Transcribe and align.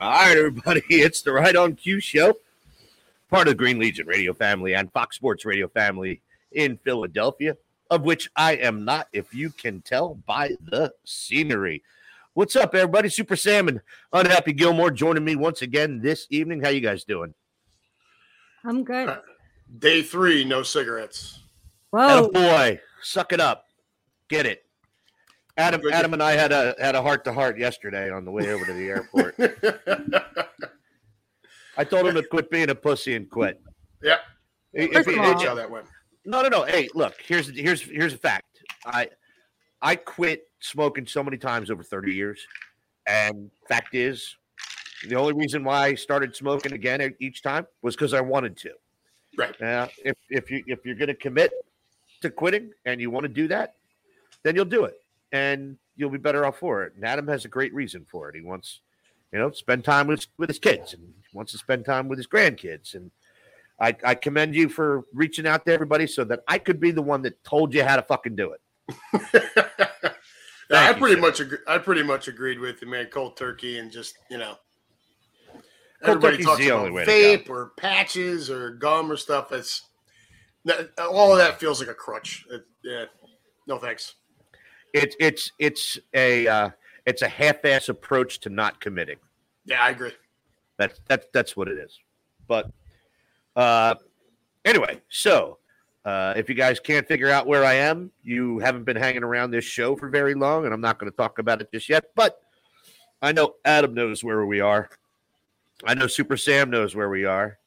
All 0.00 0.10
right, 0.10 0.36
everybody, 0.38 0.82
it's 0.88 1.22
the 1.22 1.32
Right 1.32 1.54
on 1.54 1.74
Q 1.74 2.00
show, 2.00 2.34
part 3.28 3.48
of 3.48 3.52
the 3.52 3.56
Green 3.56 3.78
Legion 3.78 4.06
radio 4.06 4.32
family 4.32 4.74
and 4.74 4.90
Fox 4.92 5.16
Sports 5.16 5.44
radio 5.44 5.68
family 5.68 6.22
in 6.52 6.78
Philadelphia, 6.78 7.56
of 7.90 8.02
which 8.02 8.30
I 8.34 8.52
am 8.52 8.86
not, 8.86 9.08
if 9.12 9.34
you 9.34 9.50
can 9.50 9.82
tell 9.82 10.14
by 10.26 10.56
the 10.60 10.94
scenery. 11.04 11.82
What's 12.32 12.56
up, 12.56 12.74
everybody? 12.74 13.08
Super 13.08 13.36
Sam 13.36 13.68
and 13.68 13.80
Unhappy 14.12 14.52
Gilmore 14.52 14.90
joining 14.90 15.24
me 15.24 15.36
once 15.36 15.60
again 15.60 16.00
this 16.00 16.26
evening. 16.30 16.62
How 16.62 16.70
you 16.70 16.80
guys 16.80 17.04
doing? 17.04 17.34
I'm 18.64 18.84
good. 18.84 19.08
Uh, 19.08 19.20
day 19.78 20.02
three, 20.02 20.44
no 20.44 20.62
cigarettes. 20.62 21.40
Whoa. 21.90 22.28
boy, 22.30 22.80
suck 23.02 23.32
it 23.32 23.40
up, 23.40 23.64
get 24.28 24.46
it. 24.46 24.64
Adam, 25.56 25.80
Adam, 25.92 26.12
and 26.12 26.22
I 26.22 26.32
had 26.32 26.52
a 26.52 26.74
had 26.78 26.94
a 26.94 27.02
heart 27.02 27.24
to 27.24 27.32
heart 27.32 27.58
yesterday 27.58 28.10
on 28.10 28.24
the 28.24 28.30
way 28.30 28.52
over 28.52 28.64
to 28.64 28.72
the 28.72 28.88
airport. 28.88 29.34
I 31.76 31.84
told 31.84 32.06
him 32.06 32.14
to 32.14 32.22
quit 32.22 32.50
being 32.50 32.70
a 32.70 32.74
pussy 32.74 33.14
and 33.14 33.28
quit. 33.30 33.60
yeah, 34.02 34.18
If 34.72 34.92
First 34.92 35.08
he- 35.10 35.14
of 35.16 35.20
all- 35.24 35.38
how 35.40 35.54
that 35.54 35.70
went. 35.70 35.86
No, 36.24 36.42
no, 36.42 36.48
no. 36.48 36.64
Hey, 36.64 36.88
look, 36.94 37.14
here's 37.26 37.48
here's 37.56 37.80
here's 37.80 38.12
a 38.12 38.18
fact. 38.18 38.60
I 38.84 39.08
I 39.80 39.96
quit 39.96 40.42
smoking 40.60 41.06
so 41.06 41.22
many 41.24 41.38
times 41.38 41.70
over 41.70 41.82
30 41.82 42.12
years. 42.12 42.44
And 43.06 43.50
fact 43.68 43.94
is, 43.94 44.36
the 45.06 45.16
only 45.16 45.32
reason 45.32 45.64
why 45.64 45.86
I 45.86 45.94
started 45.94 46.34
smoking 46.34 46.72
again 46.72 47.14
each 47.20 47.42
time 47.42 47.66
was 47.82 47.94
because 47.94 48.14
I 48.14 48.20
wanted 48.20 48.56
to. 48.58 48.70
Right. 49.36 49.54
Now, 49.60 49.88
if 50.04 50.16
if 50.30 50.50
you 50.50 50.64
if 50.66 50.84
you're 50.84 50.96
gonna 50.96 51.14
commit 51.14 51.52
to 52.22 52.30
quitting 52.30 52.72
and 52.84 53.00
you 53.00 53.10
want 53.10 53.24
to 53.24 53.28
do 53.28 53.48
that, 53.48 53.74
then 54.42 54.56
you'll 54.56 54.64
do 54.64 54.84
it. 54.84 54.94
And 55.32 55.76
you'll 55.96 56.10
be 56.10 56.18
better 56.18 56.44
off 56.46 56.58
for 56.58 56.84
it. 56.84 56.94
And 56.96 57.04
Adam 57.04 57.28
has 57.28 57.44
a 57.44 57.48
great 57.48 57.72
reason 57.74 58.06
for 58.10 58.28
it. 58.28 58.34
He 58.34 58.40
wants, 58.40 58.80
you 59.32 59.38
know, 59.38 59.50
spend 59.52 59.84
time 59.84 60.06
with 60.06 60.26
with 60.38 60.48
his 60.48 60.58
kids 60.58 60.94
and 60.94 61.12
wants 61.32 61.52
to 61.52 61.58
spend 61.58 61.84
time 61.84 62.08
with 62.08 62.18
his 62.18 62.26
grandkids. 62.26 62.94
And 62.94 63.10
I, 63.80 63.94
I 64.04 64.14
commend 64.16 64.56
you 64.56 64.68
for 64.68 65.04
reaching 65.12 65.46
out 65.46 65.64
to 65.66 65.72
everybody 65.72 66.06
so 66.06 66.24
that 66.24 66.40
I 66.48 66.58
could 66.58 66.80
be 66.80 66.90
the 66.90 67.02
one 67.02 67.22
that 67.22 67.44
told 67.44 67.72
you 67.74 67.84
how 67.84 67.96
to 67.96 68.02
fucking 68.02 68.34
do 68.34 68.54
it. 68.54 70.14
Yeah, 70.70 70.90
I 70.90 70.92
pretty 70.92 71.20
much 71.20 71.40
agree, 71.40 71.58
I 71.66 71.78
pretty 71.78 72.02
much 72.02 72.28
agreed 72.28 72.58
with 72.58 72.82
you, 72.82 72.88
man. 72.88 73.06
Cold 73.06 73.36
turkey 73.36 73.78
and 73.78 73.90
just 73.90 74.18
you 74.30 74.36
know, 74.36 74.56
everybody 76.02 76.42
talks 76.42 76.58
the 76.58 76.68
about 76.68 76.78
only 76.80 76.90
way 76.90 77.04
to 77.04 77.10
vape 77.10 77.48
or 77.48 77.72
patches 77.76 78.50
or 78.50 78.70
gum 78.70 79.10
or 79.10 79.16
stuff. 79.16 79.48
That's 79.48 79.82
that, 80.64 80.90
all 80.98 81.32
of 81.32 81.38
that 81.38 81.58
feels 81.58 81.80
like 81.80 81.88
a 81.88 81.94
crutch. 81.94 82.46
It, 82.50 82.64
yeah, 82.84 83.04
no 83.66 83.78
thanks. 83.78 84.14
It's 84.94 85.16
it's 85.20 85.52
it's 85.58 85.98
a 86.14 86.46
uh, 86.46 86.70
it's 87.06 87.22
a 87.22 87.28
half-ass 87.28 87.88
approach 87.88 88.40
to 88.40 88.50
not 88.50 88.80
committing. 88.80 89.18
Yeah, 89.64 89.82
I 89.82 89.90
agree. 89.90 90.12
That's 90.78 91.00
that's 91.06 91.26
that's 91.32 91.56
what 91.56 91.68
it 91.68 91.78
is. 91.78 91.98
But 92.46 92.70
uh, 93.56 93.96
anyway, 94.64 95.00
so 95.08 95.58
uh, 96.04 96.32
if 96.36 96.48
you 96.48 96.54
guys 96.54 96.80
can't 96.80 97.06
figure 97.06 97.30
out 97.30 97.46
where 97.46 97.64
I 97.64 97.74
am, 97.74 98.10
you 98.22 98.58
haven't 98.60 98.84
been 98.84 98.96
hanging 98.96 99.22
around 99.22 99.50
this 99.50 99.64
show 99.64 99.96
for 99.96 100.08
very 100.08 100.34
long, 100.34 100.64
and 100.64 100.72
I'm 100.72 100.80
not 100.80 100.98
going 100.98 101.10
to 101.10 101.16
talk 101.16 101.38
about 101.38 101.60
it 101.60 101.70
just 101.72 101.88
yet. 101.88 102.06
But 102.14 102.40
I 103.20 103.32
know 103.32 103.56
Adam 103.64 103.94
knows 103.94 104.24
where 104.24 104.46
we 104.46 104.60
are. 104.60 104.88
I 105.84 105.94
know 105.94 106.06
Super 106.06 106.36
Sam 106.36 106.70
knows 106.70 106.94
where 106.94 107.08
we 107.08 107.24
are, 107.24 107.58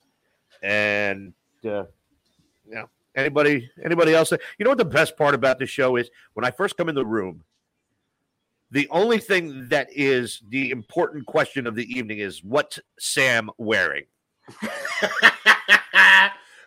and 0.61 1.33
uh, 1.65 1.85
you 2.67 2.75
know 2.75 2.89
anybody 3.15 3.69
anybody 3.83 4.13
else. 4.13 4.31
You 4.31 4.63
know 4.63 4.71
what 4.71 4.77
the 4.77 4.85
best 4.85 5.17
part 5.17 5.33
about 5.35 5.59
this 5.59 5.69
show 5.69 5.95
is? 5.95 6.09
When 6.33 6.45
I 6.45 6.51
first 6.51 6.77
come 6.77 6.89
in 6.89 6.95
the 6.95 7.05
room, 7.05 7.43
the 8.71 8.87
only 8.89 9.17
thing 9.19 9.67
that 9.69 9.87
is 9.91 10.41
the 10.49 10.71
important 10.71 11.25
question 11.25 11.67
of 11.67 11.75
the 11.75 11.85
evening 11.91 12.19
is 12.19 12.43
what's 12.43 12.79
Sam 12.99 13.49
wearing? 13.57 14.05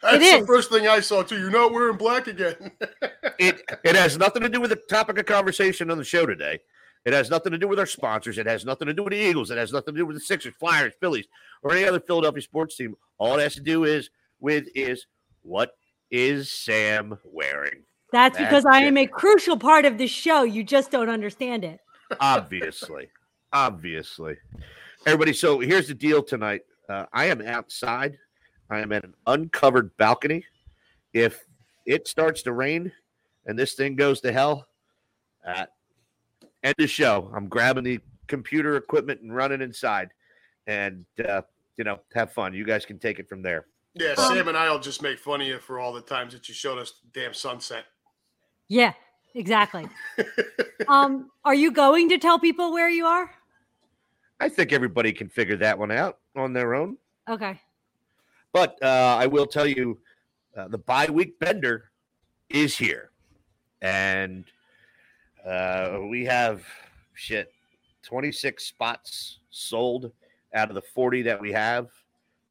That's 0.02 0.16
It 0.16 0.18
the 0.20 0.24
is. 0.42 0.46
first 0.46 0.70
thing 0.70 0.86
I 0.86 1.00
saw 1.00 1.22
too. 1.22 1.38
You're 1.38 1.50
not 1.50 1.72
wearing 1.72 1.96
black 1.96 2.26
again. 2.26 2.72
It 3.36 3.68
it 3.82 3.96
has 3.96 4.16
nothing 4.16 4.42
to 4.42 4.48
do 4.48 4.60
with 4.60 4.70
the 4.70 4.76
topic 4.88 5.18
of 5.18 5.26
conversation 5.26 5.90
on 5.90 5.98
the 5.98 6.04
show 6.04 6.24
today. 6.24 6.60
It 7.04 7.12
has 7.12 7.28
nothing 7.28 7.52
to 7.52 7.58
do 7.58 7.68
with 7.68 7.78
our 7.78 7.86
sponsors. 7.86 8.38
It 8.38 8.46
has 8.46 8.64
nothing 8.64 8.86
to 8.86 8.94
do 8.94 9.02
with 9.02 9.12
the 9.12 9.18
Eagles. 9.18 9.50
It 9.50 9.58
has 9.58 9.72
nothing 9.72 9.94
to 9.94 10.00
do 10.00 10.06
with 10.06 10.16
the 10.16 10.20
Sixers, 10.20 10.54
Flyers, 10.58 10.94
Phillies, 11.00 11.26
or 11.62 11.72
any 11.72 11.84
other 11.84 12.00
Philadelphia 12.00 12.42
sports 12.42 12.76
team. 12.76 12.96
All 13.18 13.38
it 13.38 13.42
has 13.42 13.54
to 13.54 13.60
do 13.60 13.84
is 13.84 14.10
with 14.40 14.66
is 14.74 15.06
what 15.42 15.76
is 16.10 16.50
Sam 16.50 17.18
wearing? 17.24 17.82
That's 18.10 18.38
because 18.38 18.64
That's 18.64 18.76
I 18.76 18.82
am 18.82 18.96
a 18.96 19.06
crucial 19.06 19.58
part 19.58 19.84
of 19.84 19.98
the 19.98 20.06
show. 20.06 20.44
You 20.44 20.64
just 20.64 20.90
don't 20.90 21.08
understand 21.08 21.64
it. 21.64 21.80
Obviously, 22.20 23.08
obviously, 23.52 24.36
everybody. 25.04 25.32
So 25.32 25.58
here's 25.58 25.88
the 25.88 25.94
deal 25.94 26.22
tonight. 26.22 26.62
Uh, 26.88 27.06
I 27.12 27.26
am 27.26 27.42
outside. 27.42 28.16
I 28.70 28.80
am 28.80 28.92
at 28.92 29.04
an 29.04 29.14
uncovered 29.26 29.94
balcony. 29.96 30.44
If 31.12 31.44
it 31.86 32.08
starts 32.08 32.42
to 32.42 32.52
rain 32.52 32.92
and 33.46 33.58
this 33.58 33.74
thing 33.74 33.96
goes 33.96 34.20
to 34.22 34.32
hell, 34.32 34.68
uh, 35.46 35.66
end 36.64 36.74
the 36.78 36.88
show. 36.88 37.30
I'm 37.34 37.46
grabbing 37.48 37.84
the 37.84 38.00
computer 38.26 38.76
equipment 38.76 39.20
and 39.20 39.34
running 39.34 39.60
inside, 39.60 40.08
and 40.66 41.04
uh, 41.28 41.42
you 41.76 41.84
know, 41.84 42.00
have 42.14 42.32
fun. 42.32 42.54
You 42.54 42.64
guys 42.64 42.84
can 42.84 42.98
take 42.98 43.18
it 43.18 43.28
from 43.28 43.42
there. 43.42 43.66
yeah, 43.94 44.14
Um, 44.18 44.34
Sam 44.34 44.48
and 44.48 44.56
I'll 44.56 44.80
just 44.80 45.02
make 45.02 45.18
fun 45.18 45.40
of 45.40 45.46
you 45.46 45.58
for 45.58 45.78
all 45.78 45.92
the 45.92 46.00
times 46.00 46.32
that 46.32 46.48
you 46.48 46.54
showed 46.54 46.78
us 46.78 46.94
the 47.02 47.20
damn 47.20 47.34
sunset. 47.34 47.84
Yeah, 48.68 48.94
exactly. 49.34 49.86
um, 50.88 51.30
are 51.44 51.54
you 51.54 51.70
going 51.70 52.08
to 52.08 52.18
tell 52.18 52.38
people 52.38 52.72
where 52.72 52.88
you 52.88 53.04
are? 53.04 53.30
I 54.40 54.48
think 54.48 54.72
everybody 54.72 55.12
can 55.12 55.28
figure 55.28 55.56
that 55.58 55.78
one 55.78 55.90
out 55.90 56.18
on 56.34 56.52
their 56.52 56.74
own. 56.74 56.96
Okay. 57.28 57.60
But 58.52 58.76
uh, 58.82 59.16
I 59.18 59.26
will 59.26 59.46
tell 59.46 59.66
you, 59.66 59.98
uh, 60.56 60.68
the 60.68 60.78
bye 60.78 61.08
week 61.10 61.38
bender 61.38 61.90
is 62.48 62.76
here, 62.76 63.10
and 63.82 64.44
uh, 65.46 66.00
we 66.08 66.24
have 66.24 66.64
shit 67.14 67.52
twenty 68.02 68.32
six 68.32 68.64
spots 68.66 69.38
sold 69.50 70.10
out 70.54 70.68
of 70.68 70.74
the 70.74 70.82
forty 70.82 71.22
that 71.22 71.40
we 71.40 71.52
have 71.52 71.88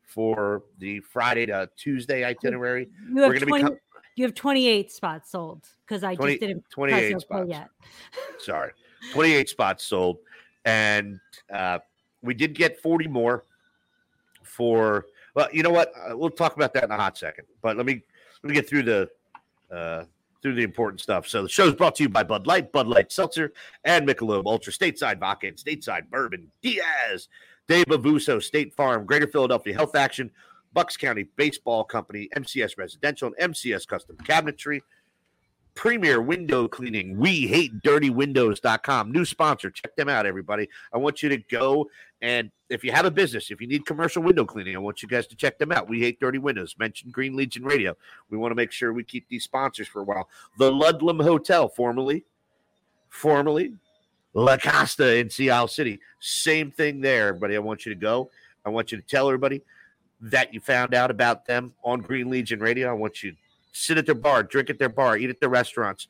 for 0.06 0.64
the 0.80 1.00
Friday 1.00 1.46
to 1.48 1.70
Tuesday 1.76 2.24
itinerary. 2.24 2.90
You 3.10 3.22
have 3.22 3.30
We're 3.30 3.40
gonna 3.40 3.46
20, 3.48 3.64
com- 3.64 3.78
you 4.16 4.26
have 4.26 4.36
28 4.36 4.92
spots 4.92 5.32
sold 5.32 5.68
because 5.86 6.04
I 6.04 6.14
20 6.14 6.34
just 6.34 6.42
didn't 6.42 6.70
28 6.70 7.22
spots. 7.22 7.50
yet. 7.50 7.70
Sorry, 8.40 8.72
twenty 9.12 9.34
eight 9.34 9.50
spots 9.50 9.84
sold, 9.84 10.20
and 10.66 11.20
uh, 11.52 11.80
we 12.22 12.34
did 12.34 12.54
get 12.54 12.80
forty 12.80 13.08
more 13.08 13.44
for. 14.44 15.06
Well, 15.36 15.48
you 15.52 15.64
know 15.64 15.72
what? 15.72 15.92
Uh, 15.98 16.16
we'll 16.16 16.30
talk 16.30 16.56
about 16.56 16.76
that 16.76 16.84
in 16.84 16.92
a 16.92 16.96
hot 16.96 17.18
second. 17.18 17.46
But 17.64 17.76
let 17.76 17.88
me 17.88 18.04
let 18.44 18.50
me 18.50 18.54
get 18.54 18.70
through 18.70 18.84
the 18.84 19.10
uh, 19.72 20.04
through 20.44 20.54
the 20.54 20.64
important 20.64 21.02
stuff. 21.02 21.28
So 21.28 21.42
the 21.42 21.50
show 21.50 21.68
is 21.68 21.74
brought 21.74 21.96
to 21.96 22.04
you 22.04 22.10
by 22.10 22.24
Bud 22.24 22.46
Light, 22.46 22.72
Bud 22.72 22.88
Light 22.88 23.12
Seltzer, 23.12 23.54
and 23.86 24.08
Michelob 24.08 24.46
Ultra, 24.46 24.72
Stateside 24.72 25.20
Vodka, 25.20 25.48
and 25.48 25.58
Stateside 25.58 26.10
Bourbon, 26.12 26.52
Diaz, 26.62 27.30
Dave 27.68 27.86
Avuso, 27.86 28.44
State 28.44 28.76
Farm, 28.76 29.06
Greater 29.06 29.26
Philadelphia 29.26 29.74
Health 29.74 29.96
Action, 29.96 30.30
Bucks 30.74 30.98
County 30.98 31.26
Baseball 31.38 31.84
Company, 31.86 32.30
MCS 32.36 32.78
Residential, 32.78 33.32
and 33.40 33.54
MCS 33.54 33.88
Custom 33.88 34.18
Cabinetry. 34.18 34.82
Premier 35.76 36.22
Window 36.22 36.68
Cleaning. 36.68 37.18
We 37.18 37.48
hate 37.48 37.82
dirty 37.82 38.10
windows.com. 38.10 39.12
New 39.12 39.26
sponsor. 39.26 39.70
Check 39.72 39.96
them 39.96 40.10
out, 40.10 40.26
everybody. 40.26 40.70
I 40.94 40.98
want 40.98 41.24
you 41.24 41.30
to 41.30 41.38
go 41.38 41.90
and 42.24 42.52
if 42.70 42.86
you 42.86 42.94
have 42.94 43.06
a 43.06 43.12
business, 43.12 43.52
if 43.52 43.60
you 43.60 43.68
need 43.68 43.86
commercial 43.86 44.24
window 44.24 44.46
cleaning, 44.46 44.78
I 44.78 44.80
want 44.80 45.04
you 45.04 45.10
guys 45.10 45.28
to 45.28 45.36
check 45.36 45.60
them 45.60 45.74
out. 45.74 45.90
We 45.90 46.00
hate 46.00 46.22
dirty 46.22 46.38
windows. 46.38 46.74
Mention 46.80 47.12
Green 47.12 47.36
Legion 47.36 47.66
Radio. 47.66 47.98
We 48.30 48.38
want 48.38 48.52
to 48.52 48.56
make 48.56 48.72
sure 48.72 48.94
we 48.94 49.04
keep 49.04 49.28
these 49.28 49.44
sponsors 49.44 49.90
for 49.90 50.02
a 50.02 50.04
while. 50.06 50.30
The 50.58 50.72
Ludlam 50.72 51.20
Hotel, 51.20 51.68
formerly, 51.68 52.24
formerly 53.10 53.74
La 54.34 54.56
Costa 54.56 55.18
in 55.18 55.30
Sea 55.30 55.50
Isle 55.50 55.68
City. 55.68 56.00
Same 56.22 56.72
thing 56.72 57.02
there, 57.02 57.28
everybody. 57.28 57.58
I 57.58 57.60
want 57.60 57.86
you 57.86 57.94
to 57.94 58.00
go. 58.00 58.32
I 58.66 58.70
want 58.70 58.94
you 58.94 58.98
to 58.98 59.04
tell 59.06 59.28
everybody 59.28 59.62
that 60.22 60.54
you 60.54 60.62
found 60.62 60.94
out 60.94 61.12
about 61.12 61.46
them 61.46 61.74
on 61.84 62.00
Green 62.00 62.30
Legion 62.30 62.62
Radio. 62.62 62.90
I 62.90 62.94
want 62.94 63.22
you 63.22 63.32
to 63.32 63.38
sit 63.74 63.98
at 63.98 64.06
their 64.06 64.16
bar, 64.16 64.44
drink 64.44 64.70
at 64.70 64.80
their 64.80 64.90
bar, 64.90 65.18
eat 65.18 65.30
at 65.30 65.40
their 65.40 65.50
restaurants, 65.50 66.08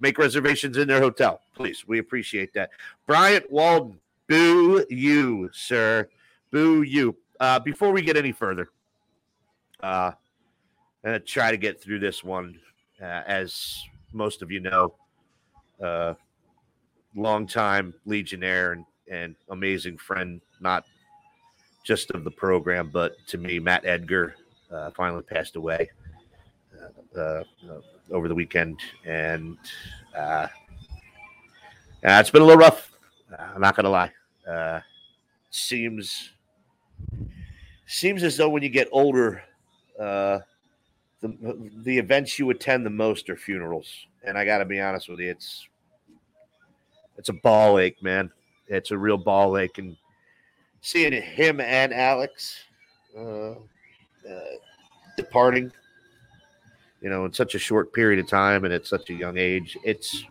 make 0.00 0.18
reservations 0.18 0.76
in 0.76 0.86
their 0.86 1.00
hotel. 1.00 1.40
Please, 1.54 1.86
we 1.86 1.98
appreciate 1.98 2.52
that. 2.54 2.70
Bryant 3.06 3.50
Walden, 3.50 3.98
boo 4.28 4.84
you, 4.90 5.48
sir. 5.52 6.08
Boo 6.50 6.82
you. 6.82 7.16
Uh, 7.40 7.58
before 7.60 7.92
we 7.92 8.02
get 8.02 8.16
any 8.16 8.32
further, 8.32 8.68
uh, 9.82 10.12
I'm 11.04 11.10
going 11.10 11.20
to 11.20 11.26
try 11.26 11.50
to 11.50 11.56
get 11.56 11.80
through 11.80 12.00
this 12.00 12.22
one. 12.22 12.58
Uh, 13.00 13.22
as 13.26 13.82
most 14.12 14.42
of 14.42 14.50
you 14.50 14.60
know, 14.60 14.94
uh, 15.82 16.14
longtime 17.14 17.94
Legionnaire 18.06 18.72
and, 18.72 18.84
and 19.10 19.36
amazing 19.50 19.98
friend, 19.98 20.40
not 20.60 20.84
just 21.84 22.10
of 22.12 22.24
the 22.24 22.30
program, 22.30 22.90
but 22.92 23.14
to 23.28 23.38
me, 23.38 23.58
Matt 23.58 23.84
Edgar 23.84 24.34
uh, 24.72 24.90
finally 24.96 25.22
passed 25.22 25.56
away 25.56 25.90
uh, 27.16 27.18
uh, 27.18 27.42
over 28.10 28.28
the 28.28 28.34
weekend, 28.34 28.80
and 29.04 29.56
uh, 30.16 30.46
it's 32.02 32.30
been 32.30 32.42
a 32.42 32.44
little 32.44 32.60
rough. 32.60 32.92
I'm 33.38 33.60
not 33.60 33.76
gonna 33.76 33.90
lie. 33.90 34.12
Uh, 34.48 34.80
seems 35.50 36.30
seems 37.86 38.22
as 38.22 38.36
though 38.36 38.48
when 38.48 38.62
you 38.62 38.68
get 38.68 38.88
older, 38.92 39.42
uh, 39.98 40.40
the 41.20 41.70
the 41.82 41.98
events 41.98 42.38
you 42.38 42.50
attend 42.50 42.84
the 42.84 42.90
most 42.90 43.28
are 43.30 43.36
funerals, 43.36 44.06
and 44.24 44.36
I 44.38 44.44
got 44.44 44.58
to 44.58 44.64
be 44.64 44.80
honest 44.80 45.08
with 45.08 45.20
you, 45.20 45.30
it's 45.30 45.68
it's 47.16 47.28
a 47.28 47.34
ball 47.34 47.78
ache, 47.78 48.02
man. 48.02 48.30
It's 48.68 48.90
a 48.90 48.98
real 48.98 49.16
ball 49.16 49.56
ache, 49.58 49.78
and 49.78 49.96
seeing 50.80 51.12
him 51.12 51.60
and 51.60 51.92
Alex 51.92 52.56
uh, 53.16 53.50
uh, 53.50 53.54
departing, 55.16 55.72
you 57.06 57.12
know, 57.12 57.24
in 57.24 57.32
such 57.32 57.54
a 57.54 57.58
short 57.60 57.92
period 57.92 58.18
of 58.18 58.26
time 58.26 58.64
and 58.64 58.74
at 58.74 58.84
such 58.84 59.10
a 59.10 59.14
young 59.14 59.38
age, 59.38 59.78
it's 59.84 60.24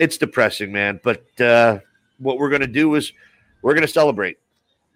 it's 0.00 0.18
depressing, 0.18 0.72
man. 0.72 0.98
But 1.04 1.40
uh, 1.40 1.78
what 2.18 2.38
we're 2.38 2.50
gonna 2.50 2.66
do 2.66 2.96
is 2.96 3.12
we're 3.62 3.74
gonna 3.74 3.86
celebrate 3.86 4.38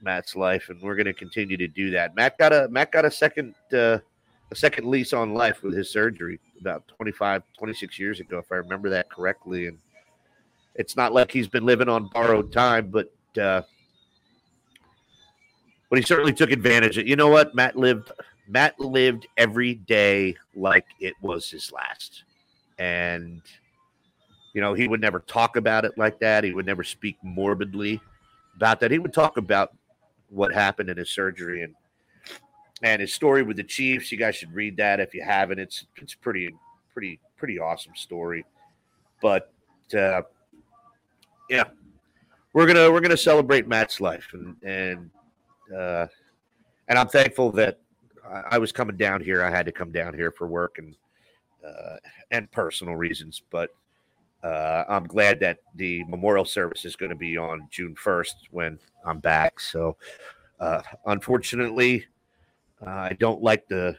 Matt's 0.03 0.35
life, 0.35 0.69
and 0.69 0.83
we're 0.83 0.97
gonna 0.97 1.13
continue 1.13 1.57
to 1.59 1.69
do 1.69 1.91
that. 1.91 2.17
Matt 2.17 2.39
got 2.39 2.53
a 2.53 2.67
Matt 2.73 2.91
got 2.91 3.05
a 3.05 3.11
second 3.11 3.55
uh, 3.73 3.99
a 4.51 4.57
second 4.57 4.89
lease 4.89 5.13
on 5.13 5.33
life 5.33 5.63
with 5.63 5.77
his 5.77 5.91
surgery 5.93 6.41
about 6.61 6.89
25, 6.89 7.45
26 7.57 7.97
years 7.97 8.19
ago, 8.19 8.39
if 8.39 8.51
I 8.51 8.57
remember 8.57 8.91
that 8.91 9.09
correctly, 9.09 9.69
and 9.69 9.79
it's 10.75 10.97
not 10.97 11.13
like 11.13 11.31
he's 11.31 11.47
been 11.47 11.67
living 11.67 11.89
on 11.89 12.11
borrowed 12.13 12.51
time, 12.51 12.91
but 12.91 13.13
uh, 13.41 13.63
but 15.89 16.01
he 16.01 16.05
certainly 16.05 16.33
took 16.33 16.51
advantage 16.51 16.99
of. 16.99 17.07
You 17.07 17.15
know 17.15 17.29
what? 17.29 17.55
Matt 17.55 17.77
lived. 17.77 18.11
Matt 18.49 18.81
lived 18.81 19.27
every 19.37 19.75
day 19.75 20.35
like 20.57 20.87
it 21.01 21.15
was 21.21 21.51
his 21.51 21.71
last, 21.71 22.25
and 22.79 23.43
you 24.55 24.61
know 24.63 24.73
he 24.73 24.89
would 24.89 25.01
never 25.01 25.21
talk 25.21 25.57
about 25.57 25.85
it 25.85 25.97
like 25.99 26.19
that. 26.21 26.45
He 26.45 26.53
would 26.53 26.67
never 26.67 26.83
speak 26.83 27.19
morbidly 27.23 28.01
about 28.57 28.81
that. 28.81 28.91
He 28.91 28.99
would 28.99 29.13
talk 29.13 29.37
about 29.37 29.75
what 30.31 30.53
happened 30.53 30.89
in 30.89 30.97
his 30.97 31.11
surgery 31.11 31.63
and 31.63 31.75
and 32.83 33.01
his 33.01 33.13
story 33.13 33.43
with 33.43 33.59
the 33.59 33.65
Chiefs. 33.65 34.11
You 34.11 34.19
guys 34.19 34.37
should 34.37 34.55
read 34.55 34.77
that 34.79 34.99
if 34.99 35.15
you 35.15 35.23
haven't. 35.23 35.59
It's 35.59 35.85
it's 35.97 36.15
pretty 36.15 36.55
pretty 36.95 37.21
pretty 37.37 37.59
awesome 37.59 37.95
story. 37.95 38.47
But 39.21 39.53
uh, 39.95 40.23
yeah, 41.51 41.65
we're 42.55 42.67
gonna 42.67 42.91
we're 42.91 43.01
gonna 43.01 43.17
celebrate 43.17 43.69
Matt's 43.69 44.01
life 44.01 44.29
and 44.33 44.57
and 44.63 45.11
uh, 45.77 46.07
and 46.89 46.99
I'm 46.99 47.09
thankful 47.09 47.53
that 47.53 47.79
I, 48.51 48.59
was 48.59 48.73
coming 48.73 48.97
down 48.97 49.21
here. 49.21 49.43
I 49.43 49.51
had 49.51 49.67
to 49.67 49.73
come 49.73 49.93
down 49.93 50.15
here 50.15 50.31
for 50.31 50.47
work 50.47 50.79
and 50.79 50.95
uh, 51.67 51.97
and 52.31 52.51
personal 52.51 52.97
reasons, 52.97 53.43
but 53.51 53.71
uh, 54.43 54.85
I'm 54.89 55.07
glad 55.07 55.41
that 55.41 55.59
the 55.75 56.05
memorial 56.05 56.45
service 56.45 56.85
is 56.85 56.95
going 56.95 57.11
to 57.11 57.17
be 57.17 57.37
on 57.37 57.67
June 57.71 57.97
1st 57.97 58.35
when 58.51 58.79
I'm 59.05 59.19
back. 59.19 59.59
So, 59.59 59.97
uh, 60.61 60.83
unfortunately, 61.07 62.07
uh, 62.87 62.91
I 62.91 63.17
don't 63.19 63.43
like 63.43 63.67
the 63.67 63.97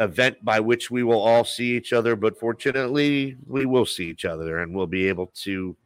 event 0.00 0.44
by 0.44 0.58
which 0.58 0.90
we 0.90 1.02
will 1.02 1.20
all 1.20 1.44
see 1.44 1.76
each 1.76 1.92
other, 1.92 2.16
but 2.16 2.38
fortunately, 2.38 3.36
we 3.46 3.66
will 3.66 3.86
see 3.86 4.08
each 4.08 4.24
other 4.24 4.60
and 4.60 4.74
we'll 4.74 4.86
be 4.86 5.06
able 5.06 5.30
to 5.42 5.76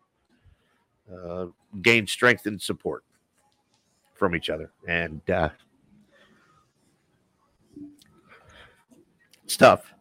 uh, 1.12 1.46
gain 1.82 2.06
strength 2.06 2.46
and 2.46 2.60
support 2.60 3.04
from 4.14 4.34
each 4.34 4.48
other. 4.48 4.70
And 4.88 5.20
it's 9.44 9.56
tough. 9.56 9.92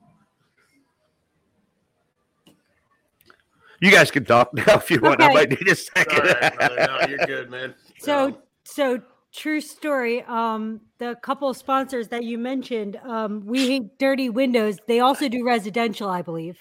You 3.81 3.92
guys 3.92 4.12
can 4.12 4.24
talk 4.25 4.54
now 4.54 4.63
if 4.75 4.90
you 4.90 5.00
want. 5.01 5.22
I 5.22 5.34
might 5.34 5.50
need 5.50 5.68
a 5.68 5.75
second. 5.75 6.19
right. 6.24 6.54
No, 6.88 7.00
you're 7.07 7.18
good, 7.25 7.50
man. 7.50 7.75
So 8.00 8.38
so 8.63 9.01
true 9.34 9.60
story. 9.60 10.24
Um, 10.24 10.80
the 11.00 11.16
couple 11.22 11.50
of 11.50 11.57
sponsors 11.57 12.07
that 12.10 12.24
you 12.24 12.38
mentioned, 12.38 12.98
um, 13.04 13.45
we 13.45 13.68
hate 13.68 13.98
dirty 14.00 14.30
windows. 14.30 14.78
They 14.88 15.00
also 15.01 15.28
do 15.28 15.44
residential, 15.45 16.07
I 16.10 16.22
believe. 16.22 16.57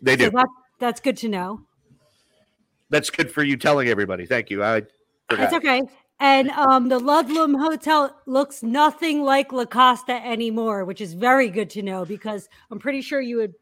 they 0.00 0.16
do. 0.16 0.26
So 0.26 0.30
that, 0.30 0.46
that's 0.78 1.00
good 1.00 1.16
to 1.18 1.28
know. 1.28 1.62
That's 2.90 3.10
good 3.10 3.30
for 3.32 3.42
you 3.42 3.56
telling 3.56 3.88
everybody. 3.88 4.26
Thank 4.26 4.50
you. 4.50 4.62
I 4.62 4.76
It's 4.76 4.88
forgot. 5.28 5.54
okay. 5.54 5.82
And 6.20 6.50
um, 6.50 6.90
the 6.90 6.98
Ludlam 6.98 7.54
Hotel 7.54 8.14
looks 8.26 8.62
nothing 8.62 9.22
like 9.22 9.52
La 9.52 9.64
Costa 9.64 10.12
anymore, 10.24 10.84
which 10.84 11.00
is 11.00 11.14
very 11.14 11.48
good 11.48 11.70
to 11.70 11.82
know 11.82 12.04
because 12.04 12.48
I'm 12.70 12.78
pretty 12.78 13.00
sure 13.00 13.22
you 13.22 13.38
would, 13.38 13.54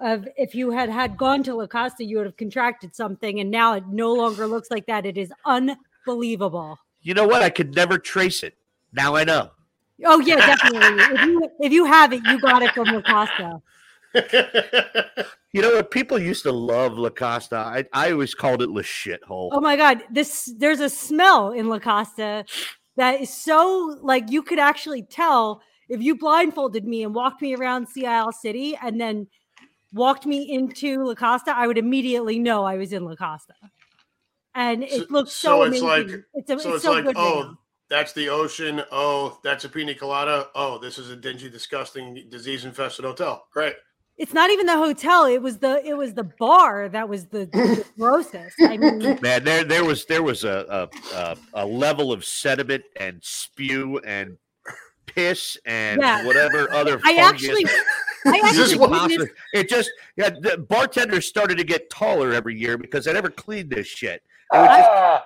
have 0.00 0.26
if 0.36 0.52
you 0.52 0.72
had 0.72 0.88
had 0.88 1.16
gone 1.16 1.44
to 1.44 1.54
La 1.54 1.68
Costa, 1.68 2.04
you 2.04 2.16
would 2.16 2.26
have 2.26 2.36
contracted 2.36 2.96
something, 2.96 3.38
and 3.38 3.52
now 3.52 3.74
it 3.74 3.86
no 3.86 4.12
longer 4.12 4.48
looks 4.48 4.68
like 4.68 4.86
that. 4.86 5.06
It 5.06 5.16
is 5.16 5.32
unbelievable. 5.46 6.76
You 7.02 7.14
know 7.14 7.26
what? 7.26 7.42
I 7.42 7.50
could 7.50 7.74
never 7.76 7.98
trace 7.98 8.42
it. 8.42 8.56
Now 8.92 9.14
I 9.14 9.22
know. 9.22 9.50
Oh 10.04 10.18
yeah, 10.20 10.36
definitely. 10.36 11.04
if 11.04 11.24
you 11.24 11.50
if 11.60 11.72
you 11.72 11.84
have 11.84 12.12
it, 12.12 12.22
you 12.24 12.40
got 12.40 12.62
it 12.62 12.72
from 12.72 12.88
La 12.88 13.02
Costa. 13.02 13.62
You 15.54 15.60
know 15.60 15.74
what? 15.74 15.90
People 15.90 16.18
used 16.18 16.44
to 16.44 16.52
love 16.52 16.96
La 16.96 17.10
Costa. 17.10 17.56
I, 17.56 17.84
I 17.92 18.12
always 18.12 18.34
called 18.34 18.62
it 18.62 18.70
La 18.70 18.80
Shithole. 18.80 19.50
Oh 19.52 19.60
my 19.60 19.76
god, 19.76 20.02
this 20.10 20.50
there's 20.56 20.80
a 20.80 20.88
smell 20.88 21.50
in 21.52 21.68
La 21.68 21.78
Costa 21.78 22.46
that 22.96 23.20
is 23.20 23.28
so 23.28 23.98
like 24.02 24.30
you 24.30 24.42
could 24.42 24.58
actually 24.58 25.02
tell 25.02 25.60
if 25.90 26.00
you 26.00 26.16
blindfolded 26.16 26.86
me 26.86 27.02
and 27.02 27.14
walked 27.14 27.42
me 27.42 27.54
around 27.54 27.86
Sea 27.86 28.06
Isle 28.06 28.32
City 28.32 28.78
and 28.82 28.98
then 28.98 29.26
walked 29.92 30.24
me 30.24 30.50
into 30.50 31.04
La 31.04 31.14
Costa, 31.14 31.54
I 31.54 31.66
would 31.66 31.76
immediately 31.76 32.38
know 32.38 32.64
I 32.64 32.76
was 32.76 32.94
in 32.94 33.04
La 33.04 33.14
Costa. 33.14 33.52
And 34.54 34.86
So- 34.88 34.96
it 34.96 35.10
looks 35.10 35.32
so, 35.32 35.48
so 35.48 35.62
it's 35.64 35.80
amazing. 35.82 36.08
like- 36.08 36.24
it's, 36.32 36.50
a, 36.50 36.58
so 36.58 36.68
it's 36.68 36.76
it's 36.76 36.84
so 36.84 36.92
like, 36.92 37.04
good 37.04 37.16
oh, 37.18 37.42
now. 37.42 37.58
that's 37.90 38.14
the 38.14 38.30
ocean. 38.30 38.82
Oh, 38.90 39.38
that's 39.44 39.66
a 39.66 39.68
pina 39.68 39.94
colada. 39.94 40.48
Oh, 40.54 40.78
this 40.78 40.96
is 40.96 41.10
a 41.10 41.16
dingy, 41.16 41.50
disgusting, 41.50 42.24
disease-infested 42.30 43.04
hotel. 43.04 43.44
Great. 43.52 43.74
It's 44.18 44.32
not 44.34 44.50
even 44.50 44.66
the 44.66 44.76
hotel. 44.76 45.24
It 45.24 45.42
was 45.42 45.58
the 45.58 45.84
it 45.84 45.94
was 45.96 46.14
the 46.14 46.24
bar 46.24 46.88
that 46.88 47.08
was 47.08 47.26
the, 47.26 47.46
the 47.46 47.84
grossest. 47.98 48.54
I 48.60 48.76
mean, 48.76 48.98
Man, 49.22 49.42
there 49.44 49.64
there 49.64 49.84
was 49.84 50.04
there 50.04 50.22
was 50.22 50.44
a 50.44 50.88
a, 51.12 51.16
a, 51.16 51.36
a 51.54 51.66
level 51.66 52.12
of 52.12 52.24
sediment 52.24 52.84
and 53.00 53.18
spew 53.22 53.98
and 54.00 54.36
piss 55.06 55.56
and 55.66 56.00
Yeah. 56.00 56.24
whatever 56.26 56.70
other. 56.72 57.00
I 57.04 57.16
fungus 57.16 57.48
actually 57.48 57.64
I 58.26 58.40
actually 58.44 58.78
what- 58.78 58.90
witnessed- 59.08 59.32
It 59.54 59.68
just 59.68 59.90
yeah. 60.16 60.30
The 60.30 60.58
bartenders 60.68 61.26
started 61.26 61.56
to 61.58 61.64
get 61.64 61.90
taller 61.90 62.32
every 62.32 62.56
year 62.56 62.78
because 62.78 63.06
they 63.06 63.12
never 63.12 63.30
cleaned 63.30 63.70
this 63.70 63.86
shit. 63.86 64.22
It 64.52 64.56
was 64.58 64.68
just- 64.68 65.24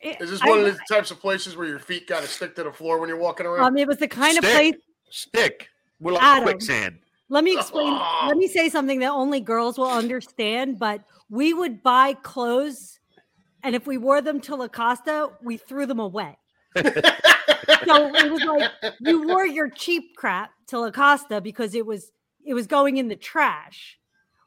it- 0.00 0.20
Is 0.20 0.30
this 0.30 0.42
I- 0.42 0.48
one 0.48 0.58
of 0.60 0.64
the 0.64 0.80
types 0.90 1.10
of 1.12 1.20
places 1.20 1.54
where 1.56 1.68
your 1.68 1.78
feet 1.78 2.08
got 2.08 2.22
to 2.22 2.26
stick 2.28 2.56
to 2.56 2.64
the 2.64 2.72
floor 2.72 2.98
when 2.98 3.08
you're 3.08 3.18
walking 3.18 3.46
around? 3.46 3.64
um, 3.64 3.76
it 3.76 3.86
was 3.86 3.98
the 3.98 4.08
kind 4.08 4.36
of 4.38 4.42
place 4.42 4.74
stick. 5.10 5.68
We're 6.00 6.12
like 6.14 6.22
Adam. 6.24 6.42
quicksand. 6.44 6.98
Let 7.32 7.44
me 7.44 7.54
explain. 7.58 7.98
let 8.26 8.36
me 8.36 8.46
say 8.46 8.68
something 8.68 9.00
that 9.00 9.10
only 9.10 9.40
girls 9.40 9.78
will 9.78 9.90
understand. 9.90 10.78
But 10.78 11.02
we 11.30 11.54
would 11.54 11.82
buy 11.82 12.12
clothes, 12.12 13.00
and 13.62 13.74
if 13.74 13.86
we 13.86 13.96
wore 13.96 14.20
them 14.20 14.40
to 14.42 14.54
La 14.54 14.68
Costa, 14.68 15.30
we 15.42 15.56
threw 15.56 15.86
them 15.86 15.98
away. 15.98 16.36
so 16.76 16.82
it 16.84 18.30
was 18.30 18.44
like 18.44 18.70
you 19.00 19.26
wore 19.26 19.46
your 19.46 19.68
cheap 19.70 20.14
crap 20.16 20.50
to 20.68 20.78
La 20.78 20.90
Costa 20.90 21.40
because 21.40 21.74
it 21.74 21.86
was 21.86 22.12
it 22.44 22.54
was 22.54 22.66
going 22.66 22.98
in 22.98 23.08
the 23.08 23.16
trash, 23.16 23.98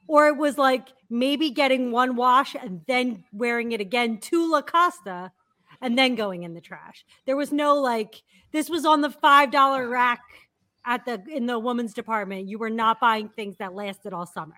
or 0.08 0.28
it 0.28 0.38
was 0.38 0.58
like 0.58 0.90
maybe 1.10 1.50
getting 1.50 1.92
one 1.92 2.16
wash 2.16 2.56
and 2.56 2.82
then 2.88 3.24
wearing 3.32 3.72
it 3.72 3.82
again 3.82 4.20
to 4.20 4.52
La 4.52 4.62
Costa, 4.62 5.32
and 5.82 5.98
then 5.98 6.14
going 6.14 6.44
in 6.44 6.54
the 6.54 6.62
trash. 6.62 7.04
There 7.26 7.38
was 7.38 7.52
no 7.52 7.76
like 7.76 8.22
this 8.52 8.70
was 8.70 8.86
on 8.86 9.02
the 9.02 9.10
five 9.10 9.50
dollar 9.50 9.90
rack 9.90 10.22
at 10.86 11.06
the 11.06 11.22
in 11.32 11.46
the 11.46 11.58
women's 11.60 11.94
department. 11.94 12.48
You 12.48 12.58
were 12.60 12.70
not 12.70 13.00
buying 13.00 13.30
things 13.30 13.56
that 13.58 13.74
lasted 13.74 14.14
all 14.14 14.26
summer. 14.26 14.56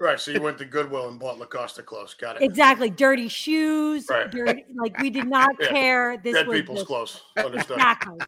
right. 0.00 0.18
So 0.18 0.30
you 0.30 0.40
went 0.42 0.58
to 0.58 0.64
Goodwill 0.64 1.08
and 1.08 1.18
bought 1.18 1.38
Lacoste 1.38 1.84
clothes. 1.86 2.14
Got 2.14 2.36
it. 2.36 2.42
Exactly, 2.42 2.90
dirty 2.90 3.28
shoes. 3.28 4.06
Right. 4.10 4.30
Dirty, 4.30 4.64
like 4.76 4.98
we 5.00 5.10
did 5.10 5.26
not 5.38 5.50
Yeah. 5.60 5.68
care. 5.68 6.16
This 6.22 6.34
Dead 6.34 6.46
was 6.46 6.58
people's 6.60 6.78
just- 6.80 6.86
clothes. 6.88 7.20
Understood. 7.36 7.76
Exactly. 7.76 8.18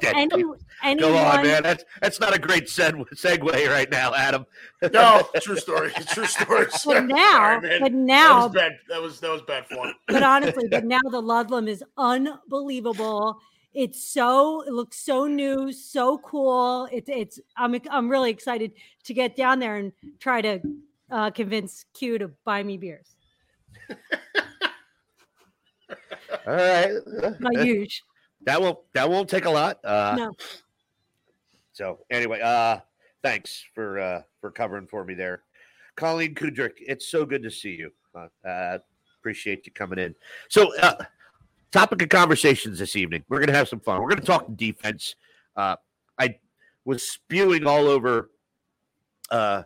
Dead 0.00 0.14
Any, 0.16 0.44
anyone, 0.84 1.12
Go 1.12 1.16
on, 1.16 1.42
man. 1.42 1.62
That's 1.62 1.82
that's 2.02 2.20
not 2.20 2.36
a 2.36 2.38
great 2.38 2.64
seg- 2.66 3.08
segue 3.14 3.68
right 3.70 3.90
now, 3.90 4.12
Adam. 4.14 4.44
no, 4.92 5.26
true 5.40 5.56
story. 5.56 5.90
True 6.08 6.26
story. 6.26 6.66
But 6.84 7.06
now, 7.06 7.16
Sorry, 7.32 7.60
man. 7.62 7.80
but 7.80 7.92
that 7.92 7.94
now, 7.94 8.44
was 8.44 8.54
bad. 8.54 8.72
That 8.90 9.00
was 9.02 9.18
that 9.20 9.30
was 9.30 9.40
bad 9.42 9.66
form. 9.66 9.94
but 10.06 10.22
honestly, 10.22 10.68
but 10.68 10.84
now 10.84 11.00
the 11.10 11.20
Ludlam 11.22 11.68
is 11.68 11.82
unbelievable. 11.96 13.38
It's 13.78 14.02
so 14.02 14.62
it 14.62 14.72
looks 14.72 14.98
so 14.98 15.28
new, 15.28 15.70
so 15.70 16.18
cool. 16.18 16.88
It's 16.90 17.08
it's 17.08 17.38
I'm 17.56 17.76
I'm 17.88 18.08
really 18.08 18.28
excited 18.28 18.72
to 19.04 19.14
get 19.14 19.36
down 19.36 19.60
there 19.60 19.76
and 19.76 19.92
try 20.18 20.40
to 20.40 20.58
uh, 21.12 21.30
convince 21.30 21.84
Q 21.94 22.18
to 22.18 22.26
buy 22.44 22.64
me 22.64 22.76
beers. 22.76 23.14
All 26.44 26.54
right. 26.54 26.90
Not 27.38 27.64
huge. 27.64 28.02
That 28.42 28.62
won't 28.62 28.78
that 28.94 29.10
won't 29.10 29.28
take 29.28 29.44
a 29.44 29.50
lot. 29.50 29.84
Uh, 29.84 30.14
No. 30.16 30.32
So 31.72 31.98
anyway, 32.10 32.40
uh, 32.40 32.78
thanks 33.22 33.64
for 33.74 34.00
uh, 34.00 34.22
for 34.40 34.50
covering 34.50 34.86
for 34.86 35.04
me 35.04 35.14
there, 35.14 35.42
Colleen 35.96 36.34
Kudrick. 36.34 36.74
It's 36.80 37.06
so 37.08 37.26
good 37.26 37.42
to 37.42 37.50
see 37.50 37.76
you. 37.76 37.92
Uh, 38.14 38.28
uh, 38.48 38.78
appreciate 39.20 39.66
you 39.66 39.72
coming 39.72 39.98
in. 39.98 40.14
So, 40.48 40.74
uh, 40.78 41.04
topic 41.70 42.02
of 42.02 42.08
conversations 42.08 42.78
this 42.78 42.96
evening. 42.96 43.24
We're 43.28 43.40
gonna 43.40 43.56
have 43.56 43.68
some 43.68 43.80
fun. 43.80 44.00
We're 44.00 44.08
gonna 44.08 44.22
talk 44.22 44.46
defense. 44.56 45.14
Uh, 45.56 45.76
I 46.18 46.38
was 46.84 47.02
spewing 47.02 47.66
all 47.66 47.86
over 47.86 48.30
uh, 49.30 49.62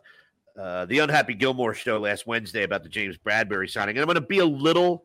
uh, 0.58 0.86
the 0.86 0.98
Unhappy 0.98 1.34
Gilmore 1.34 1.74
show 1.74 1.98
last 1.98 2.26
Wednesday 2.26 2.64
about 2.64 2.82
the 2.82 2.88
James 2.88 3.16
Bradberry 3.18 3.70
signing, 3.70 3.96
and 3.96 4.02
I'm 4.02 4.06
gonna 4.06 4.20
be 4.20 4.38
a 4.38 4.46
little 4.46 5.04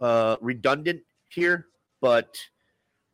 uh, 0.00 0.36
redundant 0.40 1.02
here, 1.28 1.66
but 2.00 2.36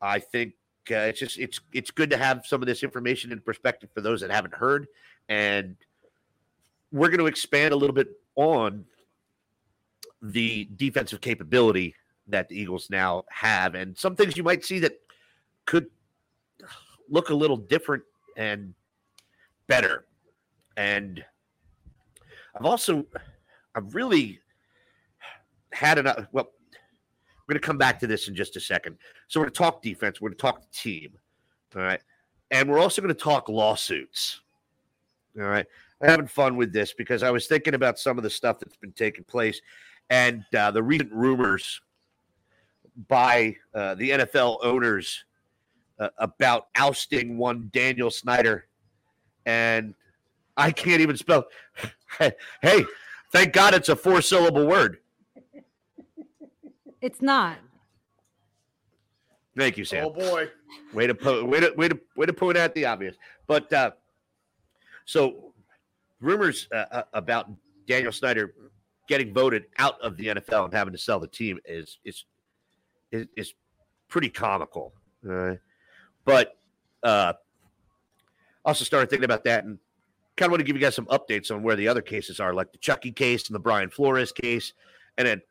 I 0.00 0.18
think 0.18 0.54
uh, 0.90 0.94
it's 0.96 1.20
just 1.20 1.38
it's 1.38 1.60
it's 1.72 1.90
good 1.90 2.10
to 2.10 2.16
have 2.16 2.46
some 2.46 2.62
of 2.62 2.66
this 2.66 2.82
information 2.82 3.32
in 3.32 3.40
perspective 3.40 3.90
for 3.94 4.00
those 4.00 4.20
that 4.22 4.30
haven't 4.30 4.54
heard, 4.54 4.86
and 5.28 5.76
we're 6.92 7.08
going 7.08 7.20
to 7.20 7.26
expand 7.26 7.72
a 7.72 7.76
little 7.76 7.94
bit 7.94 8.08
on 8.36 8.84
the 10.22 10.68
defensive 10.76 11.20
capability 11.20 11.94
that 12.30 12.48
the 12.48 12.58
Eagles 12.58 12.88
now 12.90 13.24
have, 13.30 13.74
and 13.74 13.96
some 13.96 14.16
things 14.16 14.36
you 14.36 14.42
might 14.42 14.64
see 14.64 14.78
that 14.80 15.00
could 15.66 15.86
look 17.08 17.30
a 17.30 17.34
little 17.34 17.56
different 17.56 18.02
and 18.36 18.74
better. 19.66 20.04
And 20.76 21.24
I've 22.56 22.64
also 22.64 23.04
I've 23.74 23.94
really 23.94 24.40
had 25.72 25.98
enough. 25.98 26.26
Well, 26.32 26.50
we're 27.46 27.54
going 27.54 27.60
to 27.62 27.66
come 27.66 27.78
back 27.78 27.98
to 28.00 28.06
this 28.06 28.28
in 28.28 28.34
just 28.34 28.56
a 28.56 28.60
second. 28.60 28.96
So 29.28 29.40
we're 29.40 29.46
going 29.46 29.52
to 29.52 29.58
talk 29.58 29.82
defense. 29.82 30.20
We're 30.20 30.30
going 30.30 30.36
to 30.36 30.42
talk 30.42 30.70
team. 30.72 31.12
All 31.76 31.82
right. 31.82 32.00
And 32.50 32.68
we're 32.68 32.78
also 32.78 33.00
going 33.00 33.14
to 33.14 33.20
talk 33.20 33.48
lawsuits. 33.48 34.40
All 35.38 35.46
right. 35.46 35.66
I'm 36.00 36.08
having 36.08 36.26
fun 36.26 36.56
with 36.56 36.72
this 36.72 36.92
because 36.92 37.22
I 37.22 37.30
was 37.30 37.46
thinking 37.46 37.74
about 37.74 37.98
some 37.98 38.18
of 38.18 38.24
the 38.24 38.30
stuff 38.30 38.58
that's 38.58 38.76
been 38.76 38.92
taking 38.92 39.24
place 39.24 39.60
and 40.08 40.44
uh, 40.56 40.70
the 40.70 40.82
recent 40.82 41.12
rumors 41.12 41.80
by 43.08 43.56
uh, 43.74 43.94
the 43.94 44.10
NFL 44.10 44.58
owners 44.62 45.24
uh, 45.98 46.08
about 46.18 46.68
ousting 46.74 47.38
one 47.38 47.70
Daniel 47.72 48.10
Snyder. 48.10 48.66
And 49.46 49.94
I 50.56 50.70
can't 50.70 51.00
even 51.00 51.16
spell. 51.16 51.44
hey, 52.62 52.84
thank 53.32 53.52
God 53.52 53.74
it's 53.74 53.88
a 53.88 53.96
four 53.96 54.20
syllable 54.22 54.66
word. 54.66 54.98
It's 57.00 57.22
not. 57.22 57.58
Thank 59.56 59.78
you, 59.78 59.84
Sam. 59.84 60.06
Oh 60.06 60.10
boy. 60.10 60.48
Way 60.92 61.06
to 61.06 61.14
po- 61.14 61.44
way 61.44 61.60
to 61.60 61.72
way 61.76 61.88
to 61.88 61.98
way 62.16 62.26
to 62.26 62.32
point 62.32 62.56
out 62.56 62.74
the 62.74 62.84
obvious. 62.84 63.16
But 63.46 63.72
uh, 63.72 63.92
so 65.06 65.52
rumors 66.20 66.68
uh, 66.72 66.84
uh, 66.90 67.02
about 67.14 67.50
Daniel 67.86 68.12
Snyder 68.12 68.54
getting 69.08 69.32
voted 69.34 69.64
out 69.78 70.00
of 70.00 70.16
the 70.16 70.28
NFL 70.28 70.66
and 70.66 70.74
having 70.74 70.92
to 70.92 70.98
sell 70.98 71.18
the 71.18 71.26
team 71.26 71.58
is 71.64 71.98
is 72.04 72.24
is, 73.12 73.26
is 73.36 73.54
pretty 74.08 74.28
comical. 74.28 74.92
Uh, 75.28 75.54
but 76.24 76.56
uh, 77.02 77.32
also 78.64 78.84
started 78.84 79.08
thinking 79.10 79.24
about 79.24 79.44
that 79.44 79.64
and 79.64 79.78
kind 80.36 80.48
of 80.48 80.52
want 80.52 80.60
to 80.60 80.64
give 80.64 80.76
you 80.76 80.82
guys 80.82 80.94
some 80.94 81.06
updates 81.06 81.50
on 81.50 81.62
where 81.62 81.76
the 81.76 81.88
other 81.88 82.02
cases 82.02 82.40
are, 82.40 82.54
like 82.54 82.72
the 82.72 82.78
Chucky 82.78 83.12
case 83.12 83.48
and 83.48 83.54
the 83.54 83.60
Brian 83.60 83.90
Flores 83.90 84.32
case, 84.32 84.72
and 85.18 85.26
then 85.26 85.42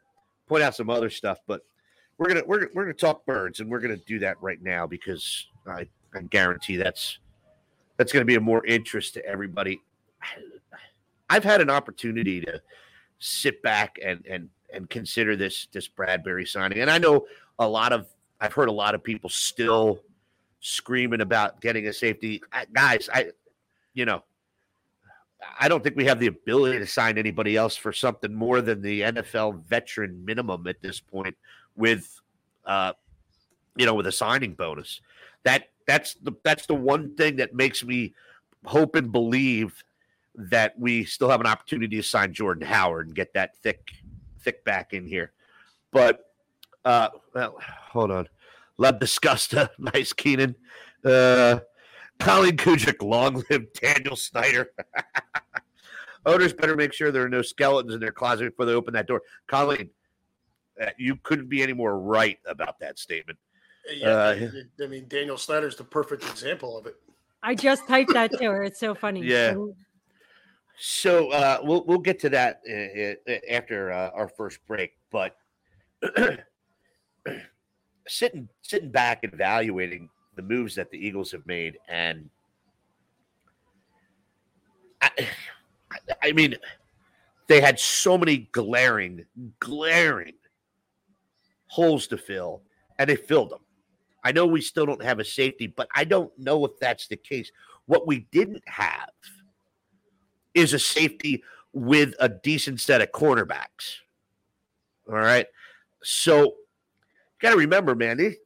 point 0.47 0.63
out 0.63 0.75
some 0.75 0.89
other 0.89 1.09
stuff. 1.09 1.39
But 1.47 1.61
we're 2.17 2.27
gonna 2.27 2.43
we're, 2.45 2.69
we're 2.73 2.83
gonna 2.83 2.93
talk 2.93 3.25
birds, 3.25 3.59
and 3.59 3.69
we're 3.69 3.79
gonna 3.79 3.97
do 3.97 4.19
that 4.19 4.41
right 4.41 4.61
now 4.61 4.87
because 4.87 5.47
I, 5.67 5.87
I 6.13 6.21
guarantee 6.29 6.75
that's 6.75 7.19
that's 7.97 8.11
gonna 8.11 8.25
be 8.25 8.35
of 8.35 8.43
more 8.43 8.65
interest 8.65 9.13
to 9.15 9.25
everybody. 9.25 9.79
I've 11.29 11.43
had 11.43 11.61
an 11.61 11.69
opportunity 11.69 12.41
to 12.41 12.61
sit 13.19 13.61
back 13.61 13.97
and 14.03 14.25
and 14.29 14.49
and 14.73 14.89
consider 14.89 15.35
this 15.35 15.67
this 15.71 15.87
Bradberry 15.87 16.47
signing, 16.47 16.79
and 16.79 16.89
I 16.89 16.97
know 16.97 17.25
a 17.59 17.67
lot 17.67 17.93
of 17.93 18.07
I've 18.41 18.53
heard 18.53 18.69
a 18.69 18.73
lot 18.73 18.95
of 18.95 19.03
people 19.03 19.29
still 19.29 19.99
screaming 20.61 21.21
about 21.21 21.61
getting 21.61 21.87
a 21.87 21.93
safety. 21.93 22.41
I, 22.51 22.65
guys, 22.73 23.09
I 23.13 23.31
you 23.93 24.05
know 24.05 24.23
I 25.59 25.67
don't 25.67 25.83
think 25.83 25.95
we 25.95 26.05
have 26.05 26.19
the 26.19 26.27
ability 26.27 26.79
to 26.79 26.87
sign 26.87 27.17
anybody 27.17 27.55
else 27.55 27.75
for 27.75 27.93
something 27.93 28.33
more 28.33 28.61
than 28.61 28.81
the 28.81 29.01
NFL 29.01 29.63
veteran 29.65 30.25
minimum 30.25 30.67
at 30.67 30.81
this 30.81 30.99
point 30.99 31.35
with 31.75 32.19
uh 32.65 32.93
you 33.77 33.85
know 33.85 33.93
with 33.93 34.07
a 34.07 34.11
signing 34.11 34.53
bonus. 34.53 35.01
That 35.43 35.69
that's 35.85 36.15
the 36.15 36.33
that's 36.43 36.65
the 36.65 36.75
one 36.75 37.15
thing 37.15 37.37
that 37.37 37.53
makes 37.53 37.83
me 37.83 38.13
hope 38.65 38.95
and 38.95 39.11
believe 39.11 39.83
that 40.35 40.77
we 40.79 41.03
still 41.03 41.29
have 41.29 41.41
an 41.41 41.47
opportunity 41.47 41.97
to 41.97 42.03
sign 42.03 42.33
Jordan 42.33 42.65
Howard 42.65 43.07
and 43.07 43.15
get 43.15 43.33
that 43.33 43.57
thick 43.57 43.91
thick 44.41 44.63
back 44.63 44.93
in 44.93 45.05
here. 45.05 45.31
But 45.91 46.28
uh 46.85 47.09
well, 47.33 47.57
hold 47.61 48.11
on. 48.11 48.27
Love 48.77 48.99
Disgusta, 48.99 49.69
nice 49.79 50.13
Keenan. 50.13 50.55
Uh 51.03 51.59
Colin 52.19 52.57
Kujic, 52.57 53.01
long 53.01 53.43
live 53.49 53.71
Daniel 53.81 54.15
Snyder. 54.15 54.71
Owners 56.25 56.51
better 56.53 56.75
make 56.75 56.91
sure 56.93 57.11
there 57.11 57.23
are 57.23 57.29
no 57.29 57.41
skeletons 57.41 57.93
in 57.93 58.01
their 58.01 58.11
closet 58.11 58.49
before 58.51 58.65
they 58.65 58.73
open 58.73 58.93
that 58.93 59.07
door. 59.07 59.21
Colleen, 59.47 59.89
uh, 60.81 60.89
you 60.97 61.15
couldn't 61.23 61.47
be 61.47 61.63
any 61.63 61.71
more 61.71 61.97
right 61.97 62.37
about 62.45 62.77
that 62.79 62.99
statement. 62.99 63.39
Yeah, 63.89 64.09
Uh, 64.09 64.49
I 64.83 64.87
mean 64.87 65.07
Daniel 65.07 65.37
Snyder's 65.37 65.77
the 65.77 65.85
perfect 65.85 66.23
example 66.23 66.77
of 66.77 66.85
it. 66.87 66.95
I 67.41 67.55
just 67.55 67.87
typed 67.87 68.13
that 68.13 68.31
to 68.33 68.45
her. 68.45 68.63
It's 68.63 68.79
so 68.79 68.93
funny. 68.93 69.21
Yeah. 69.23 69.53
So, 69.53 69.75
So 70.77 71.31
uh, 71.31 71.59
we'll 71.63 71.85
we'll 71.85 71.99
get 71.99 72.19
to 72.19 72.29
that 72.29 72.61
uh, 72.69 73.31
uh, 73.31 73.37
after 73.49 73.91
uh, 73.91 74.09
our 74.13 74.27
first 74.27 74.59
break. 74.67 74.97
But 75.09 75.37
sitting 78.07 78.49
sitting 78.61 78.91
back 78.91 79.19
evaluating 79.23 80.09
the 80.35 80.41
moves 80.41 80.75
that 80.75 80.91
the 80.91 80.97
Eagles 80.97 81.31
have 81.31 81.45
made, 81.45 81.77
and 81.87 82.29
I, 85.01 85.09
I 86.23 86.31
mean, 86.31 86.55
they 87.47 87.61
had 87.61 87.79
so 87.79 88.17
many 88.17 88.49
glaring, 88.51 89.25
glaring 89.59 90.33
holes 91.67 92.07
to 92.07 92.17
fill, 92.17 92.61
and 92.97 93.09
they 93.09 93.15
filled 93.15 93.51
them. 93.51 93.61
I 94.23 94.31
know 94.31 94.45
we 94.45 94.61
still 94.61 94.85
don't 94.85 95.03
have 95.03 95.19
a 95.19 95.25
safety, 95.25 95.67
but 95.67 95.87
I 95.95 96.03
don't 96.03 96.31
know 96.37 96.65
if 96.65 96.77
that's 96.79 97.07
the 97.07 97.15
case. 97.15 97.51
What 97.85 98.05
we 98.05 98.27
didn't 98.31 98.63
have 98.67 99.09
is 100.53 100.73
a 100.73 100.79
safety 100.79 101.43
with 101.73 102.13
a 102.19 102.29
decent 102.29 102.81
set 102.81 103.01
of 103.01 103.11
cornerbacks. 103.11 103.97
All 105.07 105.15
right. 105.15 105.47
So 106.03 106.55
got 107.39 107.51
to 107.51 107.57
remember, 107.57 107.95
man, 107.95 108.17
they, 108.17 108.37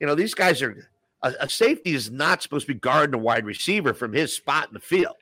you 0.00 0.06
know, 0.06 0.14
these 0.14 0.34
guys 0.34 0.62
are 0.62 0.88
a, 1.22 1.34
a 1.40 1.48
safety 1.48 1.94
is 1.94 2.10
not 2.10 2.42
supposed 2.42 2.66
to 2.66 2.74
be 2.74 2.78
guarding 2.78 3.14
a 3.14 3.22
wide 3.22 3.44
receiver 3.44 3.94
from 3.94 4.12
his 4.12 4.32
spot 4.32 4.68
in 4.68 4.74
the 4.74 4.80
field. 4.80 5.16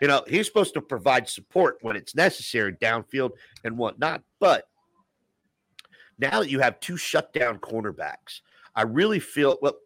You 0.00 0.08
know, 0.08 0.22
he's 0.28 0.46
supposed 0.46 0.74
to 0.74 0.80
provide 0.80 1.28
support 1.28 1.78
when 1.82 1.96
it's 1.96 2.14
necessary 2.14 2.72
downfield 2.74 3.32
and 3.64 3.76
whatnot. 3.76 4.22
But 4.38 4.68
now 6.18 6.40
that 6.40 6.50
you 6.50 6.60
have 6.60 6.78
two 6.80 6.96
shutdown 6.96 7.58
cornerbacks, 7.58 8.40
I 8.74 8.82
really 8.82 9.18
feel 9.18 9.58
well. 9.60 9.76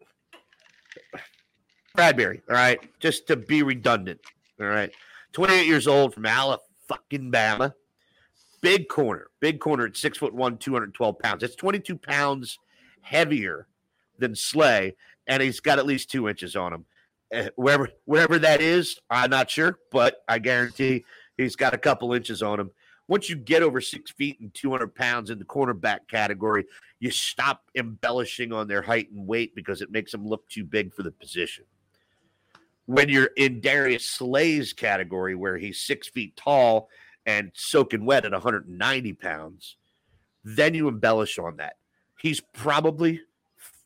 Bradberry, 1.97 2.41
all 2.49 2.55
right, 2.55 2.79
just 2.99 3.27
to 3.27 3.35
be 3.35 3.61
redundant, 3.61 4.19
all 4.59 4.65
right, 4.65 4.91
28 5.33 5.67
years 5.67 5.87
old 5.87 6.11
from 6.13 6.25
Alabama, 6.25 6.59
fucking 6.87 7.31
Bama, 7.31 7.73
big 8.63 8.87
corner, 8.87 9.27
big 9.41 9.59
corner 9.59 9.85
at 9.85 9.95
six 9.95 10.17
foot 10.17 10.33
one, 10.33 10.57
212 10.57 11.19
pounds. 11.19 11.41
That's 11.41 11.55
22 11.55 11.97
pounds 11.97 12.57
heavier 13.01 13.67
than 14.17 14.33
Slay, 14.35 14.95
and 15.27 15.43
he's 15.43 15.59
got 15.59 15.77
at 15.77 15.85
least 15.85 16.09
two 16.09 16.27
inches 16.27 16.55
on 16.55 16.73
him. 16.73 16.85
Uh, 17.31 17.49
wherever 17.55 17.89
wherever 18.05 18.39
that 18.39 18.61
is, 18.61 18.99
I'm 19.09 19.29
not 19.29 19.51
sure, 19.51 19.77
but 19.91 20.23
I 20.27 20.39
guarantee 20.39 21.03
he's 21.37 21.55
got 21.55 21.73
a 21.75 21.77
couple 21.77 22.13
inches 22.13 22.41
on 22.41 22.59
him. 22.59 22.71
Once 23.07 23.29
you 23.29 23.35
get 23.35 23.61
over 23.61 23.81
six 23.81 24.11
feet 24.11 24.39
and 24.39 24.53
200 24.53 24.95
pounds 24.95 25.29
in 25.29 25.37
the 25.37 25.45
cornerback 25.45 26.07
category, 26.07 26.65
you 26.99 27.11
stop 27.11 27.63
embellishing 27.75 28.53
on 28.53 28.67
their 28.67 28.81
height 28.81 29.11
and 29.11 29.27
weight 29.27 29.53
because 29.55 29.81
it 29.81 29.91
makes 29.91 30.11
them 30.11 30.25
look 30.25 30.47
too 30.47 30.63
big 30.63 30.93
for 30.93 31.03
the 31.03 31.11
position. 31.11 31.65
When 32.85 33.09
you're 33.09 33.31
in 33.35 33.59
Darius 33.59 34.05
Slay's 34.05 34.71
category, 34.71 35.35
where 35.35 35.57
he's 35.57 35.81
six 35.81 36.07
feet 36.07 36.37
tall 36.37 36.89
and 37.25 37.51
soaking 37.53 38.05
wet 38.05 38.25
at 38.25 38.31
190 38.31 39.13
pounds, 39.13 39.77
then 40.43 40.73
you 40.73 40.87
embellish 40.87 41.37
on 41.39 41.57
that. 41.57 41.75
He's 42.19 42.39
probably 42.39 43.21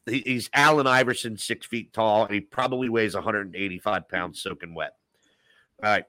he's 0.06 0.50
Allen 0.54 0.88
Iverson, 0.88 1.38
six 1.38 1.66
feet 1.66 1.94
tall, 1.94 2.26
and 2.26 2.34
he 2.34 2.40
probably 2.40 2.90
weighs 2.90 3.14
185 3.14 4.08
pounds 4.10 4.42
soaking 4.42 4.74
wet. 4.74 4.94
All 5.84 5.90
right. 5.92 6.06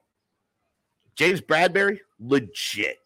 James 1.17 1.41
Bradberry, 1.41 1.99
legit. 2.21 2.99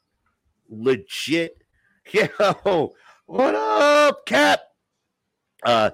Legit. 0.68 1.62
Yo, 2.12 2.92
What 3.26 3.54
up, 3.54 4.26
Cap? 4.26 4.60
Uh, 5.64 5.90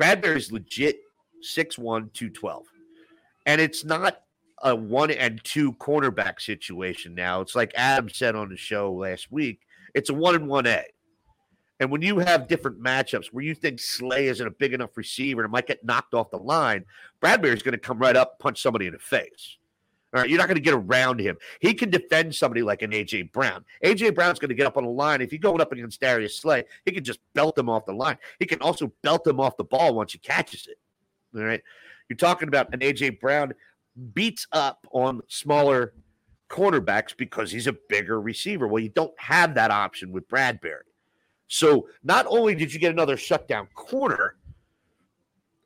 Bradberry's 0.00 0.52
legit 0.52 0.98
6'1, 1.42 2.12
212. 2.12 2.64
And 3.46 3.60
it's 3.60 3.84
not 3.84 4.20
a 4.62 4.74
one 4.74 5.10
and 5.10 5.42
two 5.44 5.72
cornerback 5.74 6.40
situation 6.40 7.14
now. 7.14 7.40
It's 7.40 7.54
like 7.54 7.72
Adam 7.74 8.08
said 8.08 8.34
on 8.34 8.48
the 8.48 8.56
show 8.56 8.92
last 8.92 9.30
week. 9.30 9.60
It's 9.94 10.10
a 10.10 10.14
one 10.14 10.34
and 10.34 10.48
one 10.48 10.66
A. 10.66 10.84
And 11.78 11.90
when 11.90 12.00
you 12.00 12.18
have 12.18 12.48
different 12.48 12.82
matchups 12.82 13.26
where 13.26 13.44
you 13.44 13.54
think 13.54 13.80
Slay 13.80 14.28
isn't 14.28 14.46
a 14.46 14.50
big 14.50 14.72
enough 14.72 14.96
receiver 14.96 15.42
and 15.42 15.52
might 15.52 15.66
get 15.66 15.84
knocked 15.84 16.14
off 16.14 16.30
the 16.30 16.38
line, 16.38 16.84
Bradberry's 17.22 17.62
going 17.62 17.72
to 17.72 17.78
come 17.78 17.98
right 17.98 18.16
up, 18.16 18.38
punch 18.38 18.62
somebody 18.62 18.86
in 18.86 18.92
the 18.92 18.98
face. 18.98 19.58
All 20.14 20.20
right, 20.20 20.30
you're 20.30 20.38
not 20.38 20.46
going 20.46 20.56
to 20.56 20.62
get 20.62 20.72
around 20.72 21.20
him. 21.20 21.36
He 21.60 21.74
can 21.74 21.90
defend 21.90 22.34
somebody 22.34 22.62
like 22.62 22.80
an 22.80 22.92
AJ 22.92 23.32
Brown. 23.32 23.64
AJ 23.84 24.14
Brown's 24.14 24.38
going 24.38 24.48
to 24.48 24.54
get 24.54 24.66
up 24.66 24.78
on 24.78 24.84
the 24.84 24.90
line. 24.90 25.20
If 25.20 25.32
you're 25.32 25.38
going 25.38 25.60
up 25.60 25.72
against 25.72 26.00
Darius 26.00 26.38
Slay, 26.38 26.64
he 26.86 26.92
can 26.92 27.04
just 27.04 27.18
belt 27.34 27.58
him 27.58 27.68
off 27.68 27.84
the 27.84 27.92
line. 27.92 28.16
He 28.38 28.46
can 28.46 28.62
also 28.62 28.90
belt 29.02 29.26
him 29.26 29.40
off 29.40 29.58
the 29.58 29.64
ball 29.64 29.94
once 29.94 30.12
he 30.12 30.18
catches 30.18 30.68
it. 30.68 30.78
All 31.36 31.42
right, 31.42 31.60
you're 32.08 32.16
talking 32.16 32.48
about 32.48 32.72
an 32.72 32.80
AJ 32.80 33.20
Brown 33.20 33.52
beats 34.14 34.46
up 34.52 34.86
on 34.92 35.22
smaller 35.28 35.94
cornerbacks 36.48 37.16
because 37.16 37.50
he's 37.50 37.66
a 37.66 37.76
bigger 37.88 38.20
receiver. 38.20 38.66
Well, 38.68 38.82
you 38.82 38.90
don't 38.90 39.18
have 39.18 39.54
that 39.54 39.70
option 39.70 40.12
with 40.12 40.28
Bradberry. 40.28 40.82
So 41.48 41.88
not 42.02 42.26
only 42.28 42.54
did 42.54 42.72
you 42.72 42.80
get 42.80 42.92
another 42.92 43.16
shutdown 43.16 43.68
corner, 43.74 44.36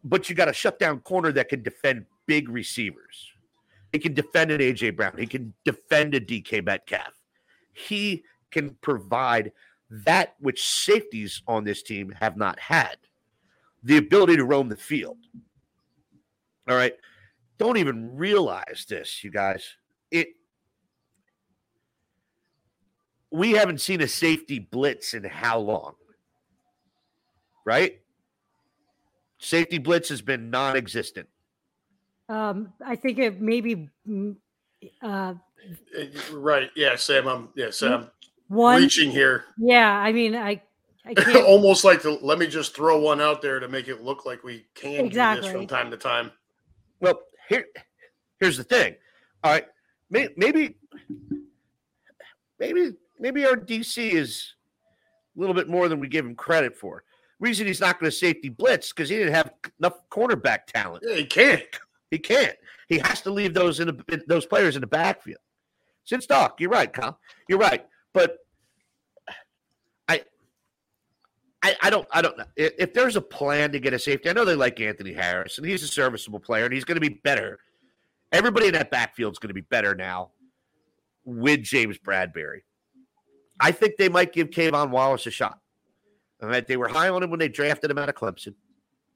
but 0.05 0.29
you 0.29 0.35
got 0.35 0.49
a 0.49 0.53
shutdown 0.53 1.01
corner 1.01 1.33
that 1.33 1.49
can 1.49 1.63
defend 1.63 2.07
big 2.27 2.49
receivers. 2.49 3.33
He 3.93 3.99
can 3.99 4.15
defend 4.15 4.51
an 4.51 4.61
AJ 4.61 4.97
Brown. 4.97 5.15
He 5.19 5.27
can 5.27 5.53
defend 5.65 6.15
a 6.15 6.21
DK 6.21 6.65
Metcalf. 6.65 7.13
He 7.73 8.25
can 8.51 8.77
provide 8.81 9.53
that 9.91 10.35
which 10.39 10.65
safeties 10.65 11.43
on 11.47 11.65
this 11.65 11.83
team 11.83 12.15
have 12.21 12.37
not 12.37 12.59
had 12.59 12.97
the 13.83 13.97
ability 13.97 14.37
to 14.37 14.45
roam 14.45 14.69
the 14.69 14.77
field. 14.77 15.19
All 16.69 16.77
right. 16.77 16.95
Don't 17.61 17.77
even 17.77 18.17
realize 18.17 18.87
this, 18.89 19.23
you 19.23 19.31
guys. 19.31 19.63
It 20.11 20.29
we 23.31 23.53
haven't 23.53 23.83
seen 23.83 24.01
a 24.01 24.09
safety 24.09 24.59
blitz 24.59 25.13
in 25.13 25.25
how 25.25 25.59
long? 25.59 25.93
Right? 27.67 28.01
Safety 29.39 29.77
blitz 29.77 30.09
has 30.09 30.23
been 30.23 30.49
non 30.49 30.75
existent. 30.75 31.29
Um, 32.31 32.73
I 32.85 32.97
think 32.97 33.19
it 33.19 33.43
maybe 33.43 33.91
mm, 34.09 34.37
uh, 35.03 35.07
Uh, 35.07 35.35
Right. 36.33 36.71
Yeah, 36.75 36.97
Sam. 36.97 37.29
I'm 37.29 37.51
yeah, 37.57 37.71
Sam. 37.73 38.11
one. 38.49 38.81
reaching 38.81 39.11
here. 39.11 39.45
Yeah, 39.59 39.99
I 39.99 40.13
mean, 40.15 40.35
I 40.35 40.63
I 41.05 41.13
can't. 41.15 41.45
Almost 41.45 41.85
like 41.85 42.01
the 42.01 42.13
let 42.23 42.39
me 42.39 42.47
just 42.47 42.75
throw 42.75 42.99
one 43.01 43.21
out 43.21 43.43
there 43.43 43.61
to 43.61 43.69
make 43.69 43.89
it 43.89 44.03
look 44.03 44.25
like 44.25 44.43
we 44.43 44.65
can 44.75 45.01
do 45.01 45.05
Exactly. 45.05 45.43
this 45.47 45.53
from 45.55 45.67
time 45.67 45.91
to 45.91 45.99
time. 45.99 46.31
Well, 47.01 47.21
here, 47.51 47.67
here's 48.39 48.57
the 48.57 48.65
thing. 48.65 48.95
All 49.45 49.53
right, 49.53 49.67
maybe, 50.09 50.77
maybe, 52.59 52.95
maybe 53.19 53.45
our 53.45 53.57
DC 53.57 54.13
is 54.13 54.55
a 55.37 55.41
little 55.41 55.55
bit 55.55 55.69
more 55.69 55.89
than 55.89 56.01
we 56.01 56.09
give 56.09 56.25
him 56.25 56.35
credit 56.35 56.77
for. 56.77 57.03
Reason 57.41 57.67
he's 57.67 57.81
not 57.81 57.99
going 57.99 58.11
to 58.11 58.17
safety 58.17 58.49
blitz 58.49 58.93
because 58.93 59.09
he 59.09 59.17
didn't 59.17 59.35
have 59.35 59.53
enough 59.79 60.09
cornerback 60.11 60.67
talent. 60.67 61.03
Yeah, 61.07 61.17
he 61.17 61.25
can't. 61.25 61.65
He 62.11 62.19
can't. 62.19 62.57
He 62.89 62.99
has 62.99 63.21
to 63.23 63.31
leave 63.31 63.55
those 63.55 63.81
in 63.81 63.89
the, 63.89 64.23
those 64.27 64.47
players 64.47 64.77
in 64.77 64.81
the 64.81 64.87
backfield. 64.87 65.41
Since 66.05 66.27
Doc, 66.27 66.61
you're 66.61 66.71
right, 66.71 66.93
Kyle. 66.93 67.19
You're 67.49 67.59
right. 67.59 67.87
But 68.13 68.39
I, 70.09 70.23
I, 71.63 71.77
I 71.83 71.91
don't, 71.91 72.09
I 72.11 72.23
don't 72.23 72.39
know 72.39 72.45
if, 72.57 72.73
if 72.79 72.95
there's 72.95 73.17
a 73.17 73.21
plan 73.21 73.73
to 73.73 73.81
get 73.81 73.93
a 73.93 73.99
safety. 73.99 74.31
I 74.31 74.33
know 74.33 74.45
they 74.45 74.55
like 74.55 74.81
Anthony 74.81 75.13
Harris, 75.13 75.59
and 75.59 75.67
he's 75.67 75.83
a 75.83 75.89
serviceable 75.89 76.41
player, 76.41 76.65
and 76.65 76.73
he's 76.73 76.85
going 76.85 76.97
to 76.97 77.01
be 77.01 77.21
better. 77.23 77.59
Everybody 78.33 78.69
in 78.69 78.73
that 78.75 78.91
backfield 78.91 79.35
is 79.35 79.39
going 79.39 79.49
to 79.49 79.55
be 79.55 79.61
better 79.61 79.95
now 79.95 80.31
with 81.25 81.63
James 81.63 81.99
Bradberry. 81.99 82.61
I 83.61 83.73
think 83.73 83.97
they 83.99 84.09
might 84.09 84.33
give 84.33 84.51
K'Von 84.51 84.91
Wallace 84.91 85.27
a 85.27 85.31
shot. 85.31 85.59
All 86.43 86.49
right, 86.49 86.67
they 86.67 86.79
were 86.79 86.89
high 86.89 87.11
on 87.11 87.23
him 87.23 87.29
when 87.29 87.39
they 87.39 87.49
drafted 87.49 87.91
him 87.91 87.99
out 87.99 88.09
of 88.09 88.15
Clemson. 88.15 88.55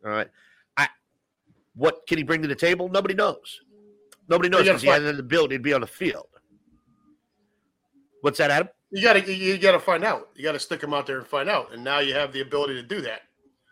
All 0.05 0.11
right, 0.11 0.29
I 0.77 0.89
what 1.75 2.07
can 2.07 2.19
he 2.19 2.25
bring 2.25 2.43
to 2.43 2.49
the 2.49 2.55
table? 2.55 2.91
Nobody 2.91 3.15
knows. 3.15 3.63
Nobody 4.29 4.51
knows 4.51 4.65
because 4.65 4.83
he 4.83 4.89
had 4.89 5.03
the 5.03 5.19
ability 5.19 5.57
to 5.57 5.63
be 5.63 5.73
on 5.73 5.81
the 5.81 5.87
field. 5.87 6.27
What's 8.21 8.39
that, 8.39 8.51
Adam? 8.51 8.69
You 8.95 9.03
gotta 9.03 9.33
you 9.35 9.59
gotta 9.59 9.81
find 9.81 10.05
out. 10.05 10.29
You 10.37 10.45
gotta 10.45 10.61
stick 10.61 10.81
him 10.83 10.95
out 10.95 11.05
there 11.07 11.19
and 11.19 11.27
find 11.27 11.49
out. 11.51 11.73
And 11.75 11.83
now 11.83 11.99
you 11.99 12.15
have 12.15 12.33
the 12.33 12.43
ability 12.43 12.75
to 12.75 12.83
do 12.83 13.01
that. 13.01 13.23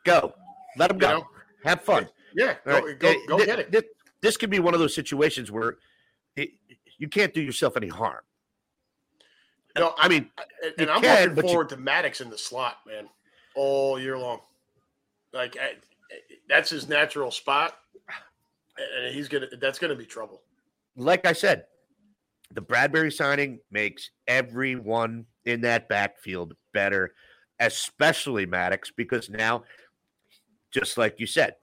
Go, 0.05 0.35
let 0.77 0.91
him 0.91 0.97
You 0.97 1.01
go. 1.03 1.19
know? 1.19 1.27
Have 1.65 1.83
fun. 1.83 2.09
Yeah, 2.35 2.57
go, 2.67 2.73
right? 2.81 2.99
go, 2.99 3.15
go 3.29 3.39
thi- 3.39 3.47
get 3.47 3.59
it. 3.61 3.73
thi- 3.73 3.89
This 4.21 4.37
could 4.37 4.51
be 4.51 4.59
one 4.59 4.75
of 4.75 4.81
those 4.81 4.95
situations 4.97 5.53
where 5.53 5.77
it, 6.35 6.51
you 6.99 7.07
can't 7.09 7.33
do 7.33 7.41
yourself 7.41 7.77
any 7.77 7.87
harm. 7.87 8.21
No, 9.79 9.95
I 9.97 10.09
mean, 10.09 10.29
and, 10.65 10.75
and 10.79 10.91
I'm 10.91 11.01
can, 11.03 11.21
looking 11.21 11.35
but 11.37 11.45
you- 11.45 11.51
forward 11.51 11.69
to 11.69 11.77
Maddox 11.77 12.21
in 12.21 12.29
the 12.29 12.37
slot, 12.39 12.79
man, 12.87 13.09
all 13.55 14.01
year 14.01 14.19
long. 14.19 14.41
Like 15.33 15.57
I, 15.57 15.75
that's 16.49 16.69
his 16.69 16.89
natural 16.89 17.31
spot, 17.31 17.79
and 18.77 19.15
he's 19.15 19.29
gonna. 19.29 19.47
That's 19.61 19.79
gonna 19.79 19.95
be 19.95 20.05
trouble. 20.05 20.43
like 20.97 21.25
I 21.27 21.33
said, 21.33 21.67
the 22.55 22.63
Bradberry 22.63 23.13
signing 23.13 23.61
makes 23.71 24.11
everyone 24.27 25.27
in 25.45 25.61
that 25.63 25.89
backfield 25.89 26.55
better, 26.73 27.15
especially 27.61 28.47
Maddox, 28.47 28.91
because 28.97 29.31
now, 29.31 29.65
just 30.71 30.99
like 30.99 31.19
you 31.19 31.27
said, 31.27 31.57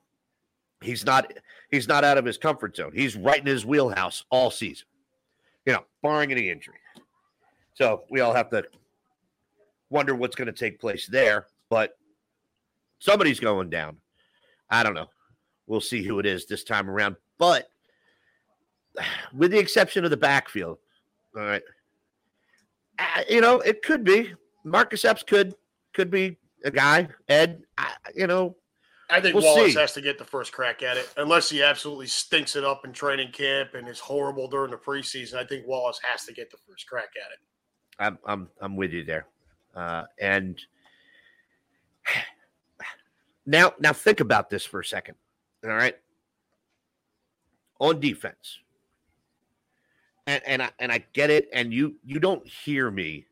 he's 0.82 1.06
not 1.06 1.32
he's 1.71 1.88
not 1.88 2.04
out 2.04 2.17
of 2.17 2.25
his 2.25 2.38
comfort 2.38 2.75
zone. 2.75 2.91
He's 2.93 3.15
right 3.15 3.39
in 3.39 3.45
his 3.45 3.65
wheelhouse 3.65 4.23
all 4.30 4.52
season. 4.52 4.88
You 5.65 5.73
know, 5.73 5.86
barring 6.02 6.32
any 6.32 6.49
injury. 6.49 6.75
So 7.73 8.04
we 8.10 8.19
all 8.21 8.34
have 8.34 8.49
to 8.49 8.65
wonder 9.89 10.15
what's 10.15 10.36
going 10.36 10.47
to 10.47 10.54
take 10.54 10.80
place 10.80 11.08
there, 11.08 11.47
but 11.69 11.97
somebody's 12.99 13.39
going 13.39 13.69
down. 13.69 13.97
I 14.69 14.84
don't 14.84 14.93
know. 14.93 15.10
We'll 15.67 15.82
see 15.82 16.04
who 16.04 16.19
it 16.19 16.25
is 16.25 16.45
this 16.45 16.63
time 16.63 16.89
around. 16.89 17.15
But 17.38 17.69
with 19.33 19.51
the 19.51 19.59
exception 19.59 20.03
of 20.03 20.12
the 20.12 20.17
backfield. 20.17 20.77
All 21.35 21.43
right. 21.43 21.63
Uh, 22.97 23.21
you 23.29 23.41
know, 23.41 23.59
it 23.59 23.81
could 23.81 24.03
be 24.03 24.33
Marcus 24.63 25.05
Epps 25.05 25.23
could 25.23 25.55
could 25.93 26.12
be 26.12 26.38
a 26.65 26.71
guy. 26.71 27.07
Ed, 27.27 27.63
I, 27.77 27.93
you 28.15 28.27
know, 28.27 28.55
I 29.09 29.21
think 29.21 29.35
We'll 29.35 29.43
Wallace 29.43 29.73
see. 29.73 29.79
has 29.79 29.93
to 29.93 30.01
get 30.01 30.17
the 30.17 30.25
first 30.25 30.51
crack 30.51 30.83
at 30.83 30.97
it, 30.97 31.09
unless 31.17 31.49
he 31.49 31.63
absolutely 31.63 32.07
stinks 32.07 32.55
it 32.55 32.63
up 32.63 32.85
in 32.85 32.93
training 32.93 33.31
camp 33.31 33.73
and 33.73 33.88
is 33.88 33.99
horrible 33.99 34.47
during 34.47 34.71
the 34.71 34.77
preseason. 34.77 35.35
I 35.35 35.45
think 35.45 35.65
Wallace 35.65 35.99
has 36.03 36.25
to 36.25 36.33
get 36.33 36.51
the 36.51 36.57
first 36.67 36.88
crack 36.88 37.09
at 37.15 37.31
it. 37.31 37.39
I'm 37.99 38.17
I'm 38.25 38.49
I'm 38.62 38.75
with 38.75 38.91
you 38.91 39.03
there. 39.03 39.25
Uh, 39.75 40.03
and 40.19 40.59
now 43.45 43.73
now 43.79 43.93
think 43.93 44.19
about 44.19 44.49
this 44.49 44.65
for 44.65 44.79
a 44.79 44.85
second. 44.85 45.15
All 45.63 45.71
right. 45.71 45.95
On 47.79 47.99
defense. 47.99 48.59
And 50.30 50.44
and 50.46 50.62
I 50.62 50.70
and 50.78 50.92
I 50.92 51.04
get 51.13 51.32
it, 51.32 51.50
and 51.52 51.74
you 51.74 51.96
you 52.04 52.20
don't 52.20 52.46
hear 52.48 52.92
me 52.92 53.26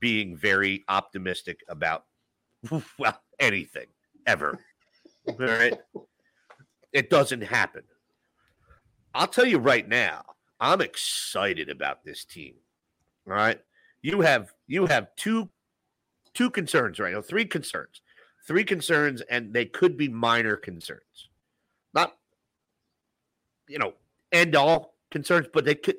being 0.00 0.34
very 0.34 0.82
optimistic 0.88 1.60
about 1.68 2.04
well 2.98 3.20
anything 3.38 3.86
ever. 4.26 4.58
All 5.28 5.36
right. 5.38 5.78
It 6.94 7.10
doesn't 7.10 7.42
happen. 7.42 7.82
I'll 9.14 9.26
tell 9.26 9.44
you 9.44 9.58
right 9.58 9.86
now, 9.86 10.24
I'm 10.58 10.80
excited 10.80 11.68
about 11.68 12.02
this 12.02 12.24
team. 12.24 12.54
All 13.26 13.34
right. 13.34 13.60
You 14.00 14.22
have 14.22 14.54
you 14.66 14.86
have 14.86 15.14
two 15.16 15.50
two 16.32 16.48
concerns 16.48 16.98
right 16.98 17.12
now, 17.12 17.20
three 17.20 17.44
concerns. 17.44 18.00
Three 18.46 18.64
concerns, 18.64 19.20
and 19.22 19.52
they 19.52 19.66
could 19.66 19.98
be 19.98 20.08
minor 20.08 20.56
concerns. 20.56 21.28
Not 21.92 22.16
you 23.68 23.78
know, 23.78 23.92
end 24.32 24.56
all 24.56 24.94
concerns, 25.10 25.48
but 25.52 25.66
they 25.66 25.74
could 25.74 25.96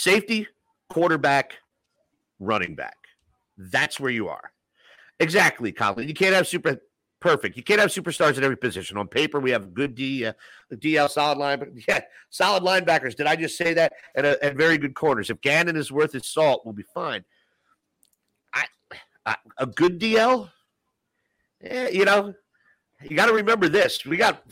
safety, 0.00 0.46
quarterback, 0.88 1.58
running 2.38 2.74
back. 2.74 2.96
That's 3.58 4.00
where 4.00 4.10
you 4.10 4.28
are. 4.28 4.52
Exactly, 5.18 5.72
Colin. 5.72 6.08
You 6.08 6.14
can't 6.14 6.34
have 6.34 6.48
super 6.48 6.80
perfect. 7.20 7.56
You 7.56 7.62
can't 7.62 7.80
have 7.80 7.90
superstars 7.90 8.38
at 8.38 8.42
every 8.42 8.56
position. 8.56 8.96
On 8.96 9.06
paper, 9.06 9.38
we 9.38 9.50
have 9.50 9.74
good 9.74 9.94
D, 9.94 10.24
uh, 10.24 10.32
DL 10.72 11.10
solid 11.10 11.36
line, 11.36 11.58
but 11.58 11.68
yeah, 11.88 12.00
solid 12.30 12.62
linebackers. 12.62 13.14
Did 13.14 13.26
I 13.26 13.36
just 13.36 13.58
say 13.58 13.74
that? 13.74 13.92
And, 14.14 14.24
uh, 14.24 14.36
and 14.42 14.56
very 14.56 14.78
good 14.78 14.94
corners. 14.94 15.28
If 15.28 15.42
Gannon 15.42 15.76
is 15.76 15.92
worth 15.92 16.12
his 16.12 16.26
salt, 16.26 16.62
we'll 16.64 16.72
be 16.72 16.84
fine. 16.94 17.22
I, 18.54 18.64
I 19.26 19.36
a 19.58 19.66
good 19.66 20.00
DL, 20.00 20.50
yeah, 21.62 21.88
you 21.88 22.06
know, 22.06 22.34
you 23.02 23.16
got 23.16 23.26
to 23.26 23.34
remember 23.34 23.68
this. 23.68 24.06
We 24.06 24.16
got. 24.16 24.42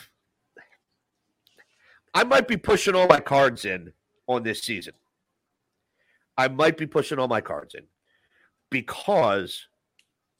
I 2.13 2.25
might 2.25 2.49
be 2.49 2.57
pushing 2.57 2.95
all 2.95 3.07
my 3.07 3.21
cards 3.21 3.65
in 3.65 3.93
on 4.27 4.43
this 4.43 4.63
season. 4.63 4.93
I 6.39 6.49
might 6.49 6.79
be 6.79 6.87
pushing 6.87 7.19
all 7.19 7.29
my 7.29 7.41
cards 7.43 7.75
in. 7.75 7.83
because 8.71 9.67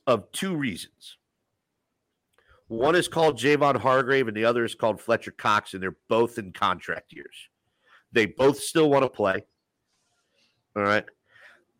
of 0.07 0.31
two 0.33 0.55
reasons. 0.55 1.17
One 2.69 2.95
is 2.95 3.09
called 3.09 3.39
Javon 3.39 3.77
Hargrave, 3.77 4.29
and 4.29 4.37
the 4.37 4.45
other 4.45 4.65
is 4.65 4.75
called 4.75 5.01
Fletcher 5.01 5.31
Cox, 5.33 5.75
and 5.75 5.83
they're 5.83 5.97
both 6.09 6.39
in 6.39 6.53
contract 6.53 7.13
years. 7.13 7.35
They 8.13 8.27
both 8.27 8.59
still 8.61 8.89
want 8.91 9.05
to 9.05 9.11
play. 9.11 9.45
All 10.77 10.83
right. 10.83 11.05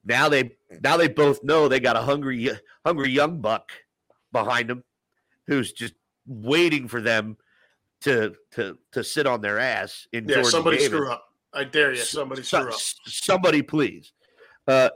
Now 0.05 0.29
they 0.29 0.57
now 0.83 0.97
they 0.97 1.09
both 1.09 1.43
know 1.45 1.69
they 1.69 1.81
got 1.81 1.97
a 1.97 2.01
hungry 2.03 2.51
hungry 2.85 3.11
young 3.11 3.41
buck 3.41 3.71
behind 4.33 4.69
them 4.71 4.83
who's 5.47 5.73
just 5.73 5.95
waiting 6.27 6.89
for 6.89 7.01
them 7.03 7.37
to 8.03 8.35
to 8.53 8.79
to 8.93 9.05
sit 9.05 9.27
on 9.27 9.41
their 9.43 9.59
ass 9.59 10.07
in 10.13 10.25
Yeah, 10.27 10.37
Jordan 10.37 10.51
somebody 10.51 10.77
Davis. 10.79 10.93
screw 10.93 11.11
up. 11.13 11.28
I 11.53 11.65
dare 11.65 11.93
you. 11.93 11.99
Somebody 11.99 12.43
So- 12.43 12.61
screw 12.61 12.73
up. 12.73 12.81
Somebody, 13.07 13.63
please. 13.63 14.13
Uh, 14.67 14.91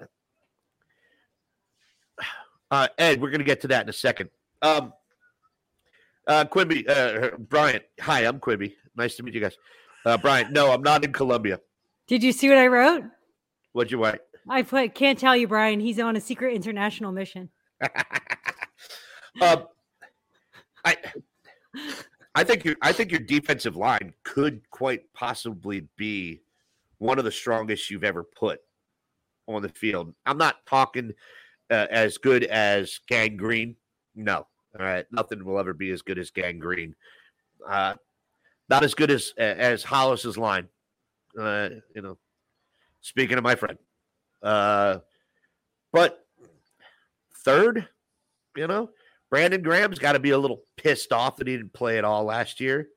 uh, 2.71 2.89
Ed, 2.99 3.21
we're 3.21 3.31
going 3.31 3.41
to 3.41 3.45
get 3.45 3.61
to 3.63 3.69
that 3.69 3.85
in 3.85 3.89
a 3.89 3.93
second. 3.93 4.31
Um, 4.61 4.93
uh, 6.27 6.45
Quimby, 6.45 6.87
uh, 6.89 7.37
Bryant. 7.39 7.83
Hi, 8.01 8.21
I'm 8.21 8.39
Quimby. 8.39 8.75
Nice 8.97 9.17
to 9.17 9.23
meet 9.23 9.35
you 9.35 9.41
guys. 9.41 9.57
Uh, 10.05 10.17
Bryant, 10.19 10.53
no, 10.53 10.71
I'm 10.73 10.83
not 10.83 11.05
in 11.05 11.13
Colombia. 11.13 11.61
Did 12.07 12.23
you 12.23 12.33
see 12.33 12.49
what 12.49 12.59
I 12.59 12.67
wrote? 12.67 13.05
What'd 13.73 13.91
you 13.91 14.03
write? 14.03 14.21
I 14.49 14.63
put 14.63 14.95
can't 14.95 15.19
tell 15.19 15.37
you, 15.37 15.49
Brian. 15.49 15.81
He's 15.81 15.99
on 15.99 16.17
a 16.17 16.21
secret 16.21 16.55
international 16.55 17.13
mission. 17.13 17.49
um, 19.41 19.67
I, 20.85 20.97
I 22.35 22.45
think 22.45 22.65
your 22.65 22.77
I 22.83 22.93
think 22.93 23.11
your 23.11 23.21
defensive 23.21 23.77
line 23.77 24.13
could 24.25 24.69
quite 24.71 25.13
possibly 25.15 25.87
be 25.97 26.42
one 27.03 27.19
of 27.19 27.25
the 27.25 27.33
strongest 27.33 27.91
you've 27.91 28.05
ever 28.05 28.23
put 28.23 28.61
on 29.49 29.61
the 29.61 29.69
field. 29.69 30.15
I'm 30.25 30.39
not 30.39 30.65
talking 30.67 31.13
uh, 31.69 31.89
as 31.91 32.17
good 32.17 32.45
as 32.45 33.01
Gang 33.09 33.37
Green. 33.37 33.75
No, 34.15 34.47
all 34.79 34.87
right, 34.87 35.05
nothing 35.11 35.45
will 35.45 35.59
ever 35.59 35.75
be 35.75 35.91
as 35.91 36.01
good 36.01 36.17
as 36.17 36.31
Gang 36.31 36.61
Green. 36.61 36.95
Uh, 37.69 37.95
not 38.69 38.85
as 38.85 38.95
good 38.95 39.11
as 39.11 39.35
as 39.37 39.83
Hollis's 39.83 40.39
line. 40.39 40.69
Uh, 41.37 41.71
you 41.95 42.03
know, 42.03 42.19
speaking 43.01 43.37
of 43.37 43.43
my 43.43 43.57
friend, 43.57 43.79
uh, 44.43 44.99
but 45.93 46.25
third, 47.45 47.89
you 48.57 48.69
know, 48.69 48.91
Brandon 49.29 49.61
Graham's 49.63 49.99
got 49.99 50.13
to 50.13 50.21
be 50.21 50.31
a 50.31 50.39
little 50.39 50.63
pissed 50.77 51.13
off 51.13 51.37
that 51.39 51.49
he 51.49 51.57
didn't 51.57 51.73
play 51.73 51.99
at 51.99 52.05
all 52.05 52.23
last 52.23 52.61
year. 52.61 52.91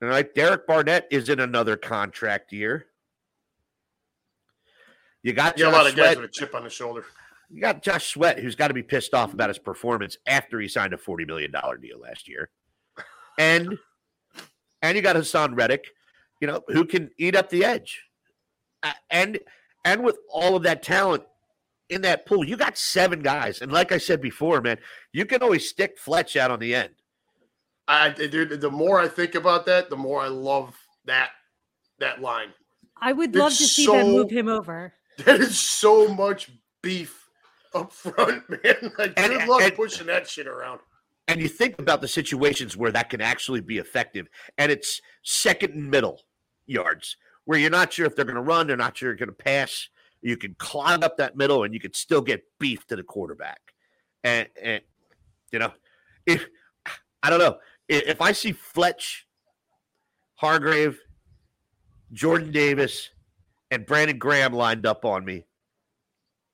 All 0.00 0.08
right, 0.08 0.34
Derek 0.34 0.66
Barnett 0.66 1.06
is 1.10 1.28
in 1.28 1.40
another 1.40 1.76
contract 1.76 2.50
year. 2.50 2.86
You 5.24 5.32
got 5.32 5.58
You 5.58 5.64
got 5.64 5.70
a 5.70 5.72
Josh 5.72 5.82
lot 5.82 5.90
of 5.90 5.96
guys 5.96 6.16
with 6.16 6.26
a 6.26 6.32
chip 6.32 6.54
on 6.54 6.62
the 6.62 6.70
shoulder. 6.70 7.04
You 7.50 7.60
got 7.60 7.82
Josh 7.82 8.06
Sweat, 8.12 8.38
who's 8.38 8.54
got 8.54 8.68
to 8.68 8.74
be 8.74 8.82
pissed 8.82 9.14
off 9.14 9.32
about 9.32 9.48
his 9.48 9.58
performance 9.58 10.18
after 10.26 10.60
he 10.60 10.68
signed 10.68 10.92
a 10.92 10.98
forty 10.98 11.24
million 11.24 11.50
dollar 11.50 11.78
deal 11.78 11.98
last 11.98 12.28
year, 12.28 12.50
and 13.38 13.78
and 14.82 14.96
you 14.96 15.02
got 15.02 15.16
Haason 15.16 15.56
Reddick, 15.56 15.86
you 16.40 16.46
know, 16.46 16.62
who 16.68 16.84
can 16.84 17.10
eat 17.18 17.34
up 17.34 17.48
the 17.48 17.64
edge, 17.64 18.04
Uh, 18.82 18.92
and 19.10 19.40
and 19.86 20.04
with 20.04 20.18
all 20.30 20.56
of 20.56 20.62
that 20.64 20.82
talent 20.82 21.22
in 21.88 22.02
that 22.02 22.26
pool, 22.26 22.44
you 22.44 22.56
got 22.58 22.76
seven 22.76 23.22
guys, 23.22 23.62
and 23.62 23.72
like 23.72 23.92
I 23.92 23.98
said 23.98 24.20
before, 24.20 24.60
man, 24.60 24.78
you 25.12 25.24
can 25.24 25.42
always 25.42 25.66
stick 25.66 25.98
Fletch 25.98 26.36
out 26.36 26.50
on 26.50 26.58
the 26.58 26.74
end. 26.74 26.90
I, 27.88 28.10
dude, 28.10 28.60
the 28.60 28.70
more 28.70 29.00
I 29.00 29.08
think 29.08 29.34
about 29.34 29.64
that, 29.66 29.88
the 29.88 29.96
more 29.96 30.20
I 30.20 30.28
love 30.28 30.76
that 31.06 31.30
that 31.98 32.20
line. 32.20 32.48
I 33.00 33.12
would 33.12 33.30
It's 33.30 33.38
love 33.38 33.52
to 33.52 33.64
see 33.64 33.86
them 33.86 34.08
move 34.08 34.30
him 34.30 34.48
over. 34.48 34.92
There 35.18 35.40
is 35.40 35.58
so 35.58 36.08
much 36.08 36.50
beef 36.82 37.28
up 37.74 37.92
front, 37.92 38.48
man. 38.50 38.92
Like, 38.98 39.12
And- 39.16 39.32
good 39.32 39.48
luck 39.48 39.62
and- 39.62 39.74
pushing 39.74 40.06
that 40.08 40.28
shit 40.28 40.46
around. 40.46 40.80
And 41.26 41.40
you 41.40 41.48
think 41.48 41.78
about 41.78 42.02
the 42.02 42.08
situations 42.08 42.76
where 42.76 42.92
that 42.92 43.08
can 43.08 43.22
actually 43.22 43.62
be 43.62 43.78
effective, 43.78 44.28
and 44.58 44.70
it's 44.70 45.00
second 45.22 45.72
and 45.72 45.90
middle 45.90 46.20
yards 46.66 47.16
where 47.46 47.58
you're 47.58 47.70
not 47.70 47.92
sure 47.94 48.04
if 48.04 48.14
they're 48.14 48.26
going 48.26 48.34
to 48.36 48.42
run, 48.42 48.66
they're 48.66 48.76
not 48.76 48.96
sure 48.96 49.08
you're 49.08 49.16
going 49.16 49.28
to 49.30 49.34
pass. 49.34 49.88
You 50.20 50.36
can 50.36 50.54
clog 50.58 51.02
up 51.02 51.16
that 51.16 51.34
middle, 51.34 51.64
and 51.64 51.72
you 51.72 51.80
can 51.80 51.94
still 51.94 52.20
get 52.20 52.42
beef 52.60 52.86
to 52.88 52.96
the 52.96 53.02
quarterback. 53.02 53.58
And, 54.22 54.48
and 54.62 54.82
you 55.50 55.58
know, 55.58 55.72
if 56.26 56.46
I 57.22 57.30
don't 57.30 57.38
know 57.38 57.56
if 57.88 58.20
I 58.20 58.32
see 58.32 58.52
Fletch, 58.52 59.26
Hargrave, 60.34 61.00
Jordan 62.12 62.52
Davis, 62.52 63.10
and 63.70 63.86
Brandon 63.86 64.18
Graham 64.18 64.52
lined 64.52 64.86
up 64.86 65.04
on 65.04 65.24
me, 65.24 65.44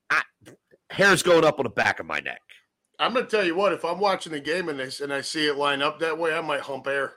I, 0.09 0.21
hair's 0.89 1.23
going 1.23 1.45
up 1.45 1.59
on 1.59 1.63
the 1.63 1.69
back 1.69 1.99
of 1.99 2.05
my 2.05 2.19
neck. 2.19 2.41
I'm 2.99 3.13
gonna 3.13 3.25
tell 3.25 3.43
you 3.43 3.55
what. 3.55 3.73
If 3.73 3.83
I'm 3.83 3.99
watching 3.99 4.31
the 4.31 4.39
game 4.39 4.69
and 4.69 4.79
I, 4.81 4.89
and 5.01 5.11
I 5.11 5.21
see 5.21 5.47
it 5.47 5.55
line 5.57 5.81
up 5.81 5.99
that 5.99 6.17
way, 6.17 6.33
I 6.35 6.41
might 6.41 6.61
hump 6.61 6.87
air. 6.87 7.13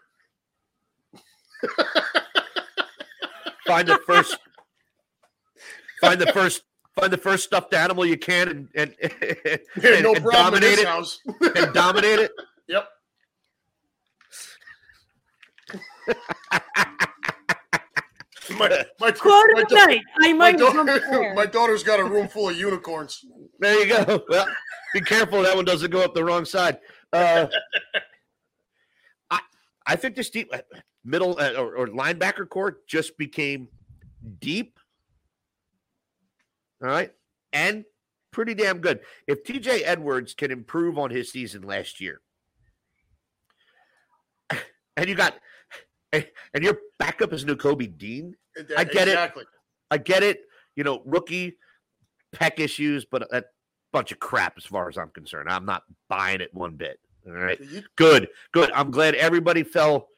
find 3.66 3.88
the 3.88 3.98
first 4.07 4.37
find 6.00 6.20
the 6.20 6.33
first 6.33 6.62
find 6.98 7.12
the 7.12 7.18
first 7.18 7.44
stuffed 7.44 7.74
animal 7.74 8.04
you 8.07 8.16
can 8.18 8.48
and 8.48 8.68
and, 8.74 8.94
and, 9.02 9.61
Yeah, 9.83 10.00
no 10.00 10.14
and 10.14 10.24
dominate 10.24 10.78
it 10.78 10.87
house. 10.87 11.20
and 11.57 11.72
dominate 11.72 12.18
it 12.18 12.33
yep. 12.68 12.88
My, 18.50 18.85
my, 19.00 19.11
Quote 19.11 19.46
my 19.54 19.62
of 19.62 19.68
da- 19.68 19.76
the 19.76 19.87
night. 19.87 20.02
I 20.20 20.33
might 20.33 20.61
hump 20.61 20.87
daughter, 20.88 21.33
my 21.35 21.46
daughter's 21.46 21.83
got 21.83 22.00
a 22.00 22.04
room 22.04 22.28
full 22.28 22.48
of 22.48 22.57
unicorns. 22.57 23.24
there 23.59 23.78
you 23.80 23.87
go. 23.87 24.24
Well, 24.28 24.46
be 24.92 25.00
careful 25.00 25.42
that 25.42 25.57
one 25.57 25.64
doesn't 25.64 25.90
go 25.90 26.02
up 26.02 26.14
the 26.14 26.24
wrong 26.24 26.44
side. 26.44 26.78
Uh, 27.12 27.46
I, 29.30 29.40
I 29.87 29.96
think 29.96 30.16
this 30.16 30.30
deep 30.30 30.52
middle 31.04 31.38
uh, 31.38 31.52
or, 31.52 31.76
or 31.76 31.87
linebacker 31.88 32.48
court 32.48 32.87
just 32.87 33.16
became 33.18 33.68
deep. 34.40 34.78
All 36.83 36.88
right? 36.88 37.12
And 37.52 37.85
pretty 38.30 38.54
damn 38.54 38.78
good. 38.78 39.00
If 39.26 39.44
tj 39.44 39.83
edwards 39.85 40.35
can 40.35 40.50
improve 40.50 40.98
on 40.98 41.11
his 41.11 41.30
season 41.30 41.62
last 41.62 42.00
year 42.00 42.20
and 44.96 45.09
you 45.09 45.14
got 45.14 45.35
and 46.14 46.27
and 46.55 46.64
your 46.64 46.79
backup 46.98 47.33
is 47.33 47.44
Nakobe 47.44 47.96
Dean. 47.98 48.35
I 48.77 48.85
get 48.85 49.09
it. 49.09 49.18
I 49.90 49.98
get 49.98 50.22
it. 50.22 50.40
You 50.77 50.85
know, 50.85 51.03
rookie 51.05 51.57
pec 52.35 52.59
issues, 52.59 53.05
but 53.05 53.22
a 53.33 53.44
bunch 53.92 54.12
of 54.12 54.18
crap 54.18 54.55
as 54.57 54.64
far 54.64 54.88
as 54.88 54.98
I'm 54.98 55.11
concerned. 55.11 55.48
I'm 55.48 55.64
not 55.64 55.83
buying 56.09 56.40
it 56.40 56.53
one 56.53 56.77
bit. 56.77 56.98
All 57.27 57.33
right. 57.33 57.61
Good. 57.96 58.29
Good. 58.53 58.70
I'm 58.72 58.90
glad 58.90 59.14
everybody 59.14 59.62
fell 59.62 60.09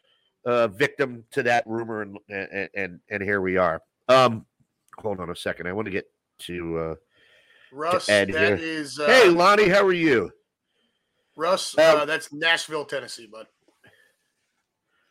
uh, 0.44 0.68
victim 0.68 1.24
to 1.32 1.42
that 1.44 1.64
rumor 1.66 2.02
and 2.02 2.18
and 2.28 2.68
and, 2.74 3.00
and 3.10 3.22
here 3.22 3.40
we 3.40 3.56
are. 3.56 3.82
Um 4.08 4.46
hold 4.98 5.20
on 5.20 5.30
a 5.30 5.36
second. 5.36 5.66
I 5.66 5.72
want 5.72 5.86
to 5.86 5.92
get 5.92 6.06
to 6.40 6.78
uh 6.78 6.94
Russ, 7.72 8.08
Ed 8.08 8.32
that 8.32 8.58
here. 8.58 8.68
is 8.68 8.98
uh, 8.98 9.06
Hey 9.06 9.28
Lonnie, 9.28 9.68
how 9.68 9.84
are 9.84 9.92
you? 9.92 10.30
Russ. 11.36 11.76
Um, 11.76 11.84
uh, 11.84 12.04
that's 12.06 12.32
Nashville, 12.32 12.86
Tennessee, 12.86 13.26
bud. 13.26 13.46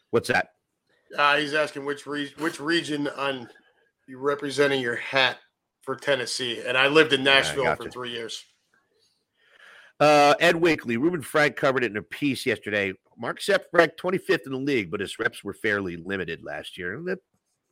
What's 0.09 0.29
that? 0.29 0.54
Uh, 1.17 1.37
he's 1.37 1.53
asking 1.53 1.85
which 1.85 2.05
re- 2.05 2.33
which 2.39 2.59
region 2.59 3.07
on 3.07 3.49
you 4.07 4.19
representing 4.19 4.81
your 4.81 4.95
hat 4.95 5.37
for 5.81 5.95
Tennessee, 5.95 6.61
and 6.65 6.77
I 6.77 6.87
lived 6.87 7.13
in 7.13 7.21
Yeah, 7.21 7.35
Nashville 7.35 7.75
for 7.75 7.89
three 7.89 8.11
years. 8.11 8.43
Uh, 9.99 10.33
Ed 10.39 10.55
Wakely, 10.55 10.97
Reuben 10.97 11.21
Frank 11.21 11.55
covered 11.55 11.83
it 11.83 11.91
in 11.91 11.97
a 11.97 12.01
piece 12.01 12.45
yesterday. 12.45 12.93
Marcus 13.17 13.47
Epps 13.47 13.67
ranked 13.71 14.01
25th 14.01 14.45
in 14.45 14.51
the 14.51 14.57
league, 14.57 14.91
but 14.91 14.99
his 14.99 15.17
reps 15.19 15.43
were 15.43 15.53
fairly 15.53 15.95
limited 15.95 16.43
last 16.43 16.77
year. 16.77 16.95
And 16.95 17.07
that 17.07 17.19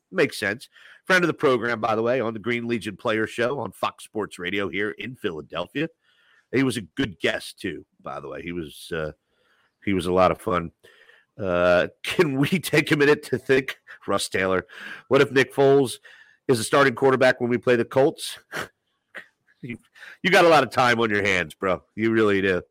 makes 0.09 0.39
sense. 0.39 0.69
Friend 1.05 1.21
of 1.21 1.27
the 1.27 1.33
program, 1.33 1.81
by 1.81 1.95
the 1.95 2.01
way, 2.01 2.21
on 2.21 2.33
the 2.33 2.39
Green 2.39 2.65
Legion 2.65 2.95
Player 2.95 3.27
Show 3.27 3.59
on 3.59 3.73
Fox 3.73 4.05
Sports 4.05 4.39
Radio 4.39 4.69
here 4.69 4.91
in 4.91 5.17
Philadelphia. 5.17 5.89
He 6.53 6.63
was 6.63 6.77
a 6.77 6.81
good 6.81 7.19
guest 7.19 7.59
too, 7.59 7.85
by 8.01 8.19
the 8.19 8.29
way. 8.29 8.41
He 8.41 8.51
was 8.53 8.89
uh, 8.95 9.11
he 9.83 9.93
was 9.93 10.05
a 10.05 10.13
lot 10.13 10.31
of 10.31 10.39
fun. 10.39 10.71
Uh, 11.39 11.87
can 12.03 12.37
we 12.37 12.47
take 12.47 12.91
a 12.91 12.97
minute 12.97 13.23
to 13.23 13.37
think, 13.37 13.77
Russ 14.07 14.29
Taylor? 14.29 14.65
What 15.07 15.21
if 15.21 15.31
Nick 15.31 15.53
Foles 15.53 15.99
is 16.47 16.59
a 16.59 16.63
starting 16.63 16.95
quarterback 16.95 17.39
when 17.39 17.49
we 17.49 17.57
play 17.57 17.75
the 17.75 17.85
Colts? 17.85 18.39
you, 19.61 19.77
you 20.21 20.29
got 20.29 20.45
a 20.45 20.49
lot 20.49 20.63
of 20.63 20.69
time 20.69 20.99
on 20.99 21.09
your 21.09 21.23
hands, 21.23 21.53
bro. 21.53 21.83
You 21.95 22.11
really 22.11 22.41
do. 22.41 22.61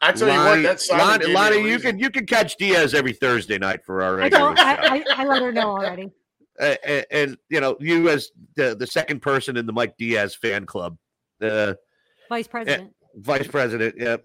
I 0.00 0.12
tell 0.12 0.28
you 0.28 0.38
what, 0.38 0.62
that 0.62 0.80
Simon 0.80 1.06
Lonnie, 1.06 1.26
gave 1.26 1.34
Lonnie, 1.34 1.56
you 1.56 1.64
reason. 1.64 1.80
can 1.80 1.98
you 1.98 2.10
can 2.10 2.24
catch 2.24 2.56
Diaz 2.56 2.94
every 2.94 3.12
Thursday 3.12 3.58
night 3.58 3.84
for 3.84 4.02
our 4.02 4.20
I 4.20 4.28
don't. 4.28 4.56
I, 4.58 4.98
I, 4.98 5.04
I 5.16 5.24
let 5.24 5.42
her 5.42 5.52
know 5.52 5.70
already. 5.70 6.12
Uh, 6.60 6.74
and, 6.84 7.06
and 7.12 7.38
you 7.50 7.60
know, 7.60 7.76
you 7.78 8.08
as 8.08 8.32
the, 8.56 8.74
the 8.76 8.84
second 8.84 9.22
person 9.22 9.56
in 9.56 9.64
the 9.64 9.72
Mike 9.72 9.96
Diaz 9.96 10.34
fan 10.34 10.66
club, 10.66 10.98
uh, 11.40 11.74
Vice 12.28 12.48
president. 12.48 12.92
vice 13.14 13.46
president. 13.46 13.94
Yep. 13.96 14.24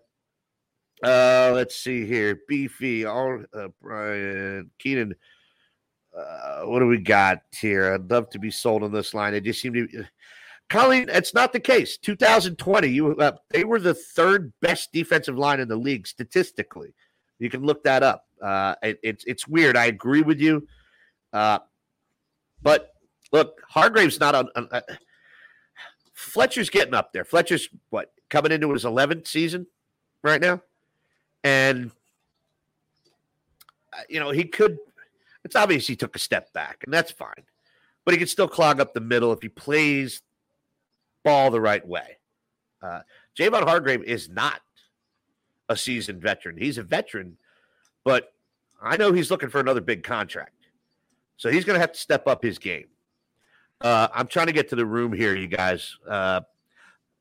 Uh, 1.03 1.51
let's 1.53 1.75
see 1.75 2.05
here. 2.05 2.39
Beefy, 2.47 3.05
all 3.05 3.43
uh, 3.53 3.67
Brian 3.81 4.71
Keenan. 4.79 5.15
Uh, 6.17 6.61
what 6.63 6.79
do 6.79 6.87
we 6.87 6.97
got 6.97 7.41
here? 7.51 7.93
I'd 7.93 8.09
love 8.09 8.29
to 8.29 8.39
be 8.39 8.51
sold 8.51 8.83
on 8.83 8.91
this 8.91 9.13
line. 9.13 9.33
It 9.33 9.43
just 9.43 9.61
seem 9.61 9.73
to. 9.73 9.87
Be, 9.87 10.03
Colleen, 10.69 11.09
it's 11.09 11.33
not 11.33 11.51
the 11.51 11.59
case. 11.59 11.97
2020, 11.97 12.87
you 12.87 13.15
uh, 13.17 13.33
they 13.49 13.63
were 13.63 13.79
the 13.79 13.93
third 13.93 14.53
best 14.61 14.93
defensive 14.93 15.37
line 15.37 15.59
in 15.59 15.67
the 15.67 15.75
league 15.75 16.07
statistically. 16.07 16.93
You 17.37 17.49
can 17.49 17.63
look 17.63 17.83
that 17.83 18.01
up. 18.01 18.25
Uh, 18.41 18.75
it, 18.81 18.99
it's 19.03 19.23
it's 19.25 19.47
weird. 19.47 19.75
I 19.75 19.85
agree 19.85 20.21
with 20.21 20.39
you, 20.39 20.67
uh, 21.33 21.59
but 22.61 22.93
look, 23.31 23.61
Hargrave's 23.67 24.19
not 24.19 24.35
on. 24.35 24.49
on 24.55 24.69
uh, 24.71 24.81
Fletcher's 26.13 26.69
getting 26.69 26.93
up 26.93 27.11
there. 27.11 27.25
Fletcher's 27.25 27.67
what 27.89 28.13
coming 28.29 28.51
into 28.51 28.71
his 28.71 28.85
11th 28.85 29.27
season 29.27 29.67
right 30.23 30.39
now, 30.39 30.61
and 31.43 31.91
uh, 33.91 34.01
you 34.09 34.19
know 34.19 34.31
he 34.31 34.45
could. 34.45 34.77
It's 35.43 35.55
obvious 35.55 35.87
he 35.87 35.95
took 35.95 36.15
a 36.15 36.19
step 36.19 36.53
back, 36.53 36.83
and 36.85 36.93
that's 36.93 37.11
fine. 37.11 37.43
But 38.05 38.13
he 38.13 38.17
can 38.17 38.27
still 38.27 38.47
clog 38.47 38.79
up 38.79 38.93
the 38.93 39.01
middle 39.01 39.31
if 39.33 39.41
he 39.41 39.49
plays 39.49 40.21
ball 41.23 41.51
the 41.51 41.61
right 41.61 41.85
way. 41.85 42.17
Uh, 42.81 43.01
Javon 43.37 43.63
Hargrave 43.63 44.03
is 44.03 44.29
not 44.29 44.61
a 45.69 45.77
seasoned 45.77 46.21
veteran. 46.21 46.57
He's 46.57 46.77
a 46.77 46.83
veteran, 46.83 47.37
but 48.03 48.33
I 48.81 48.97
know 48.97 49.13
he's 49.13 49.31
looking 49.31 49.49
for 49.49 49.59
another 49.59 49.81
big 49.81 50.03
contract. 50.03 50.51
So 51.37 51.49
he's 51.49 51.65
going 51.65 51.75
to 51.75 51.79
have 51.79 51.93
to 51.93 51.99
step 51.99 52.27
up 52.27 52.43
his 52.43 52.59
game. 52.59 52.87
Uh, 53.81 54.07
I'm 54.13 54.27
trying 54.27 54.47
to 54.47 54.53
get 54.53 54.69
to 54.69 54.75
the 54.75 54.85
room 54.85 55.11
here, 55.11 55.35
you 55.35 55.47
guys. 55.47 55.97
Uh, 56.07 56.41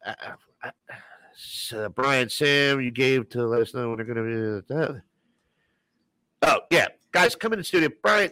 uh, 0.04 0.14
uh, 0.62 0.70
uh 1.76 1.88
Brian 1.90 2.28
Sam, 2.28 2.80
you 2.80 2.90
gave 2.90 3.28
to 3.30 3.46
let 3.46 3.60
us 3.62 3.74
know 3.74 3.88
when 3.88 3.96
they're 3.96 4.06
going 4.06 4.62
to 4.62 4.62
be. 4.68 5.00
Oh, 6.42 6.60
yeah. 6.70 6.88
Guys, 7.12 7.34
come 7.34 7.52
in 7.52 7.58
the 7.58 7.64
studio. 7.64 7.88
Brian, 8.02 8.30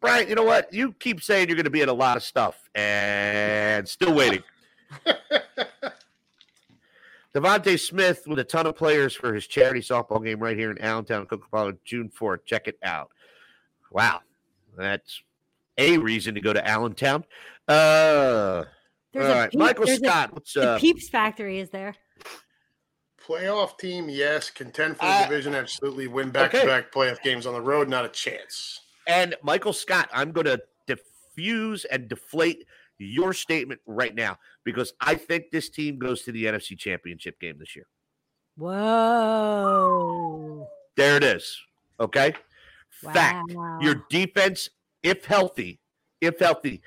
Brian, 0.00 0.28
you 0.28 0.34
know 0.34 0.44
what? 0.44 0.72
You 0.72 0.92
keep 0.92 1.22
saying 1.22 1.48
you're 1.48 1.56
going 1.56 1.64
to 1.64 1.70
be 1.70 1.80
in 1.80 1.88
a 1.88 1.92
lot 1.94 2.16
of 2.16 2.22
stuff 2.22 2.68
and 2.74 3.88
still 3.88 4.14
waiting. 4.14 4.42
DeVonta 7.34 7.80
Smith 7.80 8.24
with 8.26 8.38
a 8.38 8.44
ton 8.44 8.66
of 8.66 8.76
players 8.76 9.14
for 9.14 9.32
his 9.34 9.46
charity 9.46 9.80
softball 9.80 10.22
game 10.22 10.38
right 10.38 10.56
here 10.56 10.70
in 10.70 10.78
Allentown, 10.82 11.24
Coca-Cola, 11.26 11.72
June 11.84 12.10
4th. 12.10 12.44
Check 12.44 12.68
it 12.68 12.78
out. 12.82 13.10
Wow. 13.90 14.20
That's 14.76 15.22
a 15.78 15.96
reason 15.98 16.34
to 16.34 16.40
go 16.42 16.52
to 16.52 16.66
Allentown. 16.66 17.24
Uh, 17.66 18.64
There's 19.12 19.34
all. 19.34 19.48
Peep- 19.48 19.58
Michael 19.58 19.86
there's 19.86 20.00
a- 20.02 20.04
Scott, 20.04 20.32
what's 20.34 20.52
The 20.52 20.72
uh, 20.72 20.78
Peeps 20.78 21.08
Factory 21.08 21.58
is 21.58 21.70
there. 21.70 21.94
Playoff 23.26 23.78
team, 23.78 24.08
yes. 24.08 24.50
Contend 24.50 24.96
for 24.96 25.04
the 25.04 25.10
Uh, 25.10 25.22
division, 25.28 25.54
absolutely. 25.54 26.06
Win 26.08 26.30
back-to-back 26.30 26.90
playoff 26.92 27.22
games 27.22 27.46
on 27.46 27.54
the 27.54 27.60
road, 27.60 27.88
not 27.88 28.04
a 28.04 28.08
chance. 28.08 28.80
and 29.06 29.34
Michael 29.42 29.72
Scott, 29.72 30.08
I'm 30.12 30.30
going 30.32 30.46
to 30.46 30.60
diffuse 30.86 31.84
and 31.86 32.08
deflate 32.08 32.64
your 32.98 33.32
statement 33.32 33.80
right 33.86 34.14
now 34.14 34.38
because 34.64 34.92
I 35.00 35.14
think 35.16 35.50
this 35.50 35.68
team 35.68 35.98
goes 35.98 36.22
to 36.22 36.32
the 36.32 36.44
NFC 36.44 36.78
Championship 36.78 37.40
game 37.40 37.58
this 37.58 37.74
year. 37.74 37.86
Whoa. 39.42 40.68
There 40.96 41.16
it 41.16 41.24
is. 41.24 41.58
Okay. 41.98 42.34
Fact. 42.90 43.50
Your 43.80 44.04
defense, 44.10 44.68
if 45.02 45.24
healthy, 45.24 45.80
if 46.20 46.38
healthy, 46.38 46.80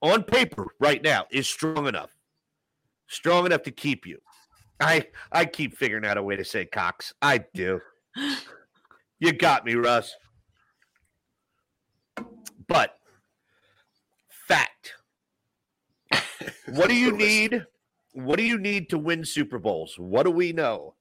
on 0.00 0.22
paper 0.22 0.68
right 0.80 1.02
now 1.02 1.26
is 1.30 1.46
strong 1.48 1.86
enough. 1.86 2.10
Strong 3.08 3.46
enough 3.46 3.62
to 3.64 3.70
keep 3.70 4.06
you. 4.06 4.20
I 4.80 5.06
I 5.32 5.44
keep 5.44 5.76
figuring 5.76 6.04
out 6.04 6.16
a 6.16 6.22
way 6.22 6.36
to 6.36 6.44
say 6.44 6.64
Cox. 6.64 7.12
I 7.20 7.44
do. 7.54 7.80
You 9.20 9.32
got 9.32 9.64
me, 9.64 9.74
Russ. 9.74 10.14
But 12.68 12.94
fact. 14.28 14.94
What 16.66 16.88
do 16.88 16.94
you 16.94 17.10
need? 17.16 17.64
What 18.12 18.36
do 18.36 18.44
you 18.44 18.58
need 18.58 18.88
to 18.90 18.98
win 18.98 19.24
Super 19.24 19.58
Bowls? 19.58 19.96
What 19.98 20.24
do 20.24 20.30
we 20.30 20.52
know 20.52 20.94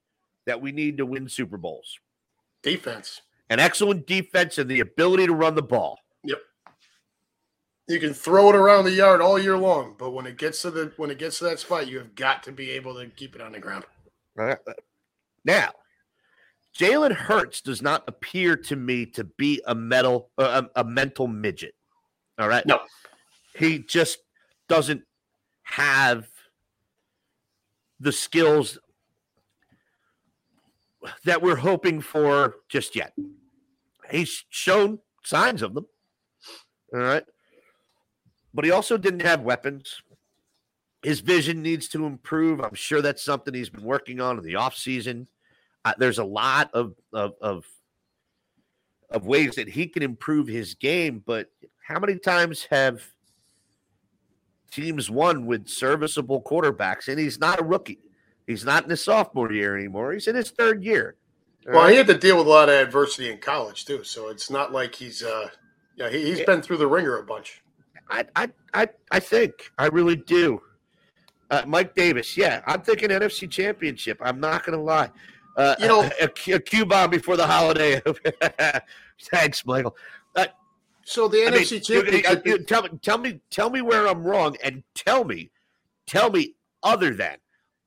that 0.45 0.61
we 0.61 0.71
need 0.71 0.97
to 0.97 1.05
win 1.05 1.29
Super 1.29 1.57
Bowls? 1.57 1.99
Defense. 2.63 3.21
An 3.49 3.59
excellent 3.59 4.07
defense 4.07 4.57
and 4.57 4.69
the 4.69 4.79
ability 4.79 5.27
to 5.27 5.33
run 5.33 5.55
the 5.55 5.61
ball. 5.61 5.99
You 7.87 7.99
can 7.99 8.13
throw 8.13 8.49
it 8.49 8.55
around 8.55 8.83
the 8.83 8.91
yard 8.91 9.21
all 9.21 9.39
year 9.39 9.57
long, 9.57 9.95
but 9.97 10.11
when 10.11 10.25
it 10.25 10.37
gets 10.37 10.61
to 10.63 10.71
the 10.71 10.91
when 10.97 11.09
it 11.09 11.17
gets 11.17 11.37
to 11.39 11.45
that 11.45 11.59
spot, 11.59 11.87
you 11.87 11.97
have 11.99 12.15
got 12.15 12.43
to 12.43 12.51
be 12.51 12.71
able 12.71 12.93
to 12.95 13.07
keep 13.07 13.33
it 13.35 13.41
on 13.41 13.53
the 13.53 13.59
ground. 13.59 13.85
Uh, 14.37 14.55
Now, 15.45 15.71
Jalen 16.77 17.13
Hurts 17.13 17.61
does 17.61 17.81
not 17.81 18.03
appear 18.07 18.57
to 18.57 18.75
me 18.75 19.05
to 19.07 19.23
be 19.23 19.61
a 19.65 19.73
metal 19.73 20.29
uh, 20.37 20.63
a, 20.75 20.81
a 20.81 20.83
mental 20.83 21.27
midget. 21.27 21.75
All 22.37 22.49
right. 22.49 22.65
No. 22.65 22.79
He 23.55 23.79
just 23.79 24.19
doesn't 24.67 25.03
have 25.63 26.27
the 27.99 28.11
skills 28.11 28.77
that 31.23 31.41
we're 31.41 31.55
hoping 31.55 32.01
for 32.01 32.55
just 32.69 32.95
yet. 32.95 33.13
He's 34.11 34.43
shown 34.49 34.99
signs 35.23 35.61
of 35.61 35.73
them. 35.73 35.87
All 36.93 36.99
right. 36.99 37.23
But 38.57 38.65
he 38.65 38.71
also 38.71 38.97
didn't 38.97 39.21
have 39.21 39.41
weapons. 39.41 40.01
His 41.03 41.19
vision 41.19 41.61
needs 41.61 41.87
to 41.89 42.07
improve. 42.07 42.59
I'm 42.59 42.73
sure 42.73 43.03
that's 43.03 43.21
something 43.23 43.53
he's 43.53 43.69
been 43.69 43.83
working 43.83 44.19
on 44.19 44.39
in 44.39 44.43
the 44.43 44.55
offseason. 44.55 45.27
Uh, 45.85 45.93
there's 45.99 46.17
a 46.17 46.23
lot 46.23 46.71
of, 46.73 46.95
of 47.13 47.33
of 47.39 47.65
of 49.11 49.27
ways 49.27 49.53
that 49.57 49.69
he 49.69 49.85
can 49.85 50.01
improve 50.01 50.47
his 50.47 50.73
game, 50.73 51.21
but 51.23 51.51
how 51.85 51.99
many 51.99 52.17
times 52.17 52.65
have 52.71 53.03
teams 54.71 55.07
won 55.07 55.45
with 55.45 55.67
serviceable 55.67 56.41
quarterbacks? 56.41 57.09
And 57.09 57.19
he's 57.19 57.39
not 57.39 57.59
a 57.59 57.63
rookie. 57.63 57.99
He's 58.47 58.65
not 58.65 58.85
in 58.85 58.89
his 58.89 59.01
sophomore 59.03 59.53
year 59.53 59.77
anymore. 59.77 60.13
He's 60.13 60.27
in 60.27 60.35
his 60.35 60.49
third 60.49 60.83
year. 60.83 61.15
Well, 61.67 61.83
right? 61.83 61.91
he 61.91 61.97
had 61.97 62.07
to 62.07 62.17
deal 62.17 62.37
with 62.39 62.47
a 62.47 62.49
lot 62.49 62.69
of 62.69 62.75
adversity 62.87 63.31
in 63.31 63.37
college 63.37 63.85
too, 63.85 64.03
so 64.03 64.29
it's 64.29 64.49
not 64.49 64.73
like 64.73 64.95
he's 64.95 65.21
uh 65.21 65.47
yeah, 65.95 66.09
he, 66.09 66.23
he's 66.23 66.39
Yeah. 66.39 66.45
been 66.45 66.63
through 66.63 66.77
the 66.77 66.87
ringer 66.87 67.19
a 67.19 67.23
bunch. 67.23 67.61
I, 68.09 68.25
I, 68.35 68.49
I, 68.73 68.87
I 69.11 69.19
think 69.19 69.71
I 69.77 69.87
really 69.87 70.15
do. 70.15 70.61
Uh, 71.49 71.63
Mike 71.65 71.95
Davis, 71.95 72.35
yeah, 72.37 72.61
I'm 72.67 72.81
thinking 72.81 73.09
NFC 73.09 73.49
Championship. 73.49 74.17
I'm 74.21 74.39
not 74.39 74.65
going 74.65 74.77
to 74.77 74.83
lie. 74.83 75.09
Uh, 75.55 75.75
You 75.79 75.87
know- 75.87 76.01
a, 76.03 76.25
a, 76.25 76.55
a 76.55 76.59
Q 76.59 76.85
bomb 76.85 77.09
before 77.09 77.37
the 77.37 77.47
holiday. 77.47 78.01
Thanks, 79.31 79.65
Michael. 79.65 79.95
So 81.09 81.29
the 81.29 81.47
I 81.47 81.51
NFC 81.51 81.71
you- 81.71 81.79
championship 81.79 82.45
you- 82.45 82.51
you- 82.51 82.63
tell 82.65 82.83
me, 82.83 82.89
tell 83.01 83.17
me, 83.17 83.39
tell 83.49 83.69
me 83.69 83.81
where 83.81 84.07
I'm 84.09 84.23
wrong, 84.25 84.57
and 84.61 84.83
tell 84.93 85.23
me, 85.23 85.51
tell 86.05 86.29
me 86.29 86.55
other 86.83 87.13
than, 87.13 87.37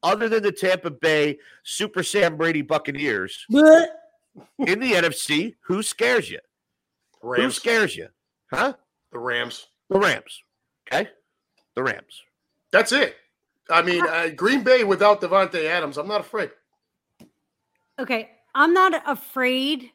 other 0.02 0.26
than 0.30 0.42
the 0.42 0.52
Tampa 0.52 0.90
Bay 0.90 1.38
Super 1.62 2.02
Sam 2.02 2.38
Brady 2.38 2.62
Buccaneers 2.62 3.44
in 3.50 4.80
the 4.80 4.92
NFC, 4.92 5.56
who 5.66 5.82
scares 5.82 6.30
you? 6.30 6.38
Who 7.20 7.50
scares 7.50 7.94
you? 7.94 8.08
Huh? 8.50 8.72
the 9.12 9.18
Rams. 9.18 9.66
The 9.90 9.98
Rams. 9.98 10.42
Okay, 10.90 11.08
the 11.74 11.82
Rams. 11.82 12.22
That's 12.72 12.92
it. 12.92 13.16
I 13.68 13.82
mean, 13.82 14.02
uh, 14.06 14.28
Green 14.34 14.62
Bay 14.64 14.84
without 14.84 15.20
Davante 15.20 15.64
Adams, 15.66 15.98
I'm 15.98 16.08
not 16.08 16.20
afraid. 16.22 16.50
Okay, 17.98 18.30
I'm 18.54 18.72
not 18.72 19.02
afraid, 19.06 19.90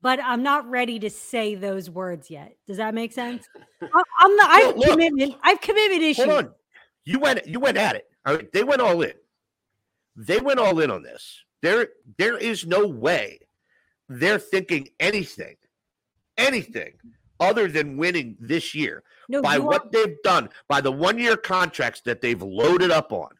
but 0.00 0.20
I'm 0.22 0.42
not 0.42 0.68
ready 0.70 0.98
to 1.00 1.10
say 1.10 1.54
those 1.54 1.90
words 1.90 2.30
yet. 2.30 2.56
Does 2.66 2.76
that 2.76 2.94
make 2.94 3.12
sense? 3.12 3.48
I- 3.82 4.02
I'm 4.20 4.36
not. 4.36 4.50
I 4.50 4.58
have 4.60 4.66
Look, 4.68 4.76
look. 4.76 4.90
commitment. 4.90 5.34
I 5.42 5.50
have 5.50 5.60
commitment 5.60 6.02
issues. 6.02 6.24
Hold 6.24 6.44
on. 6.44 6.54
You 7.04 7.18
went 7.18 7.46
you 7.46 7.58
went 7.58 7.76
at 7.78 7.96
it. 7.96 8.06
All 8.26 8.36
right. 8.36 8.52
They 8.52 8.62
went 8.64 8.80
all 8.82 9.00
in. 9.02 9.12
They 10.16 10.38
went 10.40 10.60
all 10.60 10.78
in 10.80 10.90
on 10.90 11.02
this. 11.02 11.42
There 11.62 11.88
there 12.18 12.36
is 12.36 12.66
no 12.66 12.86
way 12.86 13.40
they're 14.08 14.38
thinking 14.38 14.88
anything, 15.00 15.56
anything 16.36 16.92
other 17.40 17.68
than 17.68 17.96
winning 17.96 18.36
this 18.40 18.74
year 18.74 19.02
No, 19.28 19.42
by 19.42 19.58
what 19.58 19.86
are- 19.86 19.90
they've 19.92 20.16
done, 20.22 20.48
by 20.68 20.80
the 20.80 20.92
one-year 20.92 21.36
contracts 21.36 22.00
that 22.02 22.20
they've 22.20 22.40
loaded 22.42 22.90
up 22.90 23.12
on. 23.12 23.30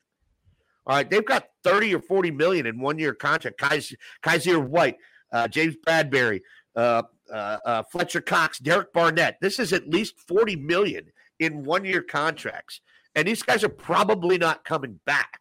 All 0.86 0.96
right, 0.96 1.08
they've 1.08 1.24
got 1.24 1.48
30 1.64 1.94
or 1.94 2.00
40 2.00 2.30
million 2.30 2.66
in 2.66 2.80
one-year 2.80 3.14
contract. 3.14 3.60
Kyzir, 3.60 3.96
Kyzir 4.22 4.66
White, 4.66 4.96
uh, 5.32 5.46
James 5.48 5.76
Bradberry, 5.86 6.40
uh, 6.76 7.02
uh, 7.30 7.58
uh, 7.64 7.82
Fletcher 7.92 8.22
Cox, 8.22 8.58
Derek 8.58 8.92
Barnett. 8.92 9.36
This 9.42 9.58
is 9.58 9.72
at 9.74 9.88
least 9.88 10.18
40 10.26 10.56
million 10.56 11.12
in 11.38 11.64
one-year 11.64 12.02
contracts. 12.02 12.80
And 13.14 13.28
these 13.28 13.42
guys 13.42 13.62
are 13.64 13.68
probably 13.68 14.38
not 14.38 14.64
coming 14.64 15.00
back. 15.04 15.37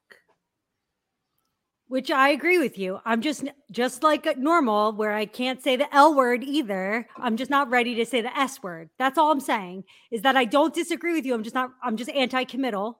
Which 1.87 2.11
I 2.11 2.29
agree 2.29 2.57
with 2.57 2.77
you. 2.77 2.99
I'm 3.05 3.21
just 3.21 3.45
just 3.71 4.03
like 4.03 4.37
normal, 4.37 4.93
where 4.93 5.13
I 5.13 5.25
can't 5.25 5.61
say 5.61 5.75
the 5.75 5.93
L 5.95 6.15
word 6.15 6.43
either. 6.43 7.07
I'm 7.17 7.37
just 7.37 7.49
not 7.49 7.69
ready 7.69 7.95
to 7.95 8.05
say 8.05 8.21
the 8.21 8.37
S 8.37 8.61
word. 8.61 8.89
That's 8.99 9.17
all 9.17 9.31
I'm 9.31 9.39
saying. 9.39 9.83
Is 10.11 10.21
that 10.23 10.35
I 10.35 10.45
don't 10.45 10.73
disagree 10.73 11.13
with 11.13 11.25
you. 11.25 11.33
I'm 11.33 11.43
just 11.43 11.55
not. 11.55 11.71
I'm 11.83 11.97
just 11.97 12.09
anti-committal, 12.09 12.99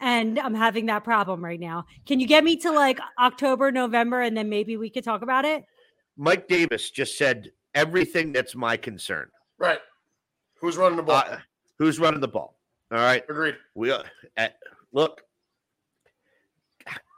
and 0.00 0.38
I'm 0.38 0.54
having 0.54 0.86
that 0.86 1.04
problem 1.04 1.44
right 1.44 1.60
now. 1.60 1.86
Can 2.06 2.20
you 2.20 2.26
get 2.26 2.44
me 2.44 2.56
to 2.56 2.72
like 2.72 2.98
October, 3.20 3.70
November, 3.70 4.20
and 4.20 4.36
then 4.36 4.48
maybe 4.48 4.76
we 4.76 4.90
could 4.90 5.04
talk 5.04 5.22
about 5.22 5.44
it? 5.44 5.64
Mike 6.16 6.48
Davis 6.48 6.90
just 6.90 7.18
said 7.18 7.50
everything 7.74 8.32
that's 8.32 8.54
my 8.54 8.76
concern. 8.76 9.28
Right. 9.58 9.80
Who's 10.60 10.76
running 10.76 10.96
the 10.96 11.02
ball? 11.02 11.22
Uh, 11.26 11.38
who's 11.78 12.00
running 12.00 12.20
the 12.20 12.28
ball? 12.28 12.58
All 12.90 12.98
right. 12.98 13.22
Agreed. 13.28 13.56
We 13.74 13.90
uh, 13.90 14.02
uh, 14.38 14.48
look, 14.92 15.22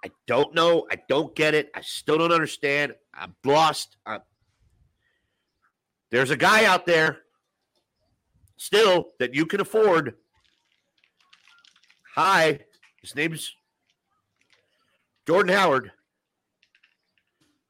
I 0.04 0.10
don't 0.26 0.54
know. 0.54 0.86
I 0.90 0.98
don't 1.08 1.34
get 1.34 1.54
it. 1.54 1.70
I 1.74 1.80
still 1.80 2.18
don't 2.18 2.32
understand. 2.32 2.94
I'm 3.12 3.34
lost. 3.44 3.96
I'm... 4.06 4.20
There's 6.10 6.30
a 6.30 6.36
guy 6.36 6.64
out 6.64 6.86
there 6.86 7.18
still 8.56 9.08
that 9.18 9.34
you 9.34 9.44
can 9.46 9.60
afford. 9.60 10.14
Hi, 12.14 12.60
his 13.00 13.14
name's 13.14 13.54
Jordan 15.26 15.54
Howard. 15.54 15.92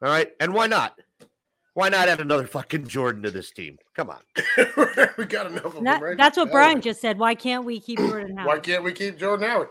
All 0.00 0.08
right, 0.08 0.30
and 0.40 0.54
why 0.54 0.66
not? 0.68 0.98
Why 1.74 1.88
not 1.88 2.08
add 2.08 2.20
another 2.20 2.46
fucking 2.46 2.88
Jordan 2.88 3.22
to 3.22 3.30
this 3.30 3.50
team? 3.50 3.78
Come 3.94 4.10
on. 4.10 4.18
we 5.16 5.24
got 5.26 5.46
enough 5.46 5.64
of 5.64 5.84
That- 5.84 6.00
them, 6.00 6.02
right? 6.02 6.16
that's 6.16 6.36
what. 6.36 6.50
Brian 6.50 6.80
just 6.80 7.00
said. 7.00 7.18
Why 7.18 7.34
can't 7.34 7.64
we 7.64 7.78
keep 7.80 7.98
Jordan 7.98 8.36
Howard? 8.36 8.46
Why 8.46 8.58
can't 8.58 8.82
we 8.84 8.92
keep 8.92 9.18
Jordan 9.18 9.48
Howard? 9.48 9.68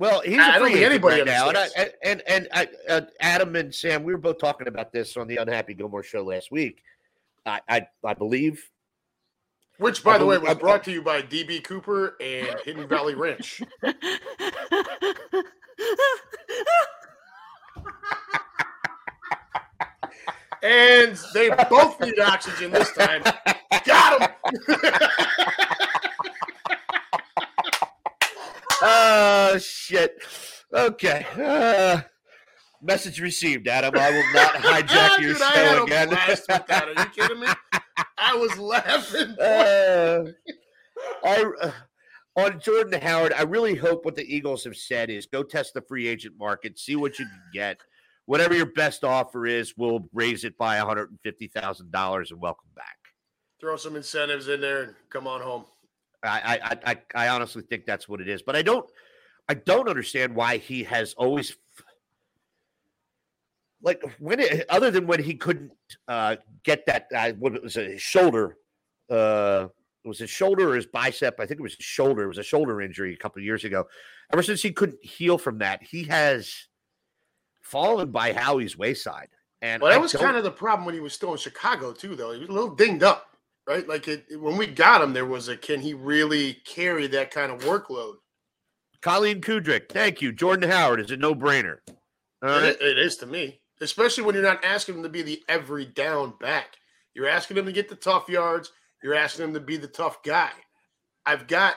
Well, 0.00 0.22
he's 0.22 0.38
a 0.38 0.40
I 0.40 0.58
don't 0.58 0.70
free 0.70 0.78
agent 0.78 0.92
anybody 0.92 1.16
right 1.18 1.26
now, 1.26 1.48
and 1.50 1.58
I, 1.58 1.68
and 2.02 2.22
and 2.26 2.48
I, 2.54 2.68
uh, 2.88 3.02
Adam 3.20 3.54
and 3.54 3.72
Sam, 3.74 4.02
we 4.02 4.14
were 4.14 4.18
both 4.18 4.38
talking 4.38 4.66
about 4.66 4.92
this 4.92 5.14
on 5.18 5.28
the 5.28 5.36
Unhappy 5.36 5.74
Gilmore 5.74 6.02
show 6.02 6.24
last 6.24 6.50
week. 6.50 6.82
I 7.44 7.60
I, 7.68 7.86
I 8.02 8.14
believe 8.14 8.66
Which, 9.76 10.02
by 10.02 10.14
I 10.14 10.18
the 10.18 10.24
way, 10.24 10.38
was 10.38 10.52
I- 10.52 10.54
brought 10.54 10.84
to 10.84 10.90
you 10.90 11.02
by 11.02 11.20
DB 11.20 11.62
Cooper 11.62 12.16
and 12.18 12.58
Hidden 12.64 12.88
Valley 12.88 13.14
Ranch. 13.14 13.60
And 20.62 21.18
they 21.32 21.50
both 21.70 22.00
need 22.00 22.18
oxygen 22.18 22.70
this 22.70 22.92
time. 22.92 23.22
Got 23.84 24.22
him. 24.22 24.30
Oh 28.82 29.58
shit. 29.58 30.22
Okay. 30.72 31.26
Uh, 31.36 32.00
message 32.82 33.20
received, 33.20 33.68
Adam. 33.68 33.94
I 33.96 34.10
will 34.10 34.32
not 34.32 34.54
hijack 34.86 35.20
your 35.20 35.32
Dude, 35.34 35.42
I 35.42 35.50
had 35.50 35.74
show 35.74 35.80
a 35.80 35.84
again. 35.84 36.08
blast 36.08 36.44
with 36.48 36.66
that. 36.66 36.88
Are 36.88 37.02
you 37.02 37.10
kidding 37.10 37.40
me? 37.40 37.46
I 38.18 38.34
was 38.36 38.56
laughing. 38.58 39.36
Uh, 39.40 40.24
I 41.24 41.52
uh, 41.62 41.70
on 42.36 42.60
Jordan 42.60 43.00
Howard. 43.00 43.32
I 43.32 43.42
really 43.42 43.74
hope 43.74 44.04
what 44.04 44.14
the 44.14 44.24
Eagles 44.24 44.64
have 44.64 44.76
said 44.76 45.10
is 45.10 45.26
go 45.26 45.42
test 45.42 45.74
the 45.74 45.82
free 45.82 46.06
agent 46.06 46.34
market, 46.38 46.78
see 46.78 46.96
what 46.96 47.18
you 47.18 47.26
can 47.26 47.42
get. 47.52 47.80
Whatever 48.26 48.54
your 48.54 48.66
best 48.66 49.02
offer 49.02 49.46
is, 49.46 49.74
we'll 49.76 50.08
raise 50.12 50.44
it 50.44 50.56
by 50.56 50.78
one 50.78 50.86
hundred 50.86 51.10
and 51.10 51.18
fifty 51.22 51.48
thousand 51.48 51.90
dollars 51.90 52.30
and 52.30 52.40
welcome 52.40 52.68
back. 52.76 52.96
Throw 53.60 53.76
some 53.76 53.96
incentives 53.96 54.48
in 54.48 54.60
there 54.60 54.82
and 54.84 54.94
come 55.10 55.26
on 55.26 55.40
home. 55.40 55.64
I, 56.22 56.60
I, 56.62 56.78
I, 56.92 56.98
I 57.14 57.28
honestly 57.28 57.62
think 57.62 57.86
that's 57.86 58.08
what 58.08 58.20
it 58.20 58.28
is. 58.28 58.42
But 58.42 58.56
I 58.56 58.62
don't, 58.62 58.88
I 59.48 59.54
don't 59.54 59.88
understand 59.88 60.34
why 60.34 60.58
he 60.58 60.84
has 60.84 61.14
always, 61.14 61.56
like, 63.82 64.02
when 64.18 64.40
it, 64.40 64.66
other 64.68 64.90
than 64.90 65.06
when 65.06 65.22
he 65.22 65.34
couldn't 65.34 65.72
uh, 66.08 66.36
get 66.62 66.86
that, 66.86 67.06
uh, 67.14 67.32
what 67.32 67.54
it 67.54 67.62
was 67.62 67.76
a 67.76 67.98
shoulder, 67.98 68.56
uh, 69.10 69.68
it 70.04 70.08
was 70.08 70.18
his 70.18 70.30
shoulder 70.30 70.70
or 70.70 70.76
his 70.76 70.86
bicep. 70.86 71.38
I 71.40 71.46
think 71.46 71.60
it 71.60 71.62
was 71.62 71.74
his 71.74 71.84
shoulder. 71.84 72.24
It 72.24 72.28
was 72.28 72.38
a 72.38 72.42
shoulder 72.42 72.80
injury 72.80 73.12
a 73.12 73.16
couple 73.16 73.40
of 73.40 73.44
years 73.44 73.64
ago. 73.64 73.86
Ever 74.32 74.42
since 74.42 74.62
he 74.62 74.72
couldn't 74.72 75.04
heal 75.04 75.36
from 75.36 75.58
that, 75.58 75.82
he 75.82 76.04
has 76.04 76.68
fallen 77.60 78.10
by 78.10 78.32
Howie's 78.32 78.78
wayside. 78.78 79.28
And 79.62 79.82
Well, 79.82 79.92
I 79.92 79.96
that 79.96 80.00
was 80.00 80.12
kind 80.12 80.36
of 80.36 80.44
the 80.44 80.50
problem 80.50 80.86
when 80.86 80.94
he 80.94 81.00
was 81.00 81.12
still 81.12 81.32
in 81.32 81.38
Chicago 81.38 81.92
too, 81.92 82.16
though. 82.16 82.32
He 82.32 82.40
was 82.40 82.48
a 82.48 82.52
little 82.52 82.74
dinged 82.74 83.02
up, 83.02 83.29
right? 83.70 83.88
Like 83.88 84.08
it, 84.08 84.24
when 84.40 84.56
we 84.56 84.66
got 84.66 85.00
him, 85.02 85.12
there 85.12 85.26
was 85.26 85.48
a 85.48 85.56
can 85.56 85.80
he 85.80 85.94
really 85.94 86.54
carry 86.64 87.06
that 87.08 87.30
kind 87.30 87.52
of 87.52 87.60
workload? 87.60 88.14
Colleen 89.00 89.40
Kudrick. 89.40 89.88
Thank 89.88 90.20
you. 90.20 90.32
Jordan 90.32 90.68
Howard 90.70 91.00
is 91.00 91.10
a 91.10 91.16
no 91.16 91.34
brainer. 91.34 91.78
It- 92.42 92.80
it 92.80 92.98
is 92.98 93.16
to 93.18 93.26
me, 93.26 93.60
especially 93.80 94.24
when 94.24 94.34
you're 94.34 94.44
not 94.44 94.64
asking 94.64 94.96
him 94.96 95.02
to 95.04 95.08
be 95.08 95.22
the 95.22 95.42
every 95.48 95.84
down 95.86 96.34
back. 96.40 96.76
You're 97.14 97.28
asking 97.28 97.56
him 97.58 97.66
to 97.66 97.72
get 97.72 97.88
the 97.88 97.96
tough 97.96 98.28
yards. 98.28 98.72
You're 99.02 99.14
asking 99.14 99.44
him 99.46 99.54
to 99.54 99.60
be 99.60 99.76
the 99.76 99.88
tough 99.88 100.22
guy. 100.22 100.50
I've 101.26 101.46
got 101.46 101.76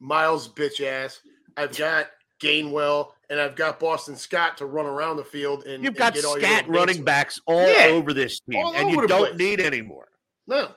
Miles 0.00 0.48
bitch 0.48 0.84
ass. 0.84 1.20
I've 1.56 1.76
got 1.76 2.08
Gainwell, 2.40 3.10
and 3.30 3.40
I've 3.40 3.56
got 3.56 3.80
Boston 3.80 4.14
Scott 4.16 4.56
to 4.58 4.66
run 4.66 4.86
around 4.86 5.16
the 5.16 5.24
field 5.24 5.64
and 5.64 5.82
You've 5.82 5.90
and 5.90 5.96
got 5.96 6.14
your 6.14 6.38
scat 6.38 6.68
running 6.68 7.02
backs 7.04 7.40
all 7.46 7.66
Yeah, 7.68 7.86
over 7.90 8.12
this 8.12 8.40
team, 8.40 8.64
and 8.76 8.90
you 8.90 9.06
don't 9.08 9.30
place. 9.30 9.38
need 9.38 9.60
any 9.60 9.82
more. 9.82 10.08
No, 10.46 10.70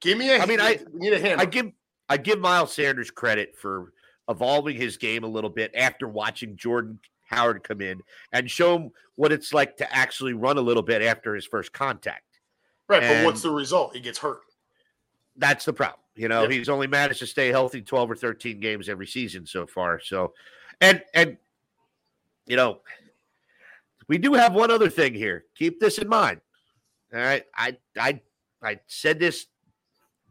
give 0.00 0.18
me 0.18 0.30
a. 0.30 0.38
I 0.38 0.46
mean, 0.46 0.60
I- 0.60 0.80
need 0.92 1.12
a 1.12 1.20
hammer. 1.20 1.42
I 1.42 1.44
give 1.46 1.70
I 2.08 2.16
give 2.16 2.38
Miles 2.40 2.72
Sanders 2.74 3.10
credit 3.10 3.56
for 3.56 3.92
evolving 4.28 4.76
his 4.76 4.96
game 4.96 5.24
a 5.24 5.28
little 5.28 5.50
bit 5.50 5.72
after 5.74 6.08
watching 6.08 6.56
Jordan 6.56 6.98
Howard 7.28 7.62
come 7.62 7.80
in 7.80 8.00
and 8.32 8.50
show 8.50 8.76
him 8.76 8.90
what 9.16 9.30
it's 9.32 9.52
like 9.54 9.76
to 9.76 9.94
actually 9.96 10.32
run 10.32 10.58
a 10.58 10.60
little 10.60 10.82
bit 10.82 11.02
after 11.02 11.34
his 11.34 11.46
first 11.46 11.72
contact. 11.72 12.24
right, 12.88 13.00
but 13.02 13.24
what's 13.24 13.42
the 13.42 13.50
result? 13.50 13.94
He 13.94 14.00
gets 14.00 14.18
hurt. 14.18 14.40
That's 15.36 15.64
the 15.64 15.72
problem. 15.72 16.00
You 16.16 16.28
know, 16.28 16.42
Yep. 16.42 16.50
he's 16.50 16.68
only 16.68 16.86
managed 16.88 17.20
to 17.20 17.26
stay 17.26 17.48
healthy 17.48 17.80
12 17.82 18.10
or 18.10 18.16
13 18.16 18.58
games 18.60 18.88
every 18.88 19.06
season 19.06 19.46
so 19.46 19.66
far. 19.66 20.00
So 20.00 20.34
and 20.80 21.02
and 21.14 21.36
you 22.46 22.56
know, 22.56 22.80
we 24.08 24.18
do 24.18 24.34
have 24.34 24.54
one 24.54 24.70
other 24.72 24.90
thing 24.90 25.14
here. 25.14 25.44
Keep 25.54 25.78
this 25.78 25.98
in 25.98 26.08
mind. 26.08 26.40
All 27.14 27.20
right. 27.20 27.44
I 27.54 27.76
I 27.98 28.20
I 28.62 28.80
said 28.88 29.18
this, 29.20 29.46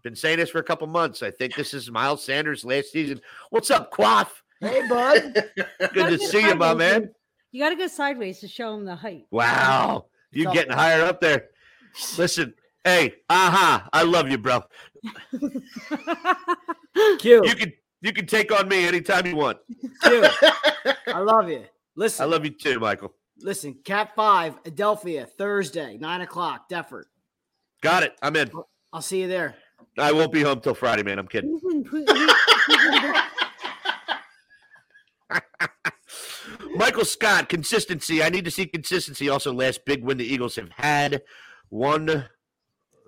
been 0.03 0.15
saying 0.15 0.37
this 0.37 0.49
for 0.49 0.59
a 0.59 0.63
couple 0.63 0.87
months. 0.87 1.21
I 1.23 1.31
think 1.31 1.55
this 1.55 1.73
is 1.73 1.91
Miles 1.91 2.23
Sanders 2.23 2.65
last 2.65 2.91
season. 2.91 3.21
What's 3.49 3.71
up, 3.71 3.91
Quaff? 3.91 4.43
Hey, 4.61 4.87
bud. 4.87 5.33
Good 5.79 5.93
Gotta 5.93 6.17
to 6.17 6.25
see 6.25 6.41
you, 6.41 6.55
my 6.55 6.73
man. 6.73 7.11
You 7.51 7.63
got 7.63 7.69
to 7.69 7.75
go 7.75 7.87
sideways 7.87 8.39
to 8.39 8.47
show 8.47 8.73
him 8.75 8.85
the 8.85 8.95
height. 8.95 9.25
Wow. 9.31 10.05
You 10.31 10.47
are 10.47 10.53
getting 10.53 10.73
higher 10.73 11.03
up 11.03 11.19
there. 11.21 11.47
Listen, 12.17 12.53
hey, 12.83 13.15
aha, 13.29 13.89
I 13.91 14.03
love 14.03 14.29
you, 14.29 14.37
bro. 14.37 14.61
Q. 17.19 17.41
You 17.45 17.55
can 17.55 17.73
you 18.01 18.13
can 18.13 18.25
take 18.27 18.51
on 18.51 18.67
me 18.67 18.87
anytime 18.87 19.25
you 19.25 19.35
want. 19.35 19.57
Q. 20.03 20.25
I 21.07 21.19
love 21.19 21.49
you. 21.49 21.65
Listen. 21.95 22.23
I 22.23 22.25
love 22.27 22.45
you 22.45 22.51
too, 22.51 22.79
Michael. 22.79 23.13
Listen, 23.41 23.75
Cat 23.85 24.11
5, 24.15 24.63
Adelphia, 24.63 25.27
Thursday, 25.37 25.97
9 25.97 26.21
o'clock, 26.21 26.69
Defford. 26.69 27.03
Got 27.81 28.03
it. 28.03 28.13
I'm 28.21 28.35
in. 28.35 28.51
I'll 28.91 29.01
see 29.01 29.21
you 29.21 29.27
there. 29.27 29.55
I 29.99 30.11
won't 30.11 30.31
be 30.31 30.41
home 30.41 30.59
till 30.61 30.73
Friday, 30.73 31.03
man. 31.03 31.19
I'm 31.19 31.27
kidding. 31.27 31.59
Michael 36.75 37.05
Scott, 37.05 37.49
consistency. 37.49 38.23
I 38.23 38.29
need 38.29 38.45
to 38.45 38.51
see 38.51 38.65
consistency. 38.65 39.29
Also, 39.29 39.53
last 39.53 39.85
big 39.85 40.03
win 40.03 40.17
the 40.17 40.25
Eagles 40.25 40.55
have 40.55 40.69
had 40.71 41.21
one. 41.69 42.25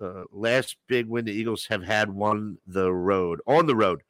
Uh, 0.00 0.24
last 0.32 0.76
big 0.88 1.06
win 1.08 1.24
the 1.24 1.32
Eagles 1.32 1.66
have 1.70 1.82
had 1.82 2.10
won 2.10 2.58
the 2.66 2.92
road 2.92 3.40
on 3.46 3.66
the 3.66 3.76
road. 3.76 4.02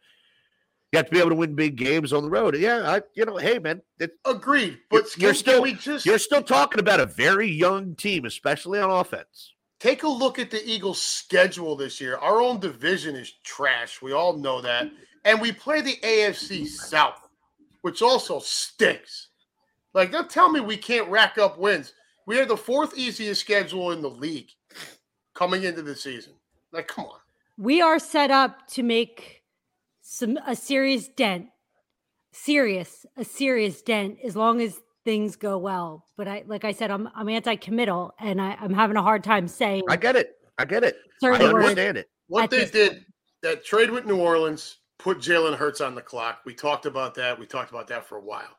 You 0.90 0.98
have 0.98 1.06
to 1.06 1.12
be 1.12 1.18
able 1.20 1.30
to 1.30 1.36
win 1.36 1.54
big 1.54 1.76
games 1.76 2.12
on 2.12 2.22
the 2.22 2.30
road. 2.30 2.56
Yeah, 2.56 2.82
I, 2.90 3.02
you 3.14 3.24
know, 3.24 3.36
hey 3.38 3.58
man, 3.58 3.80
it, 3.98 4.12
Agreed, 4.26 4.78
but 4.90 5.04
You're 5.16 5.30
can- 5.30 5.38
still- 5.38 5.54
can 5.54 5.62
we 5.62 5.72
just 5.74 6.04
you're 6.06 6.18
still 6.18 6.42
talking 6.42 6.80
about 6.80 7.00
a 7.00 7.06
very 7.06 7.48
young 7.48 7.94
team, 7.94 8.24
especially 8.26 8.78
on 8.78 8.90
offense. 8.90 9.54
Take 9.82 10.04
a 10.04 10.08
look 10.08 10.38
at 10.38 10.50
the 10.50 10.64
Eagles' 10.64 11.02
schedule 11.02 11.74
this 11.74 12.00
year. 12.00 12.16
Our 12.18 12.40
own 12.40 12.60
division 12.60 13.16
is 13.16 13.32
trash. 13.42 14.00
We 14.00 14.12
all 14.12 14.34
know 14.34 14.60
that. 14.60 14.88
And 15.24 15.40
we 15.40 15.50
play 15.50 15.80
the 15.80 15.96
AFC 16.04 16.68
South, 16.68 17.28
which 17.80 18.00
also 18.00 18.38
stinks. 18.38 19.28
Like, 19.92 20.12
don't 20.12 20.30
tell 20.30 20.48
me 20.48 20.60
we 20.60 20.76
can't 20.76 21.10
rack 21.10 21.36
up 21.36 21.58
wins. 21.58 21.94
We 22.26 22.38
are 22.38 22.46
the 22.46 22.56
fourth 22.56 22.96
easiest 22.96 23.40
schedule 23.40 23.90
in 23.90 24.02
the 24.02 24.10
league 24.10 24.50
coming 25.34 25.64
into 25.64 25.82
the 25.82 25.96
season. 25.96 26.34
Like, 26.70 26.86
come 26.86 27.06
on. 27.06 27.18
we 27.58 27.82
are 27.82 27.98
set 27.98 28.30
up 28.30 28.68
to 28.68 28.84
make 28.84 29.42
some 30.00 30.38
a 30.46 30.54
serious 30.54 31.08
dent 31.08 31.48
serious 32.32 33.04
a 33.16 33.24
serious 33.24 33.82
dent 33.82 34.16
as 34.24 34.34
long 34.34 34.60
as 34.60 34.80
things 35.04 35.36
go 35.36 35.58
well 35.58 36.06
but 36.16 36.28
i 36.28 36.44
like 36.46 36.64
i 36.64 36.72
said 36.72 36.90
i'm 36.90 37.08
i'm 37.14 37.28
anti-committal 37.28 38.14
and 38.20 38.40
I, 38.40 38.56
i'm 38.60 38.72
having 38.72 38.96
a 38.96 39.02
hard 39.02 39.24
time 39.24 39.48
saying 39.48 39.82
I 39.88 39.96
get 39.96 40.16
it. 40.16 40.36
I 40.58 40.64
get 40.64 40.84
it. 40.84 40.96
I 41.22 41.26
certain 41.26 41.52
words 41.52 41.66
understand 41.66 41.98
it. 41.98 42.08
What 42.28 42.44
At 42.44 42.50
they 42.50 42.58
this 42.60 42.70
did, 42.70 43.04
that 43.42 43.64
trade 43.64 43.90
with 43.90 44.06
New 44.06 44.18
Orleans, 44.18 44.78
put 44.98 45.18
Jalen 45.18 45.56
Hurts 45.56 45.80
on 45.80 45.94
the 45.94 46.00
clock. 46.00 46.40
We 46.46 46.54
talked 46.54 46.86
about 46.86 47.14
that. 47.16 47.38
We 47.38 47.46
talked 47.46 47.70
about 47.70 47.88
that 47.88 48.06
for 48.06 48.16
a 48.18 48.22
while. 48.22 48.56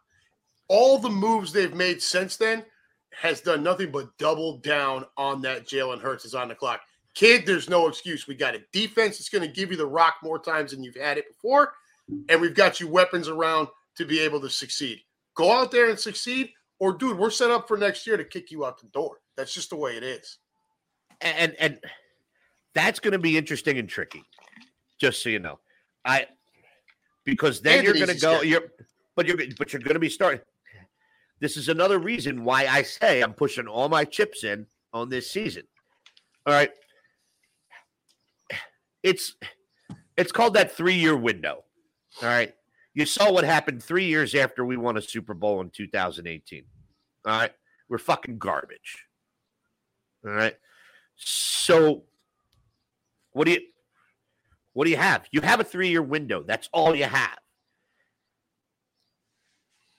All 0.68 0.98
the 0.98 1.10
moves 1.10 1.54
they've 1.54 1.74
made 1.74 2.02
since 2.02 2.36
then 2.36 2.66
has 3.12 3.41
done 3.41 3.64
nothing 3.64 3.91
but 3.91 4.18
double 4.18 4.58
down 4.58 5.06
on 5.18 5.41
that 5.41 5.68
Jalen 5.68 6.02
Hurts 6.02 6.26
is 6.26 6.36
on 6.36 6.48
the 6.48 6.56
clock. 6.56 6.82
Kid, 7.14 7.46
there's 7.46 7.70
no 7.70 7.88
excuse. 7.88 8.28
We 8.28 8.36
got 8.36 8.56
a 8.56 8.62
defense 8.72 9.18
that's 9.18 9.30
going 9.30 9.48
to 9.48 9.54
give 9.54 9.70
you 9.70 9.78
the 9.78 9.86
rock 9.86 10.16
more 10.24 10.39
times 10.39 10.72
than 10.72 10.84
you've 10.84 10.96
had 10.96 11.18
it 11.20 11.28
before, 11.28 11.74
and 12.28 12.41
we've 12.41 12.56
got 12.56 12.80
you 12.80 12.88
weapons 12.88 13.28
around 13.28 13.68
to 13.98 14.06
be 14.06 14.20
able 14.20 14.41
to 14.41 14.50
succeed. 14.50 15.00
Go 15.36 15.51
out 15.51 15.71
there 15.71 15.89
and 15.89 15.99
succeed, 15.99 16.51
or 16.79 16.93
dude, 16.93 17.17
we're 17.17 17.29
set 17.29 17.51
up 17.51 17.67
for 17.67 17.77
next 17.77 18.05
year 18.05 18.17
to 18.17 18.23
kick 18.23 18.51
you 18.51 18.65
out 18.65 18.79
the 18.79 18.88
door. 18.88 19.17
That's 19.36 19.53
just 19.53 19.69
the 19.69 19.75
way 19.75 19.97
it 19.97 20.03
is. 20.03 20.38
and 21.21 21.55
and 21.59 21.79
that's 22.75 22.99
going 22.99 23.13
to 23.13 23.19
be 23.19 23.38
interesting 23.38 23.77
and 23.77 23.88
tricky. 23.88 24.23
Just 24.99 25.21
so 25.23 25.29
you 25.29 25.39
know, 25.39 25.59
I 26.05 26.27
because 27.25 27.61
then 27.61 27.79
And 27.79 27.86
you're 27.86 27.93
going 27.93 28.15
to 28.15 28.21
go. 28.21 28.41
You're 28.41 28.63
but 29.15 29.27
you're 29.27 29.38
but 29.57 29.73
you're 29.73 29.81
going 29.81 29.93
to 29.95 29.99
be 29.99 30.09
starting. 30.09 30.41
This 31.39 31.57
is 31.57 31.69
another 31.69 31.99
reason 31.99 32.43
why 32.43 32.67
I 32.67 32.84
say 32.84 33.21
I'm 33.21 33.34
pushing 33.34 33.67
all 33.67 33.89
my 33.89 34.05
chips 34.05 34.43
in 34.43 34.65
on 34.93 35.09
this 35.09 35.29
season. 35.29 35.63
All 36.45 36.53
right, 36.53 36.71
it's 39.01 39.36
it's 40.17 40.31
called 40.31 40.53
that 40.55 40.75
three 40.75 40.95
year 40.95 41.15
window. 41.15 41.63
All 42.21 42.29
right, 42.29 42.53
you 42.94 43.06
saw 43.06 43.32
what 43.32 43.44
happened 43.44 43.82
three 43.82 44.06
years 44.06 44.36
after 44.36 44.64
we 44.66 44.78
won 44.78 44.98
a 44.98 45.02
Super 45.02 45.34
Bowl 45.34 45.62
in 45.62 45.70
2018. 45.70 46.64
All 47.26 47.39
right, 47.39 47.52
we're 47.89 47.98
fucking 47.98 48.38
garbage. 48.38 49.06
All 50.26 50.32
right, 50.32 50.56
so 51.16 52.04
what 53.32 53.46
do 53.46 53.52
you 53.52 53.62
what 54.74 54.86
do 54.86 54.91
you 54.91 54.98
have? 54.98 55.28
You 55.32 55.41
have 55.41 55.60
a 55.60 55.64
three 55.64 55.89
year 55.89 56.02
window. 56.02 56.44
That's 56.44 56.70
all 56.74 56.96
you 56.96 57.06
have. 57.06 57.38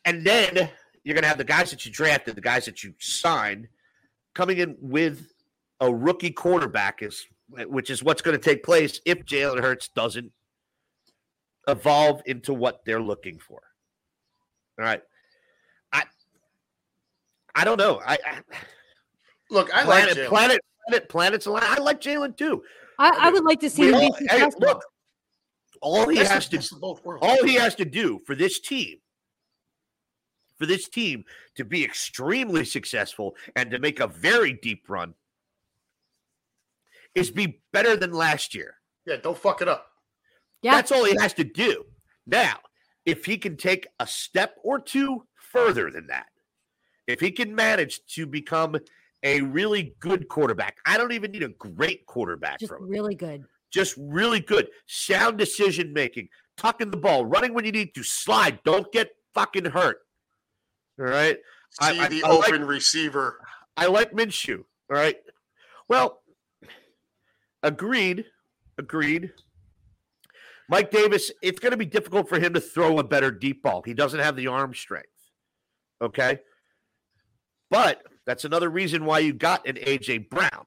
And 0.05 0.25
then 0.25 0.71
you're 1.03 1.21
to 1.21 1.27
have 1.27 1.39
the 1.39 1.45
guys 1.45 1.71
that 1.71 1.87
you 1.87 1.93
drafted, 1.93 2.35
the 2.35 2.41
guys 2.41 2.65
that 2.67 2.83
you 2.83 2.95
signed, 2.99 3.69
coming 4.35 4.59
in 4.59 4.77
with 4.81 5.33
a 5.81 5.95
rookie 5.95 6.31
quarterback, 6.31 7.03
is 7.03 7.27
which 7.49 7.91
is 7.91 8.03
what's 8.03 8.23
going 8.23 8.37
to 8.37 8.43
take 8.43 8.65
place 8.65 9.01
if 9.07 9.25
Jalen 9.25 9.61
Hurts 9.61 9.89
doesn't 9.89 10.33
evolve 11.69 12.23
into 12.27 12.53
what 12.55 12.85
they're 12.85 13.01
looking 13.03 13.39
for. 13.39 13.61
All 14.79 14.85
right, 14.85 15.03
I 15.93 16.03
I 17.55 17.65
don't 17.65 17.79
know. 17.79 18.01
I, 18.05 18.19
I 18.27 18.41
Look, 19.51 19.73
I 19.75 19.85
planet, 19.85 20.09
like 20.11 20.17
Jalen. 20.17 20.29
planet 20.29 20.61
planet 20.89 21.09
planets 21.09 21.47
aligned. 21.47 21.65
I 21.67 21.81
like 21.81 22.01
Jalen 22.01 22.37
too. 22.37 22.63
I, 22.99 23.11
I 23.21 23.31
would 23.31 23.45
like 23.45 23.61
to 23.61 23.71
see 23.71 23.89
him 23.89 23.95
all- 23.95 24.17
be 24.19 24.27
hey, 24.29 24.49
look, 24.59 24.83
all 25.81 26.09
he 26.09 26.17
has 26.19 26.49
to 26.49 26.57
best 26.57 26.73
of 26.73 26.81
both 26.81 27.05
worlds. 27.05 27.25
all 27.27 27.45
he 27.45 27.55
has 27.55 27.75
to 27.77 27.85
do 27.85 28.21
for 28.27 28.35
this 28.35 28.59
team 28.61 28.99
for 30.59 30.67
this 30.67 30.89
team 30.89 31.25
to 31.57 31.65
be 31.65 31.85
extremely 31.85 32.65
successful 32.65 33.35
and 33.57 33.71
to 33.73 33.79
make 33.81 33.99
a 34.01 34.07
very 34.07 34.53
deep 34.53 34.85
run 34.89 35.13
is 37.17 37.31
be 37.31 37.61
better 37.73 37.97
than 37.97 38.13
last 38.13 38.55
year 38.55 38.77
yeah, 39.07 39.17
don't 39.17 39.37
fuck 39.37 39.61
it 39.61 39.69
up. 39.69 39.89
Yeah, 40.65 40.75
that's 40.75 40.91
all 40.91 41.05
he 41.05 41.15
has 41.17 41.33
to 41.35 41.45
do 41.45 41.85
now 42.27 42.57
if 43.07 43.25
he 43.25 43.37
can 43.37 43.57
take 43.57 43.87
a 44.01 44.07
step 44.07 44.57
or 44.65 44.81
two 44.81 45.25
further 45.35 45.91
than 45.91 46.07
that 46.09 46.27
if 47.07 47.21
he 47.21 47.31
can 47.31 47.55
manage 47.55 48.05
to 48.07 48.27
become 48.27 48.77
a 49.23 49.41
really 49.43 49.95
good 50.01 50.27
quarterback 50.29 50.79
i 50.87 50.97
don't 50.99 51.13
even 51.13 51.31
need 51.31 51.43
a 51.43 51.49
great 51.49 52.05
quarterback 52.07 52.59
just 52.59 52.73
from 52.73 52.85
him 52.85 52.91
really 52.91 53.15
good. 53.15 53.45
just 53.71 53.95
really 53.99 54.41
good. 54.41 54.69
Sound 54.87 55.37
decision 55.39 55.93
making, 55.93 56.29
tucking 56.57 56.91
the 56.93 56.97
ball, 56.97 57.27
running 57.27 57.53
when 57.55 57.65
you 57.65 57.73
need 57.73 57.93
to, 57.97 58.03
slide. 58.05 58.61
Don't 58.65 58.91
get 58.93 59.11
fucking 59.35 59.65
hurt. 59.65 59.99
All 61.01 61.07
right. 61.07 61.37
See 61.83 61.99
I- 62.01 62.07
the 62.09 62.23
I 62.23 62.29
like- 62.31 62.49
open 62.51 62.65
receiver. 62.67 63.45
I 63.77 63.87
like 63.87 64.13
Minshew. 64.13 64.59
All 64.89 64.97
right. 64.97 65.17
Well, 65.89 66.23
agreed. 67.65 68.27
Agreed. 68.79 69.33
Mike 70.69 70.91
Davis, 70.91 71.31
it's 71.43 71.61
going 71.61 71.73
to 71.73 71.77
be 71.77 71.85
difficult 71.87 72.29
for 72.29 72.39
him 72.39 72.55
to 72.55 72.61
throw 72.61 72.99
a 72.99 73.05
better 73.05 73.31
deep 73.31 73.63
ball. 73.63 73.83
He 73.85 73.95
doesn't 73.95 74.21
have 74.21 74.37
the 74.37 74.47
arm 74.47 74.75
strength. 74.75 75.09
Okay. 76.01 76.39
But 77.71 78.03
that's 78.27 78.45
another 78.45 78.69
reason 78.71 79.05
why 79.05 79.19
you 79.21 79.33
got 79.33 79.67
an 79.67 79.77
AJ 79.77 80.31
Brown. 80.31 80.67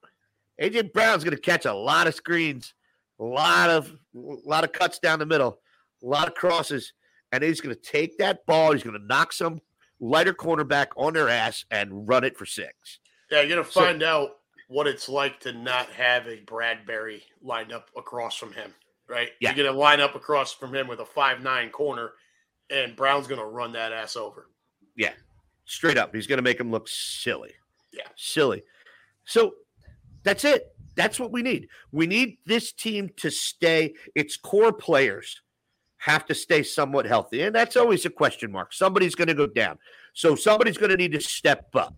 AJ 0.62 0.94
Brown's 0.94 1.24
going 1.24 1.36
to 1.36 1.42
catch 1.42 1.66
a 1.66 1.74
lot 1.74 2.08
of 2.08 2.16
screens, 2.16 2.74
a 3.20 3.24
lot 3.24 3.70
of 3.70 3.88
a 4.16 4.20
lot 4.46 4.64
of 4.64 4.72
cuts 4.72 5.00
down 5.00 5.20
the 5.20 5.26
middle, 5.26 5.60
a 6.04 6.06
lot 6.06 6.28
of 6.28 6.34
crosses, 6.36 6.94
and 7.32 7.44
he's 7.44 7.62
going 7.62 7.76
to 7.76 7.82
take 7.82 8.18
that 8.18 8.46
ball. 8.46 8.74
He's 8.74 8.84
going 8.84 9.00
to 9.00 9.06
knock 9.06 9.34
some 9.34 9.62
lighter 10.00 10.34
cornerback 10.34 10.88
on 10.96 11.14
their 11.14 11.30
ass 11.30 11.66
and 11.72 12.08
run 12.08 12.24
it 12.24 12.38
for 12.38 12.46
six. 12.46 13.00
Yeah, 13.32 13.42
you're 13.42 13.58
gonna 13.58 13.70
So- 13.70 13.82
find 13.82 14.04
out 14.04 14.38
what 14.68 14.86
it's 14.88 15.10
like 15.10 15.40
to 15.42 15.54
not 15.54 15.90
have 15.92 16.28
a 16.28 16.38
Bradberry 16.42 17.24
lined 17.42 17.72
up 17.74 17.90
across 17.96 18.38
from 18.38 18.54
him, 18.54 18.74
right? 19.08 19.30
Yeah. 19.40 19.54
You're 19.54 19.66
gonna 19.66 19.78
line 19.78 20.00
up 20.00 20.16
across 20.16 20.54
from 20.54 20.74
him 20.74 20.88
with 20.88 21.00
a 21.00 21.06
five 21.06 21.42
nine 21.42 21.70
corner, 21.70 22.12
and 22.70 22.96
Brown's 22.96 23.28
gonna 23.28 23.46
run 23.46 23.74
that 23.74 23.92
ass 23.92 24.16
over. 24.16 24.50
Yeah, 24.96 25.14
straight 25.68 25.98
up, 25.98 26.16
he's 26.16 26.26
going 26.26 26.38
to 26.38 26.44
make 26.44 26.60
him 26.60 26.72
look 26.72 26.88
silly. 26.88 27.52
Yeah. 27.94 28.08
silly. 28.16 28.64
So 29.26 29.54
that's 30.24 30.44
it. 30.44 30.74
That's 30.96 31.20
what 31.20 31.32
we 31.32 31.44
need. 31.44 31.68
We 31.92 32.08
need 32.08 32.38
this 32.46 32.72
team 32.72 33.12
to 33.18 33.30
stay. 33.30 33.94
Its 34.16 34.36
core 34.36 34.74
players 34.74 35.42
have 35.98 36.26
to 36.26 36.34
stay 36.34 36.64
somewhat 36.64 37.06
healthy, 37.06 37.44
and 37.44 37.54
that's 37.54 37.78
always 37.78 38.06
a 38.06 38.10
question 38.10 38.52
mark. 38.52 38.74
Somebody's 38.74 39.14
going 39.14 39.28
to 39.28 39.36
go 39.36 39.46
down, 39.46 39.78
so 40.14 40.36
somebody's 40.36 40.78
going 40.78 40.90
to 40.90 40.98
need 40.98 41.12
to 41.12 41.22
step 41.22 41.68
up. 41.76 41.96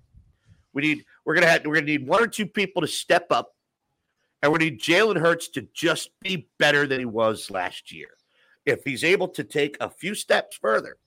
We 0.73 0.81
need. 0.81 1.05
We're 1.25 1.33
gonna 1.33 1.47
have. 1.47 1.65
We're 1.65 1.75
gonna 1.75 1.87
need 1.87 2.07
one 2.07 2.21
or 2.21 2.27
two 2.27 2.45
people 2.45 2.81
to 2.81 2.87
step 2.87 3.27
up, 3.31 3.55
and 4.41 4.51
we 4.51 4.59
need 4.59 4.81
Jalen 4.81 5.19
Hurts 5.19 5.49
to 5.49 5.67
just 5.73 6.11
be 6.21 6.47
better 6.57 6.87
than 6.87 6.99
he 6.99 7.05
was 7.05 7.49
last 7.51 7.91
year. 7.91 8.09
If 8.65 8.83
he's 8.83 9.03
able 9.03 9.27
to 9.29 9.43
take 9.43 9.77
a 9.79 9.89
few 9.89 10.15
steps 10.15 10.57
further, 10.57 10.97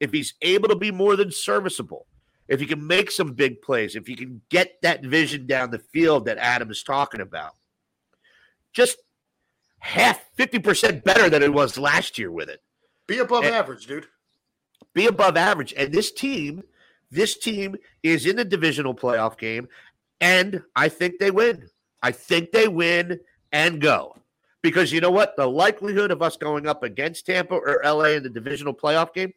if 0.00 0.12
he's 0.12 0.34
able 0.42 0.68
to 0.68 0.76
be 0.76 0.90
more 0.92 1.16
than 1.16 1.30
serviceable, 1.32 2.06
if 2.46 2.60
he 2.60 2.66
can 2.66 2.86
make 2.86 3.10
some 3.10 3.32
big 3.34 3.60
plays, 3.62 3.96
if 3.96 4.06
he 4.06 4.14
can 4.14 4.40
get 4.48 4.80
that 4.82 5.04
vision 5.04 5.46
down 5.46 5.70
the 5.70 5.78
field 5.78 6.26
that 6.26 6.38
Adam 6.38 6.70
is 6.70 6.82
talking 6.82 7.20
about, 7.20 7.56
just 8.72 8.98
half, 9.80 10.24
50% 10.36 11.02
better 11.04 11.28
than 11.28 11.42
it 11.42 11.52
was 11.52 11.78
last 11.78 12.18
year 12.18 12.30
with 12.30 12.48
it. 12.48 12.62
Be 13.06 13.18
above 13.18 13.44
And- 13.44 13.54
average, 13.54 13.86
dude. 13.86 14.06
Be 14.94 15.06
above 15.06 15.36
average. 15.36 15.74
And 15.76 15.92
this 15.92 16.10
team, 16.12 16.62
this 17.10 17.36
team 17.36 17.76
is 18.02 18.26
in 18.26 18.36
the 18.36 18.44
divisional 18.44 18.94
playoff 18.94 19.38
game, 19.38 19.68
and 20.20 20.62
I 20.74 20.88
think 20.88 21.18
they 21.18 21.30
win. 21.30 21.68
I 22.02 22.12
think 22.12 22.52
they 22.52 22.68
win 22.68 23.20
and 23.52 23.80
go. 23.80 24.16
Because 24.62 24.92
you 24.92 25.00
know 25.00 25.10
what? 25.10 25.36
The 25.36 25.46
likelihood 25.46 26.10
of 26.10 26.20
us 26.20 26.36
going 26.36 26.66
up 26.66 26.82
against 26.82 27.26
Tampa 27.26 27.54
or 27.54 27.80
LA 27.84 28.16
in 28.16 28.22
the 28.22 28.28
divisional 28.28 28.74
playoff 28.74 29.14
game, 29.14 29.32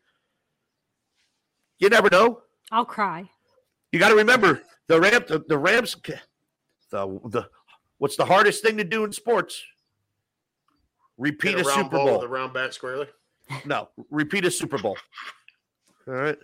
you 1.78 1.89
never 1.89 2.09
know. 2.09 2.41
I'll 2.72 2.86
cry. 2.86 3.30
You 3.91 3.99
got 3.99 4.09
to 4.09 4.16
remember 4.16 4.62
the 4.88 4.99
Rams. 4.99 5.26
The, 5.28 5.43
the 5.47 5.57
Rams. 5.57 5.95
The 6.89 7.20
the 7.26 7.47
what's 7.99 8.16
the 8.16 8.26
hardest 8.26 8.64
thing 8.64 8.78
to 8.78 8.84
do 8.84 9.03
in 9.03 9.12
sports? 9.12 9.64
Repeat 11.18 11.57
Hit 11.57 11.68
a, 11.68 11.70
Super 11.70 11.89
ball 11.89 12.05
Bowl. 12.07 12.20
The 12.20 12.28
round 12.28 12.53
bat 12.53 12.74
squarely. 12.74 13.07
No, 13.66 13.89
repeat 14.09 14.45
a 14.45 14.51
Super 14.51 14.78
Bowl. 14.78 14.97
All 16.07 16.14
right. 16.14 16.38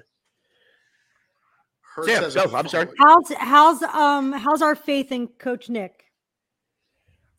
Sam, 2.03 2.23
has 2.23 2.35
a 2.35 2.47
go. 2.47 2.55
I'm 2.55 2.67
sorry. 2.67 2.87
How's 2.99 3.31
how's 3.33 3.81
um 3.83 4.33
how's 4.33 4.61
our 4.61 4.75
faith 4.75 5.11
in 5.11 5.27
Coach 5.27 5.69
Nick? 5.69 6.06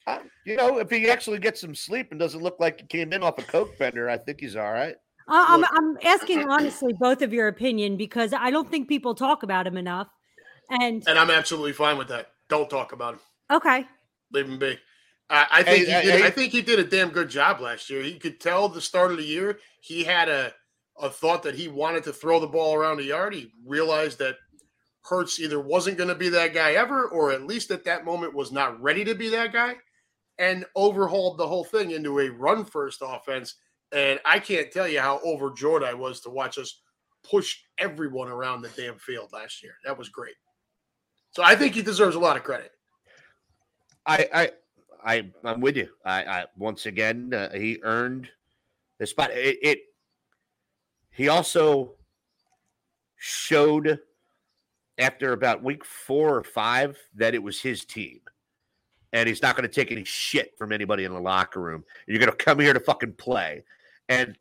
Uh, 0.08 0.18
you 0.44 0.56
know, 0.56 0.78
if 0.78 0.90
he 0.90 1.10
actually 1.10 1.38
gets 1.38 1.60
some 1.60 1.74
sleep 1.74 2.08
and 2.10 2.18
doesn't 2.20 2.42
look 2.42 2.58
like 2.58 2.80
he 2.80 2.86
came 2.86 3.12
in 3.12 3.22
off 3.22 3.38
a 3.38 3.42
coke 3.42 3.78
bender, 3.78 4.08
I 4.08 4.16
think 4.18 4.40
he's 4.40 4.56
all 4.56 4.72
right. 4.72 4.94
Uh, 5.28 5.44
I'm 5.48 5.60
Look- 5.60 5.70
I'm 5.74 5.98
asking 6.04 6.48
honestly 6.48 6.94
both 6.98 7.20
of 7.22 7.32
your 7.32 7.48
opinion 7.48 7.96
because 7.96 8.32
I 8.32 8.50
don't 8.50 8.70
think 8.70 8.88
people 8.88 9.14
talk 9.14 9.42
about 9.42 9.66
him 9.66 9.76
enough. 9.76 10.08
And 10.70 11.02
And 11.06 11.18
I'm 11.18 11.30
absolutely 11.30 11.72
fine 11.72 11.98
with 11.98 12.08
that. 12.08 12.28
Don't 12.48 12.70
talk 12.70 12.92
about 12.92 13.14
him. 13.14 13.20
okay, 13.50 13.86
Leave 14.32 14.46
him 14.48 14.58
be. 14.58 14.78
I, 15.30 15.46
I 15.50 15.62
think 15.62 15.86
Hey, 15.86 16.00
he 16.00 16.06
did, 16.08 16.20
hey, 16.20 16.26
I 16.26 16.30
think 16.30 16.52
he 16.52 16.62
did 16.62 16.78
a 16.78 16.84
damn 16.84 17.10
good 17.10 17.28
job 17.28 17.60
last 17.60 17.90
year. 17.90 18.02
He 18.02 18.18
could 18.18 18.40
tell 18.40 18.68
the 18.70 18.80
start 18.80 19.10
of 19.10 19.18
the 19.18 19.24
year 19.24 19.58
he 19.80 20.04
had 20.04 20.28
a 20.30 20.52
a 21.00 21.08
thought 21.10 21.42
that 21.44 21.54
he 21.54 21.68
wanted 21.68 22.02
to 22.04 22.12
throw 22.12 22.40
the 22.40 22.46
ball 22.46 22.74
around 22.74 22.96
the 22.96 23.04
yard. 23.04 23.32
He 23.34 23.52
realized 23.64 24.18
that 24.18 24.34
Hurts 25.04 25.38
either 25.38 25.60
wasn't 25.60 25.96
going 25.96 26.08
to 26.08 26.14
be 26.16 26.28
that 26.30 26.52
guy 26.52 26.72
ever, 26.72 27.06
or 27.08 27.30
at 27.32 27.46
least 27.46 27.70
at 27.70 27.84
that 27.84 28.04
moment 28.04 28.34
was 28.34 28.50
not 28.50 28.80
ready 28.82 29.04
to 29.04 29.14
be 29.14 29.28
that 29.28 29.52
guy, 29.52 29.76
and 30.38 30.64
overhauled 30.76 31.38
the 31.38 31.46
whole 31.46 31.64
thing 31.64 31.90
into 31.90 32.20
a 32.20 32.30
run 32.30 32.64
first 32.64 33.02
offense. 33.02 33.56
And 33.92 34.20
I 34.24 34.38
can't 34.38 34.70
tell 34.70 34.86
you 34.86 35.00
how 35.00 35.20
overjoyed 35.24 35.82
I 35.82 35.94
was 35.94 36.20
to 36.20 36.30
watch 36.30 36.58
us 36.58 36.80
push 37.28 37.58
everyone 37.78 38.28
around 38.28 38.62
the 38.62 38.68
damn 38.76 38.98
field 38.98 39.30
last 39.32 39.62
year. 39.62 39.74
That 39.84 39.98
was 39.98 40.08
great. 40.08 40.36
So 41.30 41.42
I 41.42 41.56
think 41.56 41.74
he 41.74 41.82
deserves 41.82 42.16
a 42.16 42.20
lot 42.20 42.36
of 42.36 42.44
credit. 42.44 42.72
I 44.06 44.28
I 44.32 44.50
I 45.04 45.30
I'm 45.44 45.60
with 45.60 45.76
you. 45.76 45.88
I, 46.04 46.24
I 46.24 46.44
once 46.56 46.86
again 46.86 47.32
uh, 47.34 47.52
he 47.52 47.78
earned 47.82 48.28
the 48.98 49.06
spot. 49.06 49.30
It, 49.32 49.58
it 49.62 49.78
he 51.10 51.28
also 51.28 51.94
showed 53.16 53.98
after 54.98 55.32
about 55.32 55.62
week 55.62 55.84
four 55.84 56.36
or 56.36 56.44
five 56.44 56.98
that 57.14 57.34
it 57.34 57.42
was 57.42 57.60
his 57.60 57.84
team. 57.84 58.20
And 59.12 59.28
he's 59.28 59.40
not 59.40 59.56
going 59.56 59.68
to 59.68 59.74
take 59.74 59.90
any 59.90 60.04
shit 60.04 60.52
from 60.58 60.72
anybody 60.72 61.04
in 61.04 61.12
the 61.12 61.20
locker 61.20 61.60
room. 61.60 61.84
You're 62.06 62.18
going 62.18 62.30
to 62.30 62.36
come 62.36 62.58
here 62.58 62.74
to 62.74 62.80
fucking 62.80 63.14
play. 63.14 63.64
And 64.08 64.36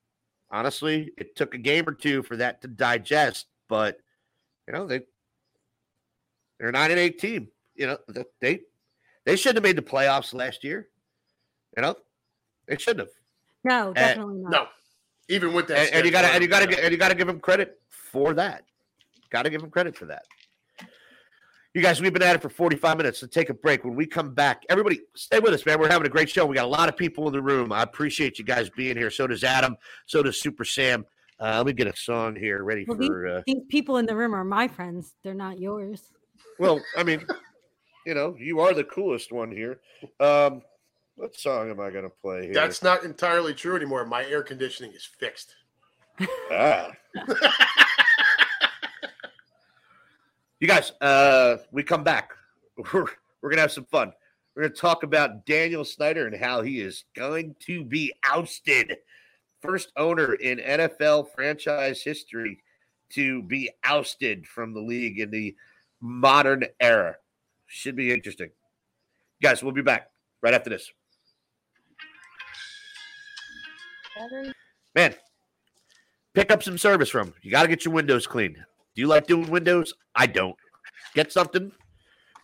honestly, 0.51 1.11
it 1.17 1.35
took 1.35 1.53
a 1.53 1.57
game 1.57 1.87
or 1.87 1.93
two 1.93 2.23
for 2.23 2.35
that 2.37 2.61
to 2.61 2.67
digest, 2.67 3.47
but 3.69 3.99
you 4.67 4.73
know, 4.73 4.85
they 4.85 5.01
they're 6.59 6.69
a 6.69 6.71
nine 6.71 6.91
and 6.91 6.99
eight 6.99 7.19
team. 7.19 7.47
You 7.75 7.87
know, 7.87 7.97
they 8.41 8.61
they 9.25 9.35
shouldn't 9.35 9.57
have 9.57 9.63
made 9.63 9.77
the 9.77 9.89
playoffs 9.89 10.33
last 10.33 10.63
year. 10.63 10.87
You 11.75 11.83
know, 11.83 11.95
they 12.67 12.77
shouldn't 12.77 13.07
have. 13.07 13.09
no, 13.63 13.93
definitely 13.93 14.39
not. 14.39 14.51
No, 14.51 14.67
Even 15.29 15.53
with 15.53 15.67
that, 15.67 15.87
and, 15.87 15.95
and 15.95 16.05
you 16.05 16.11
got 16.11 16.23
to 16.23 16.27
and 16.29 16.41
you 16.41 16.49
got 16.49 16.67
to 16.67 16.83
and 16.83 16.91
you 16.91 16.97
got 16.97 17.09
to 17.09 17.15
give 17.15 17.29
him 17.29 17.39
credit 17.39 17.79
for 17.89 18.33
that. 18.33 18.63
Got 19.29 19.43
to 19.43 19.49
give 19.49 19.61
him 19.61 19.69
credit 19.69 19.95
for 19.95 20.05
that. 20.05 20.23
You 21.73 21.81
guys, 21.81 22.01
we've 22.01 22.13
been 22.13 22.23
at 22.23 22.35
it 22.35 22.41
for 22.41 22.49
45 22.49 22.97
minutes. 22.97 23.19
So 23.19 23.27
take 23.27 23.49
a 23.49 23.53
break. 23.53 23.83
When 23.83 23.95
we 23.95 24.05
come 24.07 24.33
back, 24.33 24.63
everybody 24.69 25.01
stay 25.15 25.39
with 25.39 25.53
us, 25.53 25.65
man. 25.65 25.79
We're 25.79 25.89
having 25.89 26.07
a 26.07 26.09
great 26.09 26.29
show. 26.29 26.45
We 26.45 26.55
got 26.55 26.65
a 26.65 26.67
lot 26.67 26.89
of 26.89 26.97
people 26.97 27.27
in 27.27 27.33
the 27.33 27.41
room. 27.41 27.71
I 27.71 27.83
appreciate 27.83 28.39
you 28.39 28.45
guys 28.45 28.69
being 28.69 28.97
here. 28.97 29.11
So 29.11 29.27
does 29.27 29.43
Adam. 29.43 29.75
So 30.05 30.23
does 30.23 30.41
Super 30.41 30.65
Sam. 30.65 31.05
Uh, 31.39 31.57
let 31.57 31.67
me 31.67 31.73
get 31.73 31.85
a 31.87 31.95
song 31.95 32.35
here 32.35 32.63
ready 32.63 32.85
Well, 32.87 32.97
these, 32.97 33.07
for. 33.07 33.27
Uh, 33.27 33.41
these 33.45 33.61
people 33.69 33.97
in 33.97 34.05
the 34.07 34.15
room 34.15 34.33
are 34.33 34.43
my 34.43 34.67
friends. 34.67 35.13
They're 35.23 35.35
not 35.35 35.59
yours. 35.59 36.01
well, 36.57 36.81
I 36.97 37.03
mean, 37.03 37.23
you 38.07 38.15
know, 38.15 38.35
you 38.39 38.59
are 38.59 38.73
the 38.73 38.85
coolest 38.85 39.31
one 39.31 39.51
here. 39.51 39.79
Um, 40.19 40.63
what 41.15 41.35
song 41.35 41.69
am 41.69 41.79
I 41.79 41.91
going 41.91 42.05
to 42.05 42.09
play 42.09 42.45
here? 42.45 42.53
That's 42.53 42.81
not 42.81 43.03
entirely 43.03 43.53
true 43.53 43.75
anymore. 43.75 44.03
My 44.05 44.25
air 44.25 44.41
conditioning 44.41 44.93
is 44.93 45.05
fixed. 45.05 45.53
Ah. 46.51 46.91
you 50.59 50.67
guys, 50.67 50.91
uh, 51.01 51.57
we 51.71 51.83
come 51.83 52.03
back. 52.03 52.31
We're, 52.93 53.07
we're 53.41 53.49
gonna 53.49 53.61
have 53.61 53.71
some 53.71 53.85
fun. 53.85 54.13
We're 54.55 54.63
gonna 54.63 54.75
talk 54.75 55.03
about 55.03 55.45
Daniel 55.45 55.83
Snyder 55.85 56.27
and 56.27 56.35
how 56.35 56.61
he 56.61 56.79
is 56.79 57.05
going 57.15 57.55
to 57.61 57.83
be 57.83 58.13
ousted. 58.23 58.97
First 59.61 59.91
owner 59.97 60.33
in 60.35 60.59
NFL 60.59 61.33
franchise 61.33 62.01
history 62.03 62.61
to 63.09 63.41
be 63.43 63.71
ousted 63.83 64.45
from 64.45 64.73
the 64.73 64.81
league 64.81 65.19
in 65.19 65.31
the 65.31 65.55
modern 66.01 66.65
era. 66.79 67.15
Should 67.65 67.95
be 67.95 68.13
interesting. 68.13 68.51
Guys, 69.41 69.63
we'll 69.63 69.73
be 69.73 69.81
back 69.81 70.11
right 70.41 70.53
after 70.53 70.69
this. 70.69 70.91
Man, 74.95 75.15
pick 76.33 76.51
up 76.51 76.63
some 76.63 76.77
service 76.77 77.09
from. 77.09 77.33
You 77.41 77.51
got 77.51 77.63
to 77.63 77.67
get 77.67 77.85
your 77.85 77.93
windows 77.93 78.25
cleaned. 78.27 78.57
Do 78.97 79.01
you 79.01 79.07
like 79.07 79.27
doing 79.27 79.51
windows? 79.51 79.93
I 80.15 80.25
don't. 80.25 80.55
Get 81.13 81.31
something. 81.31 81.71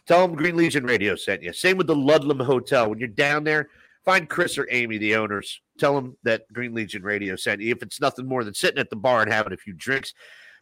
Tell 0.05 0.27
them 0.27 0.37
Green 0.37 0.55
Legion 0.55 0.83
Radio 0.83 1.15
sent 1.15 1.41
you. 1.41 1.51
Same 1.51 1.77
with 1.77 1.87
the 1.87 1.95
Ludlam 1.95 2.41
Hotel. 2.41 2.87
When 2.87 2.99
you're 2.99 3.07
down 3.07 3.43
there, 3.43 3.69
find 4.05 4.29
Chris 4.29 4.59
or 4.59 4.67
Amy, 4.69 4.99
the 4.99 5.15
owners. 5.15 5.61
Tell 5.79 5.95
them 5.95 6.15
that 6.21 6.43
Green 6.53 6.75
Legion 6.75 7.01
Radio 7.01 7.35
sent 7.35 7.59
you. 7.59 7.71
If 7.71 7.81
it's 7.81 7.99
nothing 7.99 8.27
more 8.27 8.43
than 8.43 8.53
sitting 8.53 8.77
at 8.77 8.91
the 8.91 8.95
bar 8.95 9.23
and 9.23 9.33
having 9.33 9.51
a 9.51 9.57
few 9.57 9.73
drinks, 9.73 10.13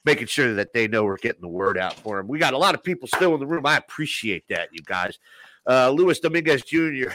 making 0.06 0.28
sure 0.28 0.54
that 0.54 0.72
they 0.72 0.88
know 0.88 1.04
we're 1.04 1.18
getting 1.18 1.42
the 1.42 1.50
word 1.50 1.78
out 1.78 1.96
for 1.96 2.16
them. 2.16 2.30
We 2.30 2.40
got 2.40 2.54
a 2.54 2.58
lot 2.58 2.74
of 2.74 2.86
people 2.86 3.10
still 3.14 3.34
in 3.34 3.42
the 3.42 3.46
room. 3.46 3.66
I 3.66 3.76
appreciate 3.76 4.46
that, 4.48 4.70
you 4.72 4.84
guys. 4.86 5.20
Uh, 5.68 5.90
Luis 5.90 6.22
Dominguez 6.22 6.64
Jr. 6.64 7.10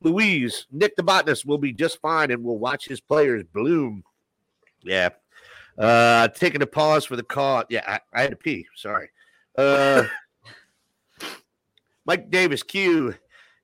Louise, 0.00 0.66
Nick 0.72 0.96
the 0.96 1.02
botanist 1.02 1.44
will 1.44 1.58
be 1.58 1.74
just 1.74 2.00
fine 2.00 2.30
and 2.30 2.42
we'll 2.42 2.56
watch 2.56 2.88
his 2.88 3.02
players 3.02 3.44
bloom. 3.52 4.02
Yeah. 4.82 5.10
Uh 5.78 6.28
taking 6.28 6.62
a 6.62 6.66
pause 6.66 7.04
for 7.04 7.16
the 7.16 7.22
call. 7.22 7.64
Yeah, 7.68 7.82
I, 7.86 8.00
I 8.12 8.22
had 8.22 8.30
to 8.30 8.36
pee. 8.36 8.66
Sorry. 8.76 9.08
Uh 9.56 10.04
Mike 12.06 12.30
Davis, 12.30 12.62
Q. 12.62 13.14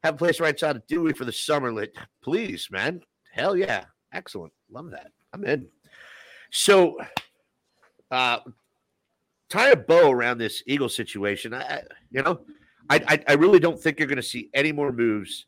Have 0.02 0.14
a 0.14 0.18
place 0.18 0.40
right 0.40 0.58
side 0.58 0.76
of 0.76 0.86
Dewey 0.86 1.12
for 1.12 1.24
the 1.24 1.32
summer 1.32 1.72
lit. 1.72 1.94
Please, 2.22 2.68
man. 2.70 3.00
Hell 3.32 3.54
yeah. 3.54 3.84
Excellent. 4.12 4.52
Love 4.70 4.90
that. 4.90 5.12
I'm 5.32 5.44
in. 5.44 5.68
So 6.50 6.96
uh 8.10 8.38
tie 9.48 9.70
a 9.70 9.76
bow 9.76 10.10
around 10.10 10.38
this 10.38 10.62
Eagle 10.66 10.88
situation. 10.88 11.54
I, 11.54 11.82
you 12.10 12.22
know, 12.22 12.40
I, 12.88 13.00
I 13.06 13.24
I 13.28 13.32
really 13.34 13.60
don't 13.60 13.80
think 13.80 13.98
you're 13.98 14.08
gonna 14.08 14.22
see 14.22 14.50
any 14.54 14.72
more 14.72 14.92
moves 14.92 15.46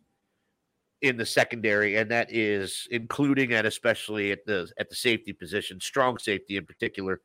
in 1.03 1.17
the 1.17 1.27
secondary, 1.27 1.97
and 1.97 2.11
that 2.11 2.33
is 2.33 2.87
including 2.91 3.53
and 3.53 3.67
especially 3.67 4.31
at 4.31 4.47
the 4.47 4.71
at 4.79 4.89
the 4.89 4.95
safety 4.97 5.33
position, 5.33 5.81
strong 5.81 6.17
safety 6.17 6.57
in 6.57 6.65
particular. 6.65 7.21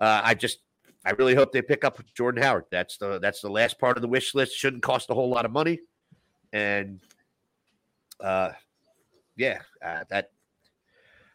Uh, 0.00 0.20
I 0.24 0.34
just 0.34 0.58
I 1.04 1.12
really 1.12 1.34
hope 1.34 1.52
they 1.52 1.62
pick 1.62 1.84
up 1.84 2.00
Jordan 2.14 2.42
Howard. 2.42 2.64
That's 2.70 2.98
the 2.98 3.18
that's 3.20 3.40
the 3.40 3.50
last 3.50 3.78
part 3.78 3.96
of 3.96 4.02
the 4.02 4.08
wish 4.08 4.34
list. 4.34 4.56
Shouldn't 4.56 4.82
cost 4.82 5.08
a 5.10 5.14
whole 5.14 5.30
lot 5.30 5.44
of 5.44 5.52
money, 5.52 5.80
and 6.52 7.00
uh, 8.20 8.50
yeah, 9.36 9.60
uh, 9.84 10.04
that 10.10 10.30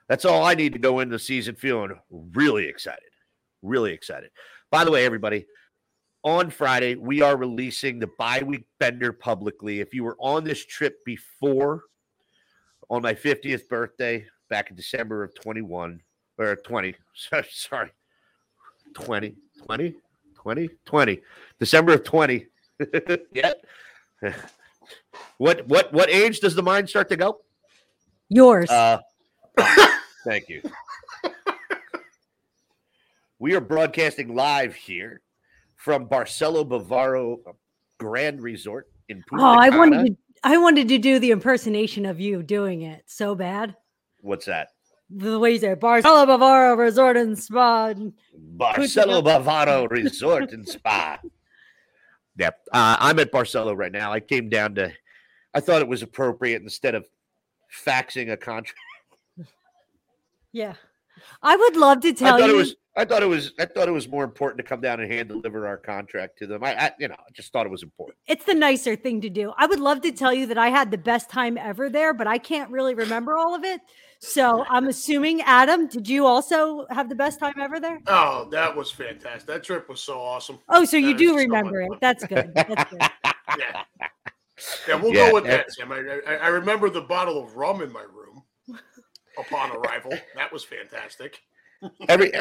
that's 0.08 0.26
all 0.26 0.44
I 0.44 0.56
need 0.56 0.74
to 0.74 0.80
go 0.80 1.00
into 1.00 1.16
the 1.16 1.20
season 1.20 1.56
feeling 1.56 1.98
really 2.12 2.68
excited, 2.68 3.10
really 3.62 3.94
excited. 3.94 4.30
By 4.72 4.84
the 4.84 4.92
way, 4.92 5.06
everybody, 5.06 5.46
on 6.26 6.50
Friday, 6.50 6.96
we 6.96 7.22
are 7.22 7.38
releasing 7.38 8.00
the 8.00 8.10
bye 8.18 8.42
week 8.44 8.66
bender 8.80 9.14
publicly. 9.14 9.80
If 9.80 9.94
you 9.94 10.04
were 10.04 10.18
on 10.20 10.44
this 10.44 10.66
trip 10.66 11.06
before 11.06 11.84
on 12.90 13.04
my 13.04 13.14
50th 13.14 13.70
birthday 13.70 14.26
back 14.50 14.72
in 14.72 14.76
December 14.76 15.24
of 15.24 15.36
21 15.36 16.02
or 16.40 16.56
20, 16.56 16.96
sorry, 17.50 17.92
20, 18.96 19.36
20, 19.66 19.96
20, 20.36 20.70
20, 20.84 21.22
December 21.60 21.94
of 21.94 22.04
20. 22.04 22.48
yeah. 23.32 23.54
What 25.38 25.68
what 25.68 25.94
what 25.94 26.10
age 26.10 26.40
does 26.40 26.56
the 26.56 26.64
mind 26.64 26.90
start 26.90 27.08
to 27.10 27.16
go? 27.16 27.42
Yours. 28.30 28.70
Uh, 28.70 29.00
thank 30.26 30.50
you. 30.50 30.62
We 33.38 33.54
are 33.54 33.62
broadcasting 33.62 34.34
live 34.34 34.74
here 34.76 35.22
from 35.86 36.08
Barcelo 36.08 36.68
Bavaro 36.68 37.38
Grand 38.00 38.42
Resort 38.42 38.90
in 39.08 39.24
Punta 39.30 39.46
oh, 39.46 39.50
I 39.50 39.70
Cana. 39.70 39.78
wanted 39.78 40.08
to. 40.08 40.18
I 40.44 40.58
wanted 40.58 40.88
to 40.88 40.98
do 40.98 41.20
the 41.20 41.30
impersonation 41.30 42.08
of 42.08 42.20
you 42.20 42.42
doing 42.42 42.82
it 42.82 43.04
so 43.06 43.36
bad. 43.36 43.76
What's 44.22 44.48
that? 44.48 44.70
The 45.12 45.38
way 45.38 45.52
you 45.52 45.60
say 45.60 45.76
Barcelo 45.76 46.26
Bavaro 46.26 46.76
Resort 46.76 47.18
and 47.18 47.38
Spa. 47.38 47.94
Barcelo 48.58 49.24
Bavaro 49.24 49.88
Resort 49.92 50.52
and 50.54 50.68
Spa. 50.68 51.20
Yep. 52.38 52.60
Uh, 52.74 52.98
I'm 53.00 53.20
at 53.20 53.32
Barcelo 53.32 53.78
right 53.78 53.92
now. 53.92 54.12
I 54.12 54.20
came 54.20 54.50
down 54.50 54.74
to, 54.76 54.92
I 55.54 55.60
thought 55.60 55.84
it 55.84 55.88
was 55.88 56.02
appropriate 56.02 56.64
instead 56.64 56.96
of 56.96 57.08
faxing 57.72 58.32
a 58.32 58.38
contract. 58.38 58.80
Yeah. 60.52 60.74
I 61.42 61.56
would 61.56 61.76
love 61.76 62.02
to 62.02 62.10
I 62.10 62.12
tell 62.14 62.38
thought 62.40 62.50
you. 62.50 62.56
it 62.56 62.58
was. 62.58 62.76
I 62.98 63.04
thought 63.04 63.22
it 63.24 63.28
was. 63.28 63.52
I 63.60 63.66
thought 63.66 63.88
it 63.90 63.92
was 63.92 64.08
more 64.08 64.24
important 64.24 64.58
to 64.60 64.64
come 64.64 64.80
down 64.80 65.02
and 65.02 65.12
hand 65.12 65.28
deliver 65.28 65.68
our 65.68 65.76
contract 65.78 66.38
to 66.40 66.48
them. 66.48 66.64
I, 66.64 66.76
I 66.86 66.92
you 66.98 67.08
know, 67.10 67.16
I 67.16 67.32
just 67.34 67.52
thought 67.52 67.66
it 67.66 67.70
was 67.70 67.84
important. 67.84 68.18
it's 68.28 68.46
the 68.46 68.54
nicer 68.54 68.96
thing 68.96 69.20
to 69.22 69.30
do. 69.30 69.52
I 69.58 69.66
would 69.66 69.82
love 69.82 70.02
to 70.02 70.12
tell 70.12 70.34
you 70.34 70.46
that 70.48 70.58
I 70.58 70.70
had 70.70 70.92
the 70.92 70.98
best 70.98 71.30
time 71.30 71.58
ever 71.58 71.90
there, 71.90 72.14
but 72.14 72.26
I 72.28 72.38
can't 72.38 72.72
really 72.72 72.94
remember 72.96 73.38
all 73.38 73.54
of 73.54 73.64
it. 73.66 73.82
So 74.20 74.66
I'm 74.70 74.88
assuming, 74.88 75.42
Adam, 75.42 75.88
did 75.88 76.08
you 76.08 76.26
also 76.26 76.88
have 76.90 77.10
the 77.10 77.16
best 77.16 77.38
time 77.40 77.54
ever 77.60 77.80
there? 77.82 78.00
Oh, 78.08 78.48
that 78.52 78.74
was 78.76 78.90
fantastic. 78.90 79.46
That 79.46 79.64
trip 79.64 79.90
was 79.90 80.00
so 80.02 80.20
awesome. 80.20 80.60
Oh, 80.70 80.86
so 80.86 80.96
you 80.98 81.12
That 81.14 81.20
do 81.20 81.36
is 81.36 81.44
so 81.44 81.48
remember 81.50 81.82
it. 81.82 81.92
That's 82.02 82.26
good. 82.26 82.52
That's 82.56 82.92
good. 82.92 83.02
Yeah. 83.60 83.84
Yeah, 84.88 84.96
we'll 84.96 85.14
Yeah, 85.14 85.28
go 85.28 85.34
with 85.36 85.44
that, 85.46 85.72
Sam. 85.72 85.92
I, 85.92 86.20
I, 86.28 86.36
I 86.36 86.48
remember 86.48 86.90
the 86.90 87.02
bottle 87.02 87.44
of 87.44 87.56
rum 87.56 87.82
in 87.82 87.92
my 87.92 88.02
room 88.02 88.25
upon 89.38 89.72
arrival. 89.72 90.14
That 90.36 90.52
was 90.52 90.64
fantastic. 90.64 91.42
Every, 92.08 92.32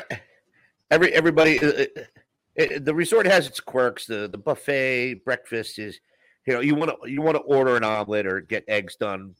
every, 0.91 1.13
everybody. 1.13 1.61
uh, 1.61 1.67
uh, 1.67 2.03
uh, 2.59 2.79
the 2.81 2.95
resort 2.95 3.27
has 3.27 3.47
its 3.47 3.61
quirks. 3.61 4.07
The 4.07 4.29
the 4.29 4.39
buffet 4.39 5.25
breakfast 5.25 5.79
is, 5.79 5.99
you 6.47 6.55
know, 6.55 6.61
you 6.61 6.75
want 6.75 6.91
to 6.91 7.11
you 7.11 7.21
want 7.21 7.37
to 7.37 7.43
order 7.43 7.77
an 7.77 7.85
omelet 7.85 8.27
or 8.27 8.41
get 8.41 8.65
eggs 8.69 8.97
done 8.97 9.35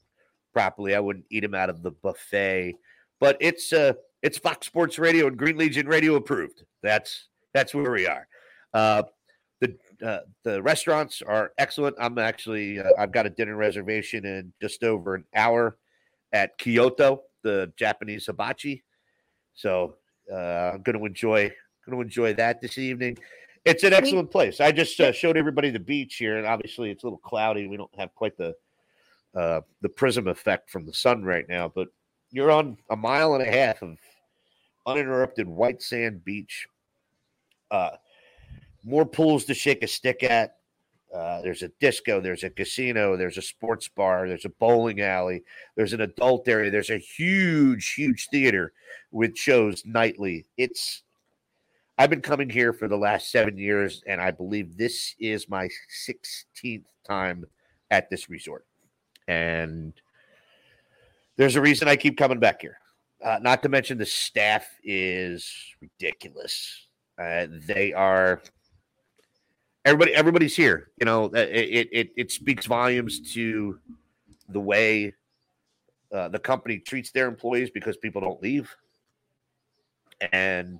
properly. 0.53 0.95
I 0.95 0.99
wouldn't 0.99 1.25
eat 1.29 1.41
them 1.41 1.55
out 1.55 1.69
of 1.69 1.81
the 1.81 1.91
buffet, 1.91 2.75
but 3.19 3.37
it's 3.39 3.71
uh 3.71 3.93
it's 4.21 4.37
Fox 4.37 4.67
Sports 4.67 4.99
Radio 4.99 5.27
and 5.27 5.37
Green 5.37 5.57
Legion 5.57 5.87
Radio 5.87 6.15
approved. 6.15 6.63
That's 6.83 7.27
that's 7.53 7.73
where 7.73 7.91
we 7.91 8.07
are. 8.07 8.27
Uh, 8.73 9.03
the 9.61 9.77
uh, 10.05 10.19
the 10.43 10.61
restaurants 10.61 11.21
are 11.21 11.53
excellent. 11.57 11.95
I'm 11.99 12.17
actually 12.17 12.79
uh, 12.79 12.91
I've 12.97 13.13
got 13.13 13.25
a 13.25 13.29
dinner 13.29 13.55
reservation 13.55 14.25
in 14.25 14.51
just 14.61 14.83
over 14.83 15.15
an 15.15 15.23
hour 15.33 15.77
at 16.33 16.57
Kyoto, 16.57 17.21
the 17.45 17.71
Japanese 17.77 18.25
hibachi. 18.25 18.83
So 19.53 19.95
uh, 20.31 20.71
I'm 20.73 20.81
going 20.81 20.97
to 20.97 21.05
enjoy 21.05 21.53
going 21.85 21.97
to 21.97 22.01
enjoy 22.01 22.33
that 22.33 22.61
this 22.61 22.77
evening. 22.77 23.17
It's 23.63 23.83
an 23.83 23.93
excellent 23.93 24.31
place. 24.31 24.59
I 24.59 24.71
just 24.71 24.99
uh, 24.99 25.11
showed 25.11 25.37
everybody 25.37 25.69
the 25.69 25.79
beach 25.79 26.15
here, 26.15 26.37
and 26.37 26.45
obviously 26.45 26.91
it's 26.91 27.03
a 27.03 27.05
little 27.05 27.19
cloudy. 27.19 27.67
We 27.67 27.77
don't 27.77 27.93
have 27.97 28.13
quite 28.15 28.37
the 28.37 28.55
uh, 29.35 29.61
the 29.81 29.89
prism 29.89 30.27
effect 30.27 30.69
from 30.69 30.85
the 30.85 30.93
sun 30.93 31.23
right 31.23 31.47
now, 31.47 31.71
but 31.73 31.89
you're 32.31 32.51
on 32.51 32.77
a 32.89 32.95
mile 32.95 33.35
and 33.35 33.43
a 33.47 33.51
half 33.51 33.81
of 33.81 33.97
uninterrupted 34.85 35.47
white 35.47 35.81
sand 35.81 36.23
beach. 36.23 36.67
Uh, 37.69 37.91
more 38.83 39.05
pools 39.05 39.45
to 39.45 39.53
shake 39.53 39.83
a 39.83 39.87
stick 39.87 40.23
at. 40.23 40.57
Uh, 41.13 41.41
there's 41.41 41.63
a 41.63 41.71
disco, 41.79 42.19
there's 42.19 42.43
a 42.43 42.49
casino, 42.49 43.15
there's 43.15 43.37
a 43.37 43.41
sports 43.41 43.87
bar, 43.87 44.27
there's 44.27 44.45
a 44.45 44.49
bowling 44.49 45.01
alley, 45.01 45.43
there's 45.75 45.93
an 45.93 46.01
adult 46.01 46.47
area, 46.47 46.69
there's 46.69 46.89
a 46.89 46.97
huge, 46.97 47.93
huge 47.93 48.27
theater 48.29 48.73
with 49.11 49.37
shows 49.37 49.83
nightly. 49.85 50.45
It's 50.57 51.03
I've 51.97 52.09
been 52.09 52.21
coming 52.21 52.49
here 52.49 52.73
for 52.73 52.89
the 52.89 52.97
last 52.97 53.31
seven 53.31 53.57
years, 53.57 54.03
and 54.05 54.19
I 54.19 54.31
believe 54.31 54.77
this 54.77 55.15
is 55.17 55.47
my 55.47 55.69
16th 56.05 56.83
time 57.07 57.45
at 57.89 58.09
this 58.09 58.29
resort. 58.29 58.65
And 59.29 59.93
there's 61.37 61.55
a 61.55 61.61
reason 61.61 61.87
I 61.87 61.95
keep 61.95 62.17
coming 62.17 62.39
back 62.39 62.61
here. 62.61 62.79
Uh, 63.23 63.39
not 63.41 63.63
to 63.63 63.69
mention 63.69 63.97
the 63.97 64.05
staff 64.05 64.67
is 64.83 65.49
ridiculous. 65.81 66.87
Uh, 67.17 67.47
they 67.65 67.93
are 67.93 68.41
everybody. 69.85 70.13
Everybody's 70.13 70.55
here. 70.55 70.89
You 70.99 71.05
know, 71.05 71.25
uh, 71.25 71.37
it 71.37 71.89
it 71.91 72.09
it 72.17 72.31
speaks 72.31 72.65
volumes 72.65 73.33
to 73.33 73.79
the 74.49 74.59
way 74.59 75.13
uh, 76.13 76.27
the 76.29 76.39
company 76.39 76.79
treats 76.79 77.11
their 77.11 77.27
employees 77.27 77.69
because 77.69 77.95
people 77.97 78.21
don't 78.21 78.41
leave, 78.41 78.75
and 80.31 80.79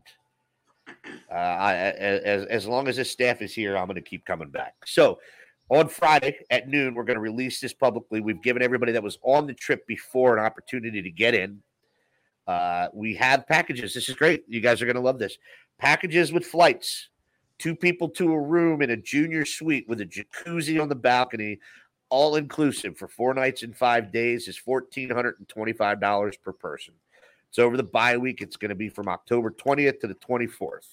uh, 1.31 1.33
I, 1.33 1.73
as 1.73 2.45
as 2.45 2.67
long 2.67 2.87
as 2.87 2.97
this 2.97 3.11
staff 3.11 3.41
is 3.41 3.53
here, 3.53 3.77
I'm 3.77 3.85
going 3.85 3.95
to 3.95 4.01
keep 4.01 4.25
coming 4.25 4.49
back. 4.49 4.75
So 4.85 5.19
on 5.69 5.87
Friday 5.87 6.37
at 6.49 6.67
noon, 6.67 6.93
we're 6.93 7.03
going 7.03 7.15
to 7.15 7.21
release 7.21 7.59
this 7.59 7.73
publicly. 7.73 8.21
We've 8.21 8.41
given 8.41 8.61
everybody 8.61 8.91
that 8.91 9.03
was 9.03 9.17
on 9.23 9.47
the 9.47 9.53
trip 9.53 9.87
before 9.87 10.37
an 10.37 10.43
opportunity 10.43 11.01
to 11.01 11.11
get 11.11 11.33
in. 11.33 11.61
Uh, 12.47 12.89
we 12.93 13.15
have 13.15 13.47
packages. 13.47 13.93
This 13.93 14.07
is 14.07 14.15
great. 14.15 14.43
You 14.47 14.61
guys 14.61 14.79
are 14.81 14.85
going 14.85 14.95
to 14.95 15.01
love 15.01 15.17
this. 15.17 15.37
Packages 15.79 16.31
with 16.31 16.45
flights, 16.45 17.09
two 17.59 17.75
people 17.75 18.09
to 18.09 18.33
a 18.33 18.39
room 18.39 18.81
in 18.81 18.89
a 18.91 18.97
junior 18.97 19.45
suite 19.45 19.87
with 19.87 20.01
a 20.01 20.05
jacuzzi 20.05 20.81
on 20.81 20.89
the 20.89 20.95
balcony, 20.95 21.59
all 22.09 22.35
inclusive 22.35 22.97
for 22.97 23.07
four 23.07 23.33
nights 23.33 23.63
and 23.63 23.75
five 23.75 24.11
days 24.11 24.47
is 24.47 24.59
$1,425 24.65 26.41
per 26.41 26.51
person. 26.53 26.93
So 27.51 27.63
over 27.63 27.77
the 27.77 27.83
bye 27.83 28.17
week, 28.17 28.41
it's 28.41 28.57
going 28.57 28.69
to 28.69 28.75
be 28.75 28.89
from 28.89 29.07
October 29.07 29.51
20th 29.51 30.01
to 30.01 30.07
the 30.07 30.15
24th. 30.15 30.87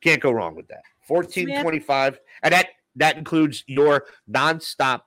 Can't 0.00 0.20
go 0.20 0.32
wrong 0.32 0.54
with 0.54 0.68
that. 0.68 0.82
1425 1.08 2.20
and 2.42 2.52
that 2.52 2.68
that 2.96 3.16
includes 3.16 3.64
your 3.66 4.04
nonstop 4.30 5.02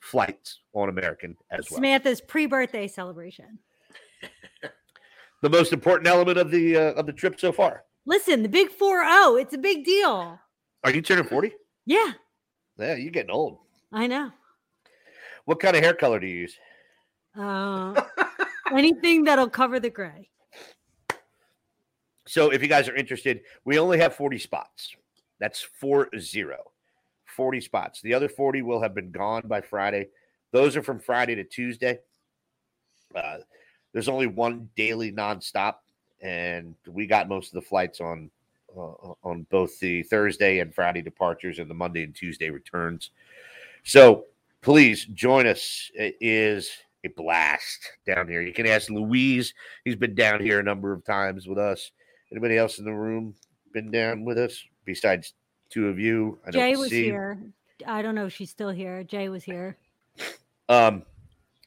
flights 0.00 0.60
on 0.72 0.88
American 0.88 1.36
as 1.50 1.70
well. 1.70 1.78
Samantha's 1.78 2.20
pre-birthday 2.20 2.86
celebration. 2.86 3.58
The 5.42 5.48
most 5.48 5.72
important 5.72 6.06
element 6.06 6.36
of 6.36 6.50
the 6.50 6.76
uh, 6.76 6.92
of 6.92 7.06
the 7.06 7.14
trip 7.14 7.40
so 7.40 7.50
far. 7.50 7.84
Listen, 8.10 8.42
the 8.42 8.48
big 8.48 8.76
4-0, 8.76 9.40
it's 9.40 9.54
a 9.54 9.58
big 9.58 9.84
deal. 9.84 10.36
Are 10.82 10.90
you 10.90 11.00
turning 11.00 11.26
40? 11.26 11.52
Yeah, 11.86 12.14
Yeah, 12.76 12.96
you're 12.96 13.12
getting 13.12 13.30
old. 13.30 13.58
I 13.92 14.08
know. 14.08 14.32
What 15.44 15.60
kind 15.60 15.76
of 15.76 15.84
hair 15.84 15.94
color 15.94 16.18
do 16.18 16.26
you 16.26 16.38
use? 16.40 16.58
Uh, 17.38 18.02
anything 18.72 19.22
that'll 19.22 19.48
cover 19.48 19.78
the 19.78 19.90
gray. 19.90 20.28
So 22.26 22.50
if 22.50 22.62
you 22.62 22.66
guys 22.66 22.88
are 22.88 22.96
interested, 22.96 23.42
we 23.64 23.78
only 23.78 23.98
have 24.00 24.16
40 24.16 24.38
spots. 24.40 24.92
That's 25.38 25.62
four 25.62 26.08
zero. 26.18 26.72
40 27.36 27.60
spots. 27.60 28.00
The 28.02 28.14
other 28.14 28.28
40 28.28 28.62
will 28.62 28.82
have 28.82 28.92
been 28.92 29.12
gone 29.12 29.42
by 29.46 29.60
Friday. 29.60 30.08
Those 30.50 30.76
are 30.76 30.82
from 30.82 30.98
Friday 30.98 31.36
to 31.36 31.44
Tuesday. 31.44 32.00
Uh, 33.14 33.38
there's 33.92 34.08
only 34.08 34.26
one 34.26 34.68
daily 34.74 35.12
nonstop, 35.12 35.74
and 36.20 36.74
we 36.86 37.06
got 37.06 37.28
most 37.28 37.48
of 37.48 37.54
the 37.54 37.66
flights 37.68 38.00
on 38.00 38.30
uh, 38.76 39.14
on 39.24 39.46
both 39.50 39.78
the 39.80 40.02
Thursday 40.04 40.60
and 40.60 40.74
Friday 40.74 41.02
departures 41.02 41.58
and 41.58 41.68
the 41.68 41.74
Monday 41.74 42.04
and 42.04 42.14
Tuesday 42.14 42.50
returns. 42.50 43.10
So 43.82 44.26
please 44.60 45.06
join 45.06 45.46
us. 45.46 45.90
It 45.94 46.16
is 46.20 46.70
a 47.04 47.08
blast 47.08 47.90
down 48.06 48.28
here. 48.28 48.42
You 48.42 48.52
can 48.52 48.66
ask 48.66 48.90
Louise. 48.90 49.54
He's 49.84 49.96
been 49.96 50.14
down 50.14 50.40
here 50.40 50.60
a 50.60 50.62
number 50.62 50.92
of 50.92 51.04
times 51.04 51.46
with 51.46 51.58
us. 51.58 51.90
Anybody 52.30 52.58
else 52.58 52.78
in 52.78 52.84
the 52.84 52.92
room 52.92 53.34
been 53.72 53.90
down 53.90 54.24
with 54.24 54.38
us 54.38 54.62
besides 54.84 55.34
two 55.70 55.88
of 55.88 55.98
you? 55.98 56.38
I 56.46 56.50
Jay 56.50 56.72
don't 56.72 56.80
was 56.80 56.90
see. 56.90 57.04
here. 57.04 57.40
I 57.86 58.02
don't 58.02 58.14
know 58.14 58.26
if 58.26 58.34
she's 58.34 58.50
still 58.50 58.70
here. 58.70 59.02
Jay 59.02 59.28
was 59.28 59.42
here. 59.42 59.76
Um, 60.68 61.02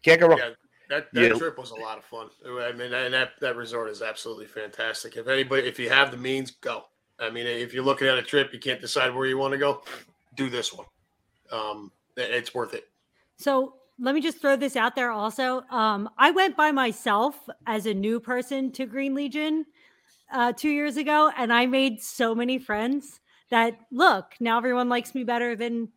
can't 0.03 0.21
go 0.21 0.27
wrong. 0.27 0.37
Yeah, 0.37 0.51
that, 0.93 1.13
that 1.13 1.21
Yeah. 1.21 1.33
trip 1.33 1.57
was 1.57 1.71
a 1.71 1.75
lot 1.75 1.97
of 1.97 2.05
fun. 2.05 2.29
I 2.45 2.71
mean, 2.71 2.93
and 2.93 3.13
that, 3.13 3.39
that 3.39 3.55
resort 3.55 3.89
is 3.89 4.01
absolutely 4.01 4.45
fantastic. 4.45 5.17
If 5.17 5.27
anybody, 5.27 5.67
if 5.67 5.79
you 5.79 5.89
have 5.89 6.11
the 6.11 6.17
means, 6.17 6.51
go. 6.51 6.85
I 7.19 7.29
mean, 7.29 7.47
if 7.47 7.73
you're 7.73 7.83
looking 7.83 8.07
at 8.07 8.17
a 8.17 8.21
trip, 8.23 8.53
you 8.53 8.59
can't 8.59 8.81
decide 8.81 9.13
where 9.13 9.25
you 9.25 9.37
want 9.37 9.53
to 9.53 9.57
go, 9.57 9.83
do 10.35 10.49
this 10.49 10.73
one. 10.73 10.85
Um, 11.51 11.91
it's 12.15 12.53
worth 12.53 12.73
it. 12.73 12.89
So 13.37 13.75
let 13.99 14.13
me 14.15 14.21
just 14.21 14.39
throw 14.39 14.55
this 14.55 14.75
out 14.75 14.95
there 14.95 15.11
also. 15.11 15.61
Um, 15.69 16.09
I 16.17 16.31
went 16.31 16.55
by 16.55 16.71
myself 16.71 17.47
as 17.65 17.85
a 17.85 17.93
new 17.93 18.19
person 18.19 18.71
to 18.73 18.85
Green 18.85 19.15
Legion 19.15 19.65
uh, 20.31 20.53
two 20.53 20.69
years 20.69 20.97
ago, 20.97 21.31
and 21.37 21.51
I 21.51 21.65
made 21.65 22.01
so 22.01 22.35
many 22.35 22.57
friends 22.57 23.19
that 23.49 23.77
look 23.91 24.33
now 24.39 24.57
everyone 24.57 24.89
likes 24.89 25.13
me 25.13 25.23
better 25.23 25.55
than 25.55 25.89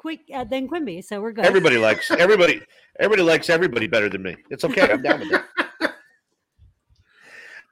quick 0.00 0.20
uh, 0.34 0.44
than 0.44 0.66
Quimby. 0.66 1.02
So 1.02 1.20
we're 1.20 1.32
good. 1.32 1.44
Everybody 1.44 1.76
likes 1.76 2.10
everybody. 2.18 2.62
Everybody 2.98 3.22
likes 3.22 3.50
everybody 3.50 3.86
better 3.86 4.08
than 4.08 4.22
me. 4.22 4.34
It's 4.48 4.64
okay. 4.64 4.90
I'm 4.90 5.02
down 5.02 5.20
with 5.20 5.30
that. 5.30 5.44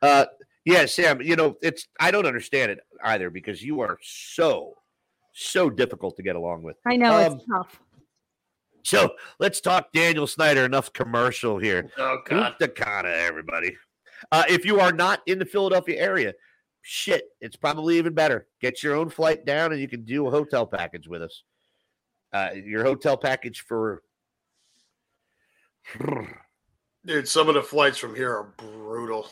Uh, 0.00 0.26
yeah, 0.64 0.86
Sam. 0.86 1.20
You 1.20 1.34
know, 1.34 1.56
it's 1.60 1.88
I 1.98 2.12
don't 2.12 2.24
understand 2.24 2.70
it 2.70 2.78
either 3.02 3.30
because 3.30 3.64
you 3.64 3.80
are 3.80 3.98
so 4.00 4.74
so 5.32 5.68
difficult 5.68 6.14
to 6.18 6.22
get 6.22 6.36
along 6.36 6.62
with. 6.62 6.76
I 6.86 6.96
know 6.96 7.26
Um, 7.26 7.32
it's 7.32 7.44
tough. 7.52 7.80
So 8.84 9.14
let's 9.40 9.60
talk 9.60 9.90
Daniel 9.92 10.28
Snyder. 10.28 10.64
Enough 10.64 10.92
commercial 10.92 11.58
here. 11.58 11.90
Oh 11.98 12.18
God, 12.24 12.54
Punta 12.60 13.12
everybody. 13.12 13.76
Uh, 14.30 14.44
if 14.48 14.64
you 14.64 14.78
are 14.78 14.92
not 14.92 15.20
in 15.26 15.40
the 15.40 15.44
Philadelphia 15.44 16.00
area, 16.00 16.32
shit, 16.82 17.24
it's 17.40 17.56
probably 17.56 17.98
even 17.98 18.14
better. 18.14 18.46
Get 18.60 18.84
your 18.84 18.94
own 18.94 19.10
flight 19.10 19.44
down, 19.44 19.72
and 19.72 19.80
you 19.80 19.88
can 19.88 20.04
do 20.04 20.28
a 20.28 20.30
hotel 20.30 20.64
package 20.64 21.08
with 21.08 21.22
us. 21.22 21.42
Uh, 22.32 22.50
your 22.54 22.84
hotel 22.84 23.16
package 23.16 23.64
for 23.66 24.02
dude, 27.06 27.28
some 27.28 27.48
of 27.48 27.54
the 27.54 27.62
flights 27.62 27.98
from 27.98 28.14
here 28.14 28.30
are 28.30 28.52
brutal. 28.56 29.28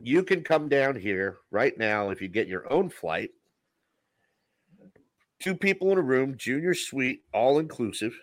you 0.00 0.22
can 0.22 0.42
come 0.42 0.68
down 0.68 0.96
here 0.96 1.38
right 1.50 1.76
now 1.78 2.10
if 2.10 2.20
you 2.20 2.28
get 2.28 2.48
your 2.48 2.70
own 2.72 2.88
flight. 2.90 3.30
Two 5.40 5.54
people 5.54 5.92
in 5.92 5.98
a 5.98 6.02
room, 6.02 6.36
junior 6.36 6.74
suite, 6.74 7.22
all 7.32 7.60
inclusive. 7.60 8.18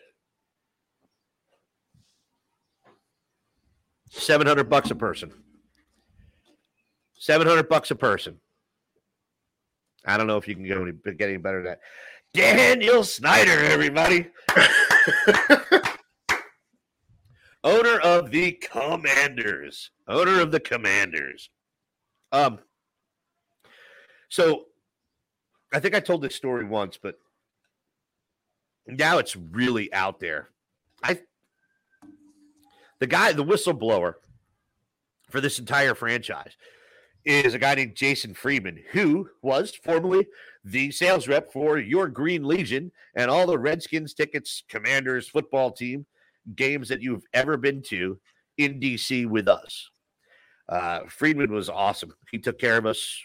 700 4.09 4.69
bucks 4.69 4.91
a 4.91 4.95
person. 4.95 5.31
700 7.17 7.69
bucks 7.69 7.91
a 7.91 7.95
person. 7.95 8.39
I 10.05 10.17
don't 10.17 10.27
know 10.27 10.37
if 10.37 10.47
you 10.47 10.55
can 10.55 10.67
go 10.67 10.83
any, 10.83 10.91
get 11.13 11.29
any 11.29 11.37
better 11.37 11.63
than 11.63 11.71
that. 11.71 11.79
Daniel 12.35 13.03
Snyder, 13.05 13.63
everybody. 13.63 14.27
Owner 17.63 17.97
of 17.99 18.29
the 18.29 18.51
Commanders. 18.51 19.91
Owner 20.07 20.41
of 20.41 20.51
the 20.51 20.59
Commanders. 20.59 21.49
Um, 22.33 22.59
so 24.27 24.65
I 25.73 25.79
think 25.79 25.95
I 25.95 26.01
told 26.01 26.21
this 26.21 26.35
story 26.35 26.65
once, 26.65 26.99
but 27.01 27.19
now 28.85 29.17
it's 29.17 29.37
really 29.37 29.91
out 29.93 30.19
there. 30.19 30.49
I 31.01 31.21
the 32.99 33.07
guy, 33.07 33.31
the 33.31 33.45
whistleblower 33.45 34.15
for 35.29 35.39
this 35.39 35.57
entire 35.57 35.95
franchise 35.95 36.57
is 37.25 37.53
a 37.53 37.59
guy 37.59 37.75
named 37.75 37.95
Jason 37.95 38.33
Friedman, 38.33 38.83
who 38.91 39.29
was 39.41 39.73
formerly 39.73 40.27
the 40.63 40.91
sales 40.91 41.27
rep 41.27 41.51
for 41.51 41.79
your 41.79 42.07
Green 42.07 42.43
Legion 42.43 42.91
and 43.15 43.31
all 43.31 43.47
the 43.47 43.57
Redskins 43.57 44.13
tickets, 44.13 44.63
Commanders 44.69 45.27
football 45.27 45.71
team 45.71 46.05
games 46.55 46.87
that 46.89 47.01
you've 47.01 47.25
ever 47.33 47.57
been 47.57 47.81
to 47.81 48.19
in 48.57 48.79
DC 48.79 49.27
with 49.27 49.47
us. 49.47 49.89
Uh, 50.69 51.01
Friedman 51.07 51.51
was 51.51 51.69
awesome. 51.69 52.13
He 52.31 52.37
took 52.37 52.59
care 52.59 52.77
of 52.77 52.85
us 52.85 53.19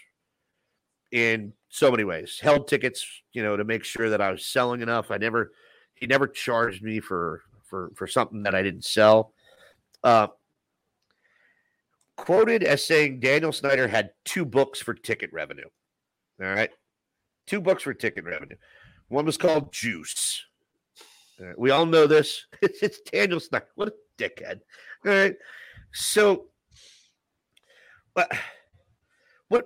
in 1.11 1.53
so 1.69 1.91
many 1.91 2.03
ways. 2.03 2.39
Held 2.41 2.67
tickets, 2.67 3.05
you 3.33 3.43
know, 3.43 3.55
to 3.57 3.63
make 3.63 3.83
sure 3.83 4.09
that 4.09 4.21
I 4.21 4.31
was 4.31 4.45
selling 4.45 4.81
enough. 4.81 5.11
I 5.11 5.17
never, 5.17 5.51
he 5.93 6.07
never 6.07 6.27
charged 6.27 6.83
me 6.83 6.99
for 6.99 7.41
for 7.63 7.91
for 7.95 8.07
something 8.07 8.43
that 8.43 8.55
I 8.55 8.61
didn't 8.63 8.85
sell. 8.85 9.33
Uh, 10.03 10.27
quoted 12.21 12.63
as 12.63 12.85
saying 12.85 13.19
Daniel 13.19 13.51
Snyder 13.51 13.87
had 13.87 14.11
two 14.25 14.45
books 14.45 14.79
for 14.79 14.93
ticket 14.93 15.33
revenue. 15.33 15.67
All 16.39 16.47
right, 16.47 16.69
two 17.47 17.59
books 17.59 17.83
for 17.83 17.93
ticket 17.93 18.25
revenue. 18.25 18.55
One 19.09 19.25
was 19.25 19.37
called 19.37 19.73
Juice. 19.73 20.45
We 21.57 21.71
all 21.71 21.85
know 21.85 22.07
this. 22.07 22.45
It's, 22.61 23.01
Daniel 23.01 23.39
Snyder. 23.39 23.65
What 23.75 23.87
a 23.87 23.93
dickhead. 24.17 24.59
All 25.05 25.11
right. 25.11 25.35
So, 25.93 26.45
but 28.13 28.31
what 29.49 29.65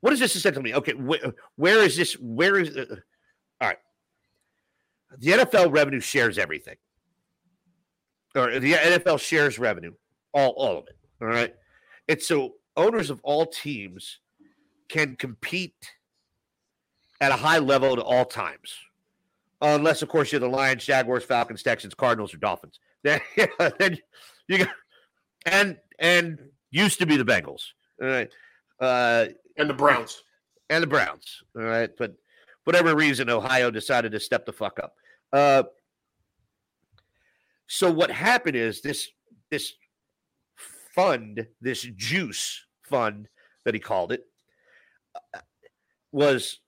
what 0.00 0.10
does 0.10 0.18
this 0.18 0.34
essentially? 0.34 0.74
Okay, 0.74 0.92
wh- 0.92 1.30
where 1.56 1.82
is 1.84 1.96
this? 1.96 2.14
Where 2.14 2.58
is 2.58 2.76
uh, 2.76 2.86
all 3.60 3.68
right? 3.68 3.78
The 5.18 5.30
NFL 5.30 5.72
revenue 5.72 6.00
shares 6.00 6.38
everything, 6.38 6.76
or 8.34 8.58
the 8.58 8.72
NFL 8.72 9.20
shares 9.20 9.58
revenue, 9.60 9.92
all 10.34 10.50
all 10.50 10.78
of 10.78 10.88
it. 10.88 10.96
All 11.22 11.28
right. 11.28 11.54
It's 12.08 12.26
so 12.26 12.54
owners 12.76 13.08
of 13.10 13.20
all 13.22 13.46
teams 13.46 14.18
can 14.88 15.16
compete 15.16 15.74
at 17.20 17.30
a 17.32 17.36
high 17.36 17.58
level 17.58 17.92
at 17.92 17.98
all 18.00 18.24
times 18.24 18.74
unless 19.60 20.02
of 20.02 20.08
course 20.08 20.32
you're 20.32 20.40
the 20.40 20.48
Lions, 20.48 20.84
Jaguars, 20.84 21.22
Falcons, 21.24 21.62
Texans, 21.62 21.94
Cardinals, 21.94 22.34
or 22.34 22.38
Dolphins. 22.38 22.78
Then, 23.04 23.20
then 23.80 23.98
you 24.48 24.58
got 24.58 24.68
and 25.46 25.76
and 25.98 26.38
used 26.70 26.98
to 27.00 27.06
be 27.06 27.16
the 27.16 27.24
Bengals. 27.24 27.62
All 28.00 28.08
right. 28.08 28.30
Uh, 28.80 29.26
And 29.56 29.68
the 29.68 29.74
Browns. 29.74 30.22
and 30.70 30.82
the 30.82 30.86
Browns. 30.86 31.42
All 31.56 31.62
right. 31.64 31.90
But 31.98 32.14
whatever 32.64 32.94
reason, 32.94 33.28
Ohio 33.28 33.70
decided 33.72 34.12
to 34.12 34.20
step 34.20 34.46
the 34.46 34.52
fuck 34.52 34.78
up. 34.80 34.94
Uh, 35.32 35.64
so 37.66 37.90
what 37.90 38.10
happened 38.10 38.56
is 38.56 38.82
this 38.82 39.08
this 39.50 39.72
fund, 40.94 41.46
this 41.60 41.82
juice 41.96 42.64
fund 42.82 43.28
that 43.64 43.74
he 43.74 43.80
called 43.80 44.12
it, 44.12 44.24
uh, 45.34 45.40
was 46.10 46.60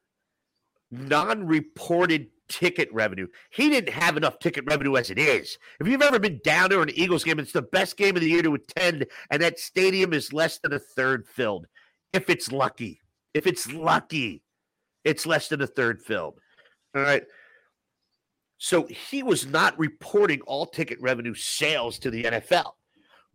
non-reported 0.91 2.29
ticket 2.49 2.93
revenue. 2.93 3.27
He 3.51 3.69
didn't 3.69 3.93
have 3.93 4.17
enough 4.17 4.39
ticket 4.39 4.65
revenue 4.67 4.97
as 4.97 5.11
it 5.11 5.19
is. 5.19 5.59
If 5.81 5.89
you've 5.89 6.03
ever 6.03 6.19
been 6.19 6.41
down 6.45 6.71
to 6.71 6.81
an 6.81 6.91
Eagles 6.91 7.25
game, 7.25 7.39
it's 7.39 7.53
the 7.53 7.63
best 7.63 7.97
game 7.97 8.17
of 8.17 8.23
the 8.23 8.29
year 8.29 8.43
to 8.43 8.55
attend, 8.55 9.07
and 9.31 9.43
that 9.43 9.59
stadium 9.59 10.13
is 10.13 10.33
less 10.33 10.59
than 10.59 10.73
a 10.73 10.79
third 10.79 11.27
filled. 11.27 11.67
If 12.13 12.31
it's 12.31 12.53
lucky, 12.53 13.01
if 13.33 13.47
it's 13.47 13.71
lucky, 13.73 14.43
it's 15.05 15.27
less 15.27 15.49
than 15.49 15.61
a 15.61 15.67
third 15.67 16.01
filled. 16.01 16.39
All 16.95 17.03
right. 17.03 17.25
So 18.59 18.87
he 18.87 19.23
was 19.23 19.47
not 19.47 19.79
reporting 19.79 20.41
all 20.43 20.65
ticket 20.65 20.99
revenue 21.01 21.35
sales 21.35 21.99
to 21.99 22.11
the 22.11 22.25
NFL, 22.25 22.73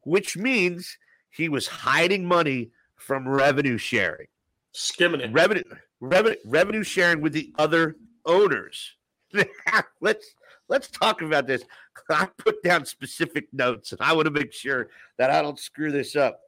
which 0.10 0.36
means 0.36 0.97
he 1.30 1.49
was 1.49 1.68
hiding 1.68 2.26
money 2.26 2.72
from 2.95 3.28
revenue 3.28 3.78
sharing 3.78 4.28
Skimming 4.72 5.22
it. 5.22 5.32
revenue 5.32 5.64
revenue 5.99 6.36
revenue 6.45 6.84
sharing 6.84 7.22
with 7.22 7.34
the 7.34 7.53
other 7.57 7.95
owners. 8.26 8.95
let's 10.01 10.36
let's 10.68 10.89
talk 10.89 11.22
about 11.22 11.45
this. 11.47 11.64
I 12.10 12.28
put 12.38 12.62
down 12.64 12.86
specific 12.86 13.47
notes, 13.53 13.91
and 13.91 14.01
I 14.01 14.14
want 14.14 14.26
to 14.26 14.32
make 14.32 14.51
sure 14.51 14.89
that 15.18 15.30
I 15.30 15.41
don't 15.41 15.60
screw 15.60 15.91
this 15.91 16.16
up. 16.16 16.39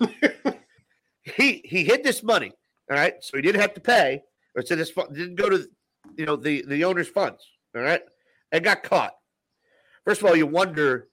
he 1.22 1.62
he 1.64 1.84
hid 1.84 2.02
this 2.02 2.22
money, 2.22 2.52
all 2.90 2.96
right, 2.96 3.14
so 3.20 3.36
he 3.36 3.42
didn't 3.42 3.60
have 3.60 3.74
to 3.74 3.80
pay, 3.80 4.22
or 4.54 4.62
so 4.62 4.76
this 4.76 4.90
fund 4.90 5.14
didn't 5.14 5.36
go 5.36 5.50
to 5.50 5.68
you 6.16 6.26
know 6.26 6.36
the 6.36 6.64
the 6.66 6.84
owner's 6.84 7.08
funds, 7.08 7.42
all 7.74 7.82
right, 7.82 8.02
and 8.52 8.64
got 8.64 8.82
caught. 8.82 9.12
First 10.06 10.22
of 10.22 10.26
all, 10.28 10.36
you 10.36 10.46
wonder 10.46 11.08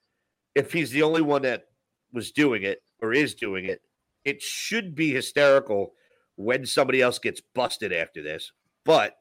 if 0.55 0.71
he's 0.71 0.91
the 0.91 1.03
only 1.03 1.21
one 1.21 1.41
that 1.43 1.66
was 2.13 2.31
doing 2.31 2.63
it 2.63 2.81
or 3.01 3.13
is 3.13 3.35
doing 3.35 3.65
it. 3.65 3.81
It 4.25 4.41
should 4.41 4.95
be 4.95 5.11
hysterical 5.11 5.93
when 6.35 6.65
somebody 6.65 7.01
else 7.01 7.19
gets 7.19 7.41
busted 7.53 7.93
after 7.93 8.21
this. 8.21 8.51
But 8.85 9.17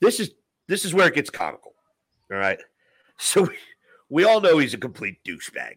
this 0.00 0.20
is 0.20 0.30
this 0.68 0.84
is 0.84 0.94
where 0.94 1.08
it 1.08 1.14
gets 1.14 1.30
comical. 1.30 1.74
All 2.30 2.38
right. 2.38 2.58
So 3.18 3.42
we, 3.42 3.56
we 4.08 4.24
all 4.24 4.40
know 4.40 4.58
he's 4.58 4.74
a 4.74 4.78
complete 4.78 5.18
douchebag. 5.24 5.76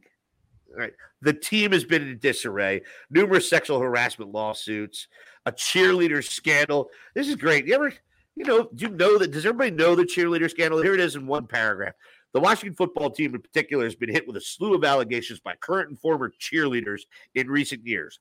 All 0.72 0.80
right. 0.80 0.94
The 1.22 1.34
team 1.34 1.72
has 1.72 1.84
been 1.84 2.02
in 2.08 2.20
disarray, 2.20 2.82
numerous 3.10 3.50
sexual 3.50 3.80
harassment 3.80 4.32
lawsuits, 4.32 5.08
a 5.46 5.52
cheerleader 5.52 6.24
scandal. 6.24 6.90
This 7.14 7.28
is 7.28 7.36
great. 7.36 7.66
You 7.68 7.76
ever, 7.76 7.94
you 8.36 8.46
know, 8.46 8.70
do 8.74 8.86
you 8.86 8.92
know 8.92 9.18
that? 9.18 9.32
Does 9.32 9.46
everybody 9.46 9.72
know 9.72 9.96
the 9.96 10.04
cheerleader 10.04 10.50
scandal? 10.50 10.82
Here 10.82 10.94
it 10.94 11.00
is 11.00 11.16
in 11.16 11.28
one 11.28 11.48
paragraph. 11.48 11.94
The 12.36 12.42
Washington 12.42 12.76
football 12.76 13.10
team, 13.10 13.34
in 13.34 13.42
particular, 13.42 13.86
has 13.86 13.96
been 13.96 14.12
hit 14.12 14.28
with 14.28 14.36
a 14.36 14.42
slew 14.42 14.76
of 14.76 14.84
allegations 14.84 15.40
by 15.40 15.56
current 15.56 15.88
and 15.88 15.98
former 15.98 16.34
cheerleaders 16.38 17.04
in 17.34 17.50
recent 17.50 17.88
years. 17.88 18.20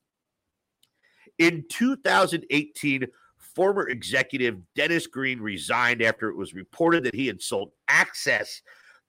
In 1.37 1.65
2018, 1.67 3.07
former 3.37 3.89
executive 3.89 4.61
Dennis 4.73 5.05
Greene 5.05 5.41
resigned 5.41 6.01
after 6.01 6.29
it 6.29 6.37
was 6.37 6.53
reported 6.53 7.03
that 7.03 7.13
he 7.13 7.27
had 7.27 7.41
sold 7.41 7.73
access 7.89 8.61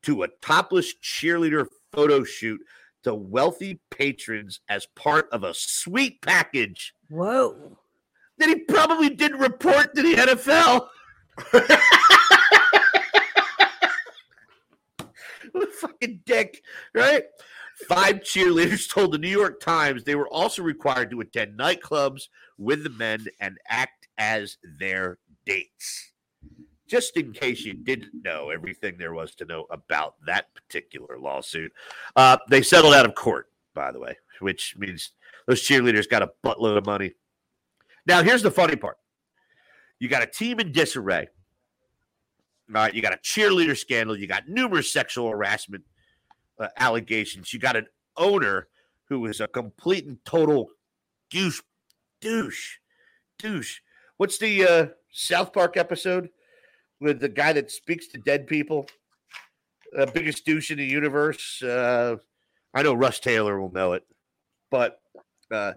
to 0.03 0.25
a 0.25 0.29
topless 0.43 0.93
cheerleader 1.01 1.69
photo 1.93 2.25
shoot 2.25 2.61
to 3.05 3.15
wealthy 3.15 3.79
patrons 3.93 4.59
as 4.69 4.87
part 4.97 5.29
of 5.31 5.45
a 5.45 5.55
sweet 5.55 6.21
package 6.21 6.95
Whoa. 7.11 7.79
that 8.39 8.49
he 8.49 8.57
probably 8.57 9.11
didn't 9.11 9.39
report 9.39 9.95
to 9.95 10.03
the 10.03 10.15
NFL. 10.15 10.89
What 15.46 15.46
a 15.46 15.46
fucking 15.81 16.21
dick, 16.25 16.63
right? 16.95 17.25
Five 17.89 18.21
cheerleaders 18.21 18.89
told 18.93 19.13
the 19.13 19.19
New 19.19 19.29
York 19.29 19.61
Times 19.61 20.05
they 20.05 20.15
were 20.15 20.29
also 20.29 20.63
required 20.63 21.11
to 21.11 21.21
attend 21.21 21.59
nightclubs 21.59 22.29
with 22.59 22.85
the 22.85 22.91
men 22.91 23.27
and 23.41 23.59
act 23.69 24.09
as 24.19 24.57
their 24.79 25.19
dates. 25.45 26.13
Just 26.89 27.17
in 27.17 27.33
case 27.33 27.65
you 27.65 27.75
didn't 27.75 28.25
know 28.25 28.51
everything 28.51 28.97
there 28.97 29.13
was 29.13 29.35
to 29.35 29.45
know 29.45 29.67
about 29.71 30.15
that 30.27 30.55
particular 30.55 31.19
lawsuit, 31.19 31.73
uh, 32.15 32.39
they 32.49 32.63
settled 32.63 32.95
out 32.95 33.07
of 33.07 33.15
court, 33.15 33.51
by 33.75 33.91
the 33.91 33.99
way, 33.99 34.17
which 34.39 34.77
means 34.79 35.11
those 35.47 35.63
cheerleaders 35.63 36.09
got 36.09 36.23
a 36.23 36.31
buttload 36.45 36.79
of 36.79 36.87
money. 36.87 37.13
Now, 38.07 38.23
here's 38.23 38.43
the 38.43 38.53
funny 38.53 38.77
part 38.77 38.99
you 39.99 40.09
got 40.09 40.23
a 40.23 40.27
team 40.27 40.61
in 40.61 40.73
disarray. 40.73 41.29
Right, 42.69 42.93
you 42.93 43.01
got 43.01 43.15
a 43.15 43.19
cheerleader 43.19 43.77
scandal. 43.77 44.19
You 44.19 44.27
got 44.27 44.49
numerous 44.49 44.93
sexual 44.93 45.31
harassment 45.31 45.85
uh, 46.59 46.69
allegations. 46.77 47.53
You 47.53 47.61
got 47.61 47.77
an 47.77 47.87
owner 48.17 48.69
who 49.09 49.27
is 49.27 49.41
a 49.41 49.47
complete 49.47 50.05
and 50.07 50.19
total 50.25 50.71
douche, 51.31 51.61
douche, 52.21 52.79
douche. 53.39 53.81
What's 54.17 54.39
the 54.39 54.67
uh, 54.67 54.87
South 55.13 55.53
Park 55.53 55.77
episode 55.77 56.31
with 57.01 57.21
the 57.21 57.29
guy 57.29 57.53
that 57.53 57.71
speaks 57.71 58.09
to 58.09 58.19
dead 58.19 58.47
people? 58.49 58.89
Uh, 59.97 60.07
biggest 60.07 60.45
douche 60.45 60.73
in 60.73 60.79
the 60.79 60.85
universe. 60.85 61.63
Uh, 61.63 62.17
I 62.75 62.83
know 62.83 62.95
Russ 62.95 63.21
Taylor 63.21 63.61
will 63.61 63.73
know 63.73 63.93
it, 63.93 64.05
but 64.71 65.01
uh, 65.53 65.75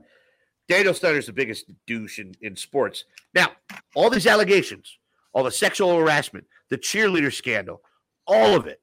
Daniel 0.68 0.94
Snyder's 0.94 1.28
the 1.28 1.34
biggest 1.34 1.66
douche 1.86 2.20
in, 2.20 2.34
in 2.42 2.56
sports. 2.56 3.06
Now, 3.36 3.52
all 3.96 4.10
these 4.10 4.28
allegations, 4.28 4.98
all 5.34 5.44
the 5.44 5.52
sexual 5.52 5.96
harassment, 5.96 6.46
the 6.70 6.78
cheerleader 6.78 7.34
scandal, 7.34 7.82
all 8.28 8.56
of 8.56 8.68
it 8.68 8.82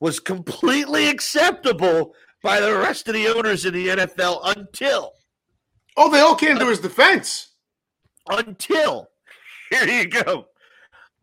was 0.00 0.18
completely 0.20 1.08
acceptable 1.08 2.14
by 2.42 2.58
the 2.60 2.74
rest 2.74 3.06
of 3.08 3.14
the 3.14 3.28
owners 3.28 3.64
in 3.66 3.74
the 3.74 3.88
NFL 3.88 4.40
until, 4.56 5.12
Oh, 5.96 6.10
they 6.10 6.20
all 6.20 6.36
came 6.36 6.58
to 6.58 6.66
his 6.66 6.80
defense. 6.80 7.48
until, 8.28 9.08
here 9.70 9.84
you 9.84 10.06
go, 10.06 10.46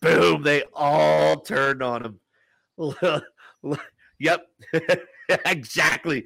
boom, 0.00 0.42
they 0.42 0.64
all 0.74 1.40
turned 1.40 1.82
on 1.82 2.04
him. 2.04 2.20
yep, 4.18 4.46
exactly. 5.28 6.24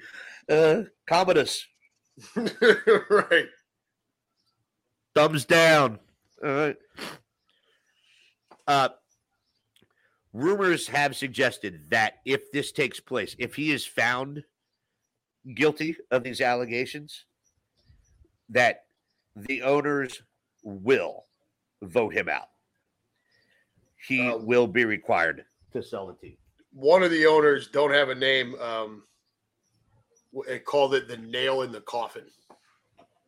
Uh, 0.48 0.82
Commodus, 1.06 1.66
right. 2.36 3.46
thumbs 5.14 5.44
down. 5.44 5.98
All 6.44 6.50
right. 6.50 6.76
Uh, 8.66 8.88
rumors 10.32 10.86
have 10.88 11.16
suggested 11.16 11.90
that 11.90 12.14
if 12.24 12.50
this 12.52 12.72
takes 12.72 13.00
place, 13.00 13.34
if 13.38 13.54
he 13.54 13.72
is 13.72 13.86
found 13.86 14.42
guilty 15.54 15.96
of 16.10 16.22
these 16.22 16.40
allegations, 16.40 17.24
that 18.48 18.84
the 19.36 19.62
owners 19.62 20.22
will 20.62 21.24
vote 21.82 22.14
him 22.14 22.28
out. 22.28 22.48
He 24.06 24.28
Um, 24.28 24.44
will 24.46 24.66
be 24.66 24.84
required 24.84 25.44
to 25.72 25.82
sell 25.82 26.06
the 26.06 26.14
team. 26.14 26.36
One 26.72 27.02
of 27.02 27.10
the 27.10 27.26
owners 27.26 27.68
don't 27.68 27.92
have 27.92 28.08
a 28.10 28.14
name. 28.14 28.54
Um, 28.56 29.04
it 30.48 30.64
called 30.64 30.94
it 30.94 31.06
the 31.08 31.16
nail 31.16 31.62
in 31.62 31.70
the 31.72 31.80
coffin. 31.82 32.24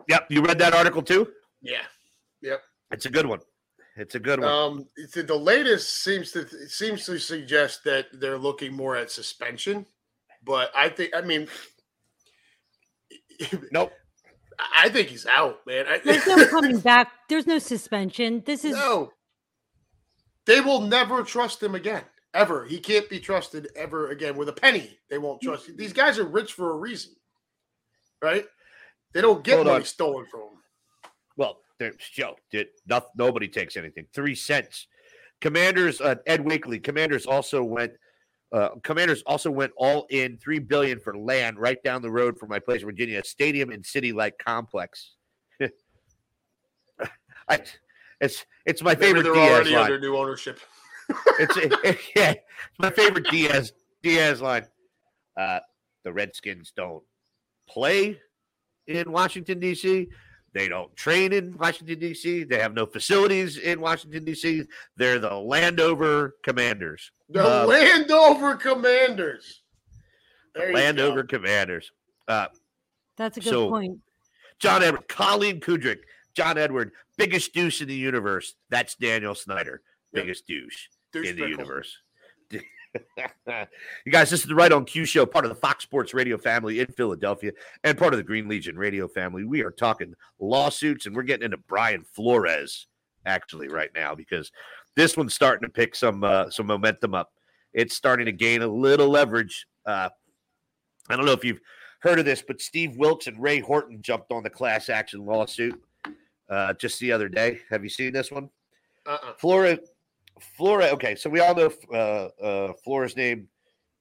Yep, 0.09 0.27
you 0.31 0.43
read 0.43 0.59
that 0.59 0.75
article 0.75 1.03
too. 1.03 1.33
Yeah. 1.63 1.83
Yep. 2.43 2.63
It's 2.91 3.07
a 3.07 3.11
good 3.11 3.27
one. 3.27 3.41
It's 3.97 4.15
a 4.15 4.21
good 4.21 4.41
one. 4.41 4.49
Um, 4.49 4.89
it's- 4.97 5.27
the 5.27 5.35
latest 5.35 6.03
seems 6.03 6.31
to 6.33 6.47
seems 6.69 7.07
to 7.07 7.19
suggest 7.19 7.83
that 7.85 8.07
they're 8.13 8.39
looking 8.39 8.73
more 8.75 8.95
at 8.97 9.11
suspension, 9.11 9.87
but 10.45 10.71
I 10.75 10.89
think 10.91 11.15
I 11.15 11.23
mean 11.23 11.49
Nope. 13.73 13.93
I 14.59 14.89
think 14.89 15.09
he's 15.09 15.27
out, 15.27 15.67
man. 15.67 15.87
I, 15.87 15.99
There's 15.99 16.27
no 16.27 16.47
coming 16.51 16.81
back. 16.81 17.11
There's 17.29 17.47
no 17.47 17.59
suspension. 17.59 18.43
This 18.47 18.65
is 18.65 18.73
no. 18.75 19.13
They 20.47 20.61
will 20.61 20.81
never 20.81 21.23
trust 21.23 21.63
him 21.63 21.75
again. 21.75 22.05
Ever. 22.33 22.65
He 22.65 22.79
can't 22.79 23.09
be 23.09 23.19
trusted 23.19 23.69
ever 23.75 24.11
again. 24.11 24.37
With 24.37 24.49
a 24.49 24.53
penny, 24.53 24.99
they 25.11 25.19
won't 25.19 25.41
trust 25.41 25.69
him. 25.69 25.77
These 25.77 25.93
guys 25.93 26.19
are 26.19 26.25
rich 26.25 26.53
for 26.53 26.73
a 26.73 26.77
reason. 26.77 27.13
Right? 28.23 28.47
They 29.13 29.21
don't 29.21 29.43
get 29.43 29.55
Hold 29.55 29.67
money 29.69 29.79
on. 29.79 29.85
stolen 29.85 30.27
from 30.27 30.41
them. 30.41 30.51
Well, 31.37 31.61
there's 31.79 31.97
Joe. 32.13 32.37
Did 32.51 32.69
not, 32.87 33.07
nobody 33.17 33.49
takes 33.49 33.77
anything. 33.77 34.07
Three 34.13 34.35
cents. 34.35 34.87
Commanders. 35.41 36.01
Uh, 36.01 36.17
Ed 36.27 36.45
Wakely. 36.45 36.79
Commanders 36.79 37.27
also 37.27 37.63
went. 37.63 37.93
Uh, 38.53 38.69
commanders 38.85 39.23
also 39.27 39.51
went 39.51 39.73
all 39.77 40.07
in 40.11 40.39
three 40.39 40.61
billion 40.61 41.01
for 41.01 41.17
land 41.19 41.59
right 41.59 41.83
down 41.83 42.01
the 42.01 42.11
road 42.11 42.39
from 42.39 42.49
my 42.49 42.61
place, 42.61 42.83
in 42.83 42.87
Virginia, 42.87 43.19
a 43.19 43.25
stadium 43.25 43.71
and 43.71 43.85
city-like 43.85 44.39
complex. 44.39 45.15
I, 47.49 47.61
it's 48.21 48.47
it's 48.67 48.83
my 48.83 48.91
Maybe 48.95 49.07
favorite 49.07 49.23
they're 49.25 49.35
Diaz 49.35 49.51
already 49.53 49.71
line. 49.75 49.85
under 49.85 50.01
new 50.01 50.17
ownership. 50.17 50.61
It's 51.39 51.57
yeah, 52.17 52.31
it's 52.33 52.79
my 52.79 52.91
favorite 52.91 53.29
Diaz 53.31 53.73
Diaz 54.03 54.41
line. 54.43 54.67
Uh, 55.37 55.61
the 56.05 56.13
Redskins 56.13 56.73
don't 56.77 57.03
play 57.69 58.19
in 58.89 59.11
Washington 59.13 59.61
D.C. 59.61 60.09
They 60.53 60.69
don't 60.69 60.95
train 60.97 61.33
in 61.33 61.57
Washington 61.59 61.99
D.C. 61.99 62.45
They 62.45 62.59
have 62.59 62.73
no 62.75 62.87
facilities 62.87 63.59
in 63.59 63.81
Washington 63.81 64.25
D.C. 64.25 64.63
They're 64.97 65.19
the 65.19 65.35
Landover 65.35 66.37
Commanders. 66.43 67.11
The 67.29 67.45
Uh, 67.45 67.67
Landover 67.67 68.57
Commanders. 68.57 69.63
There 70.55 70.73
Landover. 70.73 71.23
Commanders. 71.25 71.93
Uh, 72.27 72.47
that's 73.19 73.37
a 73.37 73.41
good 73.41 73.51
so- 73.51 73.69
point. 73.71 73.99
John 74.59 74.83
Edward, 74.83 75.07
Colleen 75.09 75.61
Kudrick, 75.61 75.99
John 76.37 76.59
Edward, 76.59 76.93
biggest 77.17 77.55
douche 77.55 77.81
in 77.81 77.89
the 77.89 77.95
universe. 77.95 78.55
That's 78.69 78.95
Daniel 78.95 79.35
Snyder, 79.35 79.83
Yep. 80.13 80.25
biggest 80.25 80.47
douche. 80.47 80.89
Douche 81.13 81.29
in 81.31 81.37
the 81.37 81.43
pickle. 81.43 81.51
universe. 81.59 81.97
you 82.51 84.13
guys, 84.13 84.31
this 84.31 84.41
is 84.41 84.47
the 84.47 84.55
Right 84.55 84.73
on 84.73 84.85
Q 84.85 85.05
show, 85.05 85.27
part 85.27 85.45
of 85.45 85.49
the 85.49 85.55
Fox 85.55 85.83
Sports 85.85 86.15
Radio 86.15 86.37
family 86.39 86.81
in 86.81 86.87
Philadelphia, 86.89 87.53
and 87.85 87.97
part 87.99 88.13
of 88.15 88.19
the 88.19 88.25
Green 88.25 88.49
Legion 88.49 88.77
Radio 88.77 89.09
family. 89.09 89.45
We 89.45 89.63
are 89.63 89.71
talking 89.71 90.15
lawsuits, 90.39 91.07
and 91.07 91.17
we're 91.17 91.23
getting 91.23 91.45
into 91.47 91.57
Brian 91.57 92.05
Flores 92.05 92.87
actually 93.25 93.69
right 93.69 93.91
now 93.95 94.15
because 94.15 94.53
this 94.95 95.17
one's 95.17 95.35
starting 95.35 95.67
to 95.69 95.73
pick 95.73 95.95
some 95.95 96.23
uh, 96.23 96.51
some 96.51 96.67
momentum 96.67 97.15
up. 97.15 97.33
It's 97.73 97.97
starting 97.97 98.27
to 98.27 98.33
gain 98.33 98.63
a 98.63 98.67
little 98.69 99.09
leverage. 99.09 99.67
Uh, 99.85 100.09
I 101.09 101.17
don't 101.17 101.27
know 101.27 101.33
if 101.33 101.45
you've 101.45 101.61
heard 102.01 102.19
of 102.19 102.25
this, 102.25 102.43
but 102.47 102.61
Steve 102.61 102.97
Wilkes 102.97 103.27
and 103.27 103.41
Ray 103.43 103.61
Horton 103.61 104.01
jumped 104.03 104.33
on 104.33 104.43
the 104.43 104.51
class 104.51 104.89
action 104.89 105.25
lawsuit 105.25 105.81
uh, 106.49 106.73
just 106.75 106.99
the 107.01 107.13
other 107.13 107.29
day. 107.29 107.61
Have 107.71 107.83
you 107.83 107.91
seen 107.91 108.13
this 108.13 108.31
one? 108.31 108.51
Uh-uh. 109.07 109.35
Flores, 109.39 109.79
Flores. 110.57 110.93
Okay, 110.93 111.15
so 111.15 111.31
we 111.31 111.41
all 111.41 111.55
know 111.55 111.73
uh, 111.93 112.43
uh, 112.45 112.73
Flores 112.85 113.17
name, 113.17 113.49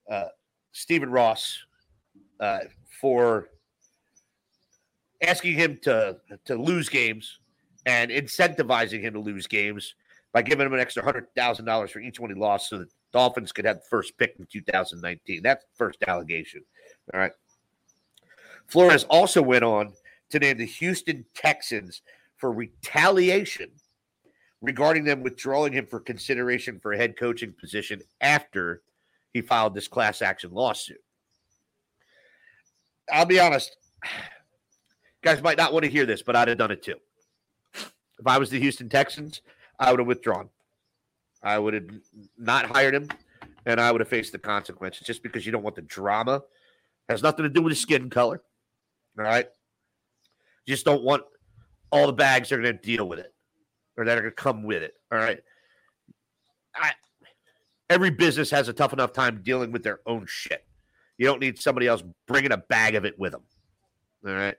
uh, 0.10 0.26
Stephen 0.72 1.10
Ross, 1.10 1.58
uh, 2.39 2.60
for 3.02 3.50
asking 5.22 5.54
him 5.54 5.80
to 5.84 6.18
to 6.46 6.56
lose 6.56 6.89
games 6.89 7.39
and 7.86 8.12
incentivizing 8.12 9.02
him 9.02 9.14
to 9.14 9.20
lose 9.20 9.48
games 9.48 9.96
by 10.34 10.41
giving 10.41 10.66
him 10.66 10.74
an 10.74 10.80
extra 10.80 11.04
hundred 11.04 11.28
thousand 11.36 11.66
dollars 11.66 11.91
for 11.91 12.00
each 12.00 12.20
one 12.20 12.30
he 12.30 12.36
lost, 12.36 12.70
so 12.70 12.80
the 12.80 12.88
Dolphins 13.14 13.52
could 13.52 13.66
have 13.66 13.78
the 13.78 13.86
first 13.89 14.18
pick 14.18 14.36
in 14.38 14.46
2019. 14.52 15.41
That's 15.41 15.64
the 15.64 15.70
first 15.76 16.04
allegation. 16.06 16.62
All 17.14 17.20
right. 17.20 17.32
Flores 18.68 19.06
also 19.06 19.41
went 19.41 19.64
on 19.64 19.93
to 20.32 20.39
name 20.39 20.58
the 20.58 20.66
Houston 20.66 21.24
Texans 21.34 22.02
for 22.38 22.51
retaliation 22.51 23.69
regarding 24.61 25.03
them 25.03 25.23
withdrawing 25.23 25.73
him 25.73 25.86
for 25.86 25.99
consideration 25.99 26.79
for 26.79 26.93
a 26.93 26.97
head 26.97 27.17
coaching 27.17 27.53
position 27.59 28.01
after 28.21 28.81
he 29.33 29.41
filed 29.41 29.75
this 29.75 29.88
class 29.88 30.21
action 30.21 30.51
lawsuit. 30.51 30.97
I'll 33.11 33.25
be 33.25 33.39
honest, 33.39 33.77
guys 35.23 35.41
might 35.41 35.57
not 35.57 35.73
want 35.73 35.86
to 35.86 35.91
hear 35.91 36.05
this, 36.05 36.21
but 36.21 36.36
I'd 36.36 36.47
have 36.47 36.57
done 36.57 36.71
it 36.71 36.83
too. 36.83 36.95
If 37.73 38.25
I 38.25 38.38
was 38.38 38.49
the 38.49 38.59
Houston 38.59 38.89
Texans, 38.89 39.41
I 39.79 39.91
would 39.91 39.99
have 39.99 40.07
withdrawn. 40.07 40.49
I 41.43 41.59
would 41.59 41.73
have 41.73 41.89
not 42.38 42.65
hired 42.65 42.95
him, 42.95 43.09
and 43.65 43.79
I 43.79 43.91
would 43.91 44.01
have 44.01 44.07
faced 44.07 44.31
the 44.31 44.39
consequences 44.39 45.05
just 45.05 45.21
because 45.21 45.45
you 45.45 45.51
don't 45.51 45.63
want 45.63 45.75
the 45.75 45.81
drama. 45.81 46.41
has 47.09 47.21
nothing 47.21 47.43
to 47.43 47.49
do 47.49 47.61
with 47.61 47.71
his 47.71 47.81
skin 47.81 48.09
color. 48.09 48.41
All 49.19 49.25
right. 49.25 49.47
Just 50.67 50.86
don't 50.86 51.03
want 51.03 51.23
all 51.91 52.07
the 52.07 52.13
bags 52.13 52.51
are 52.51 52.61
going 52.61 52.75
to 52.75 52.81
deal 52.81 53.07
with 53.07 53.19
it 53.19 53.33
or 53.97 54.05
that 54.05 54.17
are 54.17 54.21
going 54.21 54.31
to 54.31 54.36
come 54.36 54.63
with 54.63 54.83
it. 54.83 54.93
All 55.11 55.17
right. 55.17 55.39
I, 56.75 56.91
every 57.89 58.09
business 58.09 58.49
has 58.51 58.67
a 58.67 58.73
tough 58.73 58.93
enough 58.93 59.13
time 59.13 59.41
dealing 59.43 59.71
with 59.71 59.83
their 59.83 59.99
own 60.05 60.25
shit. 60.27 60.65
You 61.17 61.25
don't 61.25 61.39
need 61.39 61.57
somebody 61.61 61.88
else 61.88 62.03
bringing 62.27 62.51
a 62.51 62.57
bag 62.57 62.95
of 62.95 63.05
it 63.05 63.17
with 63.17 63.31
them. 63.31 63.43
All 64.27 64.33
right. 64.33 64.55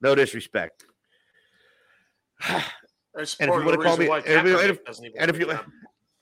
No 0.00 0.14
disrespect. 0.14 0.84
That's 3.14 3.36
And 3.40 3.50
if 3.50 3.56
you 3.56 3.64
wanna 3.64 3.76
call 3.78 3.96
me- 3.96 4.08
and 4.08 4.24
if 4.26 4.60
and 4.60 4.70
if- 4.70 4.84
doesn't 4.84 5.04
even 5.04 5.20
and 5.20 5.30
if 5.30 5.38
have 5.38 5.48
a 5.48 5.52
you-. 5.52 5.72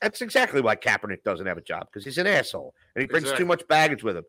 That's 0.01 0.21
exactly 0.21 0.61
why 0.61 0.77
Kaepernick 0.77 1.23
doesn't 1.25 1.47
have 1.47 1.59
a 1.59 1.63
job 1.63 1.87
because 1.91 2.05
he's 2.05 2.19
an 2.19 2.27
asshole 2.27 2.75
and 2.95 3.03
he 3.03 3.07
brings 3.07 3.25
Exactly. 3.25 3.45
too 3.45 3.49
much 3.49 3.67
baggage 3.69 4.03
with 4.05 4.17
him, 4.17 4.25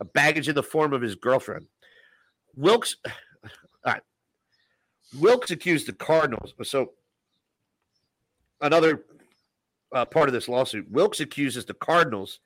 a 0.00 0.04
baggage 0.04 0.48
in 0.48 0.54
the 0.54 0.62
form 0.62 0.92
of 0.92 1.00
his 1.00 1.14
girlfriend. 1.14 1.66
Wilkes, 2.54 2.96
all 3.06 3.10
right. 3.86 4.02
Wilkes 5.18 5.50
accused 5.50 5.86
the 5.86 5.92
Cardinals. 5.92 6.54
So 6.62 6.92
another 8.60 9.04
uh, 9.92 10.04
part 10.04 10.28
of 10.28 10.32
this 10.32 10.48
lawsuit, 10.48 10.90
Wilkes 10.90 11.20
accuses 11.20 11.64
the 11.64 11.74
Cardinals 11.74 12.40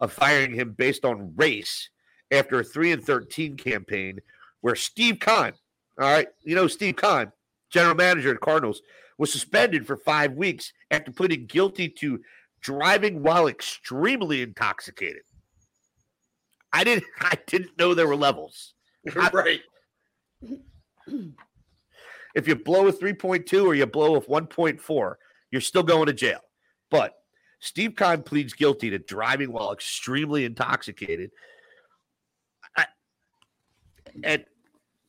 of 0.00 0.12
firing 0.12 0.54
him 0.54 0.72
based 0.72 1.04
on 1.04 1.34
race 1.36 1.90
after 2.30 2.60
a 2.60 2.64
three 2.64 2.92
and 2.92 3.04
thirteen 3.04 3.56
campaign 3.56 4.20
where 4.60 4.74
Steve 4.74 5.18
Kahn, 5.20 5.52
all 6.00 6.10
right, 6.10 6.28
you 6.42 6.54
know 6.54 6.66
Steve 6.66 6.96
Kahn, 6.96 7.30
general 7.70 7.94
manager 7.94 8.30
of 8.30 8.36
the 8.36 8.40
Cardinals, 8.40 8.82
was 9.18 9.32
suspended 9.32 9.86
for 9.86 9.96
five 9.96 10.32
weeks 10.32 10.72
after 10.90 11.12
pleading 11.12 11.46
guilty 11.46 11.88
to 11.88 12.20
driving 12.60 13.22
while 13.22 13.46
extremely 13.46 14.42
intoxicated. 14.42 15.22
I 16.72 16.82
didn't 16.84 17.04
I 17.20 17.38
didn't 17.46 17.78
know 17.78 17.94
there 17.94 18.08
were 18.08 18.16
levels. 18.16 18.74
right. 19.32 19.60
If 22.34 22.48
you 22.48 22.56
blow 22.56 22.88
a 22.88 22.92
3.2 22.92 23.64
or 23.64 23.74
you 23.74 23.86
blow 23.86 24.16
a 24.16 24.20
1.4, 24.20 25.14
you're 25.50 25.60
still 25.60 25.82
going 25.82 26.06
to 26.06 26.12
jail. 26.12 26.40
But 26.90 27.14
Steve 27.60 27.94
Kahn 27.94 28.22
pleads 28.22 28.52
guilty 28.52 28.90
to 28.90 28.98
driving 28.98 29.52
while 29.52 29.72
extremely 29.72 30.44
intoxicated. 30.44 31.30
I- 32.76 32.86
and 34.22 34.44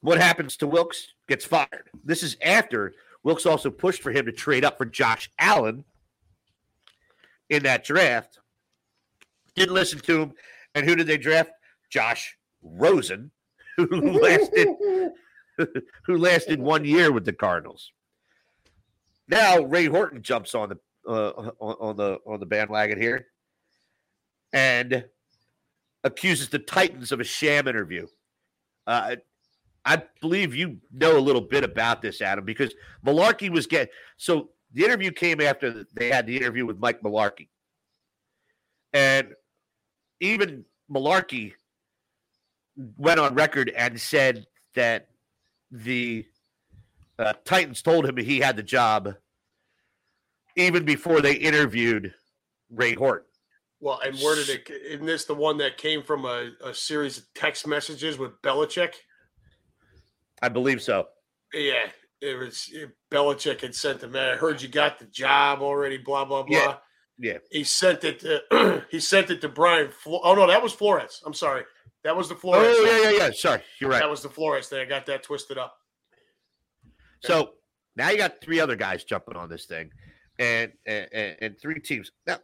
what 0.01 0.19
happens 0.19 0.57
to 0.57 0.67
Wilkes? 0.67 1.13
Gets 1.27 1.45
fired. 1.45 1.89
This 2.03 2.21
is 2.21 2.37
after 2.43 2.93
Wilkes 3.23 3.47
also 3.47 3.71
pushed 3.71 4.03
for 4.03 4.11
him 4.11 4.25
to 4.27 4.31
trade 4.31 4.63
up 4.63 4.77
for 4.77 4.85
Josh 4.85 5.31
Allen 5.39 5.83
in 7.49 7.63
that 7.63 7.83
draft. 7.83 8.39
Didn't 9.55 9.73
listen 9.73 9.99
to 10.01 10.21
him. 10.21 10.33
And 10.75 10.85
who 10.85 10.95
did 10.95 11.07
they 11.07 11.17
draft? 11.17 11.51
Josh 11.89 12.37
Rosen, 12.61 13.31
who 13.77 13.87
lasted 14.19 14.67
who 16.05 16.17
lasted 16.17 16.59
one 16.59 16.85
year 16.85 17.11
with 17.11 17.25
the 17.25 17.33
Cardinals. 17.33 17.91
Now 19.27 19.63
Ray 19.63 19.85
Horton 19.85 20.21
jumps 20.21 20.53
on 20.55 20.69
the 20.69 20.77
uh, 21.07 21.51
on, 21.59 21.75
on 21.79 21.95
the 21.95 22.19
on 22.25 22.39
the 22.39 22.45
bandwagon 22.45 22.99
here 22.99 23.27
and 24.53 25.05
accuses 26.03 26.49
the 26.49 26.59
Titans 26.59 27.11
of 27.11 27.19
a 27.19 27.23
sham 27.23 27.67
interview. 27.67 28.07
Uh, 28.87 29.15
I 29.83 30.01
believe 30.21 30.55
you 30.55 30.77
know 30.91 31.17
a 31.17 31.19
little 31.19 31.41
bit 31.41 31.63
about 31.63 32.01
this, 32.01 32.21
Adam, 32.21 32.45
because 32.45 32.73
Mularkey 33.05 33.49
was 33.49 33.67
getting 33.67 33.93
so 34.17 34.49
the 34.73 34.83
interview 34.83 35.11
came 35.11 35.41
after 35.41 35.85
they 35.95 36.09
had 36.09 36.25
the 36.25 36.37
interview 36.37 36.65
with 36.65 36.79
Mike 36.79 37.01
Mularkey, 37.01 37.49
and 38.93 39.29
even 40.19 40.65
Mularkey 40.91 41.53
went 42.97 43.19
on 43.19 43.35
record 43.35 43.71
and 43.75 43.99
said 43.99 44.45
that 44.75 45.07
the 45.83 46.25
uh, 47.19 47.33
Titans 47.43 47.81
told 47.81 48.05
him 48.05 48.17
he 48.17 48.39
had 48.39 48.55
the 48.55 48.63
job 48.63 49.15
even 50.55 50.85
before 50.85 51.21
they 51.21 51.33
interviewed 51.33 52.13
Ray 52.69 52.93
Horton. 52.93 53.27
Well, 53.79 53.99
and 54.03 54.17
where 54.19 54.35
did 54.35 54.49
it? 54.49 54.69
Isn't 54.69 55.05
this 55.05 55.25
the 55.25 55.35
one 55.35 55.57
that 55.57 55.77
came 55.77 56.01
from 56.01 56.25
a, 56.25 56.51
a 56.63 56.73
series 56.73 57.17
of 57.17 57.25
text 57.35 57.67
messages 57.67 58.17
with 58.17 58.41
Belichick? 58.41 58.93
I 60.41 60.49
believe 60.49 60.81
so. 60.81 61.07
Yeah, 61.53 61.87
it 62.21 62.39
was 62.39 62.69
it, 62.71 62.91
Belichick 63.11 63.61
had 63.61 63.75
sent 63.75 64.01
him. 64.01 64.15
I 64.15 64.37
heard 64.37 64.61
you 64.61 64.69
got 64.69 64.99
the 64.99 65.05
job 65.05 65.61
already. 65.61 65.97
Blah 65.97 66.25
blah 66.25 66.43
blah. 66.43 66.57
Yeah, 66.57 66.75
yeah. 67.19 67.37
He 67.51 67.63
sent 67.63 68.03
it 68.03 68.19
to 68.21 68.85
he 68.89 68.99
sent 68.99 69.29
it 69.29 69.41
to 69.41 69.49
Brian. 69.49 69.91
Flo- 69.91 70.21
oh 70.23 70.35
no, 70.35 70.47
that 70.47 70.63
was 70.63 70.73
Flores. 70.73 71.21
I'm 71.25 71.33
sorry. 71.33 71.63
That 72.05 72.15
was 72.15 72.29
the 72.29 72.35
oh, 72.35 72.37
Flores. 72.37 72.75
Oh 72.77 72.85
yeah, 72.85 73.09
yeah, 73.09 73.17
yeah. 73.17 73.31
Sorry, 73.33 73.61
you're 73.81 73.89
right. 73.89 73.99
That 73.99 74.09
was 74.09 74.21
the 74.21 74.29
Flores 74.29 74.67
thing. 74.67 74.79
I 74.79 74.85
got 74.85 75.07
that 75.07 75.23
twisted 75.23 75.57
up. 75.57 75.79
So 77.21 77.53
now 77.95 78.11
you 78.11 78.17
got 78.17 78.39
three 78.41 78.59
other 78.59 78.75
guys 78.75 79.03
jumping 79.03 79.35
on 79.35 79.49
this 79.49 79.65
thing, 79.65 79.89
and 80.37 80.71
and, 80.85 81.07
and- 81.11 81.37
and 81.41 81.59
three 81.59 81.79
teams. 81.79 82.11
Now, 82.27 82.37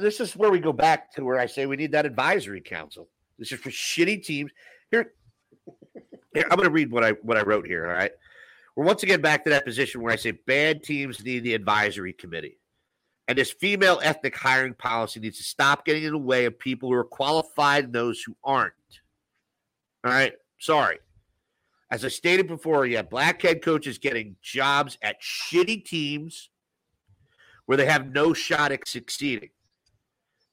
this 0.00 0.20
is 0.20 0.34
where 0.34 0.50
we 0.50 0.58
go 0.58 0.72
back 0.72 1.12
to 1.16 1.24
where 1.24 1.38
I 1.38 1.44
say 1.44 1.66
we 1.66 1.76
need 1.76 1.92
that 1.92 2.06
advisory 2.06 2.62
council. 2.62 3.10
This 3.38 3.52
is 3.52 3.60
for 3.60 3.68
shitty 3.68 4.24
teams. 4.24 4.50
Here, 4.90 5.12
here 6.32 6.44
I'm 6.50 6.56
going 6.56 6.68
to 6.68 6.70
read 6.70 6.90
what 6.90 7.04
I 7.04 7.10
what 7.10 7.36
I 7.36 7.42
wrote 7.42 7.66
here. 7.66 7.86
All 7.86 7.92
right, 7.92 8.12
we're 8.74 8.86
once 8.86 9.02
again 9.02 9.20
back 9.20 9.44
to 9.44 9.50
that 9.50 9.66
position 9.66 10.00
where 10.00 10.14
I 10.14 10.16
say 10.16 10.30
bad 10.30 10.82
teams 10.82 11.22
need 11.22 11.40
the 11.40 11.52
advisory 11.52 12.14
committee. 12.14 12.56
And 13.28 13.36
this 13.36 13.50
female 13.50 14.00
ethnic 14.02 14.36
hiring 14.36 14.74
policy 14.74 15.18
needs 15.18 15.38
to 15.38 15.44
stop 15.44 15.84
getting 15.84 16.04
in 16.04 16.12
the 16.12 16.18
way 16.18 16.44
of 16.44 16.58
people 16.58 16.88
who 16.88 16.94
are 16.94 17.04
qualified 17.04 17.84
and 17.84 17.92
those 17.92 18.22
who 18.22 18.36
aren't. 18.44 18.72
All 20.04 20.12
right. 20.12 20.32
Sorry. 20.58 20.98
As 21.90 22.04
I 22.04 22.08
stated 22.08 22.46
before, 22.46 22.86
have 22.86 23.10
black 23.10 23.42
head 23.42 23.62
coaches 23.62 23.98
getting 23.98 24.36
jobs 24.42 24.96
at 25.02 25.20
shitty 25.20 25.84
teams 25.84 26.50
where 27.66 27.76
they 27.76 27.86
have 27.86 28.12
no 28.12 28.32
shot 28.32 28.72
at 28.72 28.86
succeeding. 28.86 29.50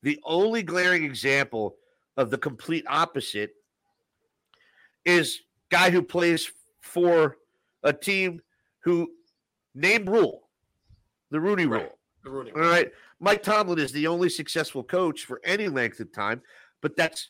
The 0.01 0.19
only 0.23 0.63
glaring 0.63 1.03
example 1.03 1.77
of 2.17 2.29
the 2.29 2.37
complete 2.37 2.85
opposite 2.87 3.53
is 5.05 5.41
guy 5.69 5.89
who 5.89 6.01
plays 6.01 6.51
for 6.81 7.37
a 7.83 7.93
team 7.93 8.41
who 8.83 9.11
named 9.73 10.09
rule, 10.09 10.49
the 11.31 11.39
Rooney 11.39 11.65
Right. 11.65 11.83
rule. 11.83 11.99
Rooney. 12.25 12.51
All 12.51 12.61
right. 12.61 12.91
Mike 13.19 13.43
Tomlin 13.43 13.79
is 13.79 13.91
the 13.91 14.07
only 14.07 14.29
successful 14.29 14.83
coach 14.83 15.25
for 15.25 15.41
any 15.43 15.67
length 15.67 15.99
of 15.99 16.11
time, 16.11 16.41
but 16.81 16.95
that's 16.95 17.29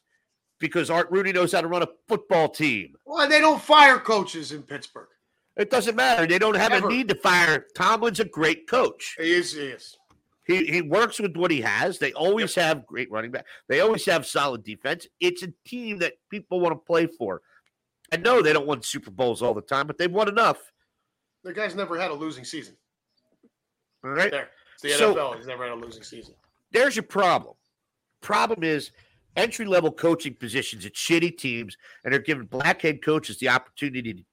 because 0.60 0.90
Art 0.90 1.12
Rooney 1.12 1.32
knows 1.32 1.52
how 1.52 1.62
to 1.62 1.68
run 1.68 1.84
a 1.84 1.88
football 2.08 2.50
team. 2.50 2.96
Well, 3.06 3.28
they 3.28 3.40
don't 3.40 3.62
fire 3.62 4.00
coaches 4.00 4.52
in 4.52 4.64
Pittsburgh. 4.64 5.08
It 5.56 5.70
doesn't 5.70 5.96
matter. 5.96 6.26
They 6.26 6.40
don't 6.40 6.56
have 6.56 6.72
a 6.72 6.88
need 6.88 7.10
to 7.10 7.16
fire. 7.16 7.66
Tomlin's 7.76 8.20
a 8.20 8.26
great 8.26 8.68
coach. 8.68 9.16
He 9.20 9.34
is. 9.34 9.54
He 9.54 9.68
is. 9.68 9.98
He 10.46 10.66
he 10.66 10.82
works 10.82 11.20
with 11.20 11.38
what 11.38 11.52
he 11.52 11.62
has. 11.62 12.00
They 12.00 12.12
always 12.14 12.56
have 12.56 12.86
great 12.86 13.12
running 13.12 13.32
back. 13.32 13.46
They 13.70 13.80
always 13.80 14.06
have 14.08 14.26
solid 14.26 14.64
defense. 14.64 15.08
It's 15.20 15.44
a 15.44 15.54
team 15.66 16.00
that 16.00 16.14
people 16.30 16.60
want 16.60 16.74
to 16.74 16.86
play 16.86 17.08
for. 17.08 17.42
I 18.12 18.18
know 18.18 18.42
they 18.42 18.54
don't 18.54 18.68
win 18.68 18.82
Super 18.82 19.12
Bowls 19.12 19.42
all 19.42 19.54
the 19.54 19.62
time, 19.62 19.88
but 19.88 19.98
they've 19.98 20.12
won 20.12 20.28
enough. 20.28 20.60
The 21.44 21.54
guy's 21.54 21.76
never 21.76 22.00
had 22.00 22.12
a 22.12 22.14
losing 22.14 22.46
season. 22.46 22.76
All 24.04 24.12
right. 24.12 24.32
There. 24.32 24.50
The 24.84 24.90
So- 24.98 25.16
NFL. 25.16 25.38
He's 25.38 25.48
never 25.48 25.64
had 25.64 25.72
a 25.72 25.76
losing 25.76 26.04
season. 26.04 26.36
there's 26.72 26.96
your 26.96 27.04
problem. 27.04 27.56
Problem 28.22 28.64
is 28.64 28.92
entry 29.36 29.66
level 29.66 29.92
coaching 29.92 30.36
positions 30.36 30.86
at 30.86 30.94
shitty 30.94 31.38
teams, 31.38 31.78
and 32.04 32.14
they're 32.14 32.20
giving 32.22 32.46
black 32.46 32.82
head 32.82 33.02
coaches 33.04 33.38
the 33.40 33.50
opportunity 33.50 34.14
to 34.14 34.24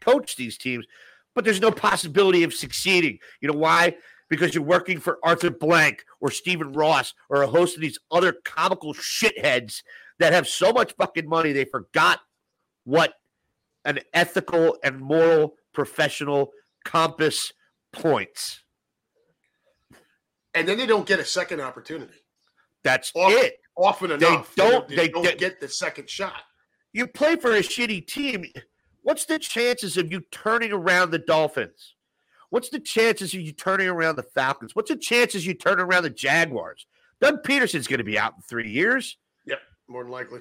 coach 0.00 0.36
these 0.36 0.56
teams, 0.58 0.86
but 1.34 1.44
there's 1.44 1.60
no 1.60 1.70
possibility 1.70 2.42
of 2.42 2.52
succeeding. 2.54 3.18
You 3.40 3.48
know 3.52 3.58
why? 3.58 3.96
Because 4.28 4.54
you're 4.54 4.64
working 4.64 4.98
for 5.00 5.18
Arthur 5.22 5.50
Blank 5.50 6.04
or 6.20 6.30
Stephen 6.30 6.72
Ross 6.72 7.14
or 7.28 7.42
a 7.42 7.46
host 7.46 7.76
of 7.76 7.82
these 7.82 7.98
other 8.10 8.32
comical 8.44 8.94
shitheads 8.94 9.82
that 10.18 10.32
have 10.32 10.48
so 10.48 10.72
much 10.72 10.92
fucking 10.94 11.28
money 11.28 11.52
they 11.52 11.64
forgot 11.64 12.20
what 12.84 13.14
an 13.84 14.00
ethical 14.12 14.76
and 14.82 15.00
moral 15.00 15.54
professional 15.72 16.52
compass 16.84 17.52
points. 17.92 18.62
And 20.58 20.68
then 20.68 20.76
they 20.78 20.86
don't 20.86 21.06
get 21.06 21.20
a 21.20 21.24
second 21.24 21.60
opportunity. 21.60 22.14
That's 22.82 23.12
Often- 23.14 23.38
it. 23.38 23.60
Often 23.76 24.18
They 24.18 24.26
enough, 24.26 24.54
don't- 24.56 24.88
They, 24.88 24.96
they- 24.96 25.08
don't 25.08 25.22
they- 25.24 25.36
get 25.36 25.60
the 25.60 25.68
second 25.68 26.10
shot. 26.10 26.42
you 26.92 27.06
play 27.06 27.36
for 27.36 27.52
a 27.54 27.60
shitty 27.60 28.06
team. 28.06 28.44
What's 29.02 29.24
the 29.24 29.38
chances 29.38 29.96
of 29.96 30.10
you 30.10 30.20
turning 30.32 30.72
around 30.72 31.10
the 31.12 31.18
Dolphins? 31.20 31.94
What's 32.50 32.70
the 32.70 32.80
chances 32.80 33.34
of 33.34 33.40
you 33.40 33.52
turning 33.52 33.88
around 33.88 34.16
the 34.16 34.22
Falcons? 34.24 34.74
What's 34.74 34.90
the 34.90 34.96
chances 34.96 35.46
you 35.46 35.54
turn 35.54 35.78
around 35.80 36.02
the 36.02 36.10
Jaguars? 36.10 36.86
Doug 37.20 37.42
Pederson's 37.44 37.86
going 37.86 37.98
to 37.98 38.04
be 38.04 38.18
out 38.18 38.34
in 38.36 38.42
three 38.42 38.70
years 38.70 39.16
Yep, 39.46 39.60
More 39.86 40.02
than 40.02 40.10
likely. 40.12 40.40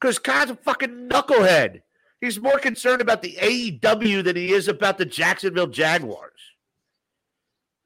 because 0.00 0.18
Khan's 0.18 0.50
a 0.50 0.56
fucking 0.56 1.08
knucklehead. 1.08 1.82
He's 2.20 2.40
more 2.40 2.58
concerned 2.58 3.00
about 3.00 3.22
the 3.22 3.36
AEW 3.40 4.22
than 4.24 4.34
he 4.36 4.52
is 4.52 4.66
about 4.68 4.98
the 4.98 5.06
Jacksonville 5.06 5.66
Jaguars. 5.68 6.40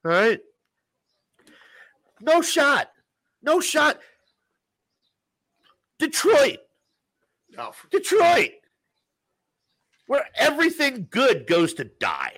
All 0.05 0.11
right. 0.11 0.41
No 2.21 2.43
shot. 2.43 2.91
No 3.43 3.61
shot. 3.61 4.01
Detroit. 5.99 6.59
No, 7.57 7.73
Detroit, 7.91 8.51
where 10.07 10.25
everything 10.35 11.07
good 11.09 11.47
goes 11.47 11.73
to 11.75 11.85
die. 11.85 12.33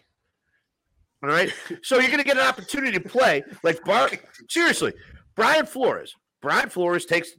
All 1.23 1.31
right. 1.31 1.53
So 1.83 1.99
you're 1.99 2.09
going 2.09 2.19
to 2.19 2.25
get 2.25 2.37
an 2.37 2.47
opportunity 2.47 2.93
to 2.99 3.09
play 3.09 3.43
like 3.63 3.83
Bar. 3.85 4.11
Seriously, 4.49 4.93
Brian 5.35 5.65
Flores. 5.65 6.15
Brian 6.43 6.69
Flores 6.69 7.07
takes 7.07 7.31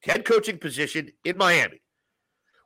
head 0.00 0.24
coaching 0.24 0.58
position 0.58 1.10
in 1.24 1.36
Miami 1.36 1.81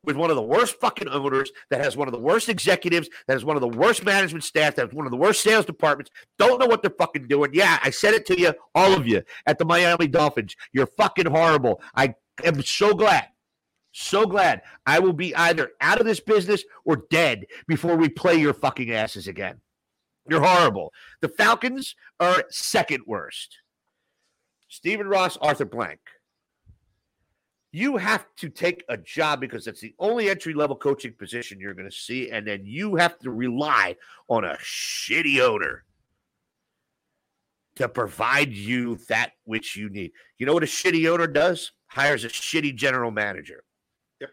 with 0.07 0.17
one 0.17 0.31
of 0.31 0.37
the 0.37 0.43
worst 0.43 0.81
fucking 0.81 1.09
owners 1.09 1.51
that 1.71 1.83
has 1.83 1.97
one 1.97 2.09
of 2.09 2.13
the 2.13 2.19
worst 2.19 2.49
executives, 2.49 3.09
that 3.27 3.35
has 3.35 3.45
one 3.45 3.57
of 3.57 3.61
the 3.61 3.69
worst 3.69 4.05
management 4.05 4.45
staff, 4.45 4.77
that 4.77 4.87
has 4.87 4.95
one 4.95 5.07
of 5.07 5.11
the 5.11 5.19
worst 5.19 5.43
sales 5.43 5.67
departments. 5.67 6.11
Don't 6.39 6.59
know 6.59 6.67
what 6.67 6.83
they're 6.83 6.91
fucking 6.91 7.29
doing. 7.29 7.51
Yeah, 7.53 7.79
I 7.83 7.91
said 7.91 8.15
it 8.15 8.25
to 8.27 8.41
you, 8.41 8.55
all 8.75 8.95
of 8.95 9.07
you 9.07 9.23
at 9.47 9.59
the 9.59 9.65
Miami 9.65 10.09
Dolphins. 10.09 10.57
You're 10.73 10.87
fucking 10.87 11.27
horrible. 11.27 11.83
I 11.95 12.15
am 12.45 12.63
so 12.63 12.95
glad 12.95 13.29
so 13.99 14.27
glad 14.27 14.61
I 14.85 14.99
will 14.99 15.15
be 15.15 15.35
either 15.35 15.71
out 15.81 15.99
of 15.99 16.07
this 16.07 16.21
business 16.21 16.63
or 16.85 17.05
dead 17.11 17.47
before 17.67 17.97
we 17.97 18.11
play 18.11 18.37
your 18.37 18.53
fucking 18.53 18.93
asses 18.93 19.27
again. 19.27 19.61
You're 20.29 20.45
horrible. 20.45 20.93
The 21.23 21.29
Falcons 21.29 21.95
are 22.21 22.45
second 22.51 23.05
worst. 23.07 23.57
Stephen 24.69 25.07
Ross, 25.07 25.39
Arthur 25.39 25.65
Blank. 25.65 26.01
You 27.73 27.97
have 27.97 28.27
to 28.37 28.49
take 28.49 28.85
a 28.89 28.97
job 28.97 29.41
because 29.41 29.65
that's 29.65 29.81
the 29.81 29.95
only 29.99 30.31
entry 30.31 30.55
level 30.55 30.77
coaching 30.77 31.13
position 31.13 31.61
you're 31.61 31.75
going 31.75 31.91
to 31.91 31.95
see. 31.95 32.31
And 32.31 32.47
then 32.47 32.65
you 32.65 32.97
have 32.97 33.19
to 33.21 33.31
rely 33.31 33.97
on 34.29 34.45
a 34.45 34.57
shitty 34.63 35.41
owner 35.41 35.85
to 37.77 37.89
provide 37.89 38.53
you 38.53 38.99
that 39.09 39.33
which 39.45 39.77
you 39.77 39.91
need. 39.91 40.13
You 40.39 40.47
know 40.47 40.55
what 40.55 40.63
a 40.63 40.67
shitty 40.67 41.09
owner 41.11 41.27
does? 41.27 41.73
Hires 41.89 42.25
a 42.25 42.29
shitty 42.29 42.75
general 42.75 43.11
manager. 43.11 43.63
Yep. 44.21 44.31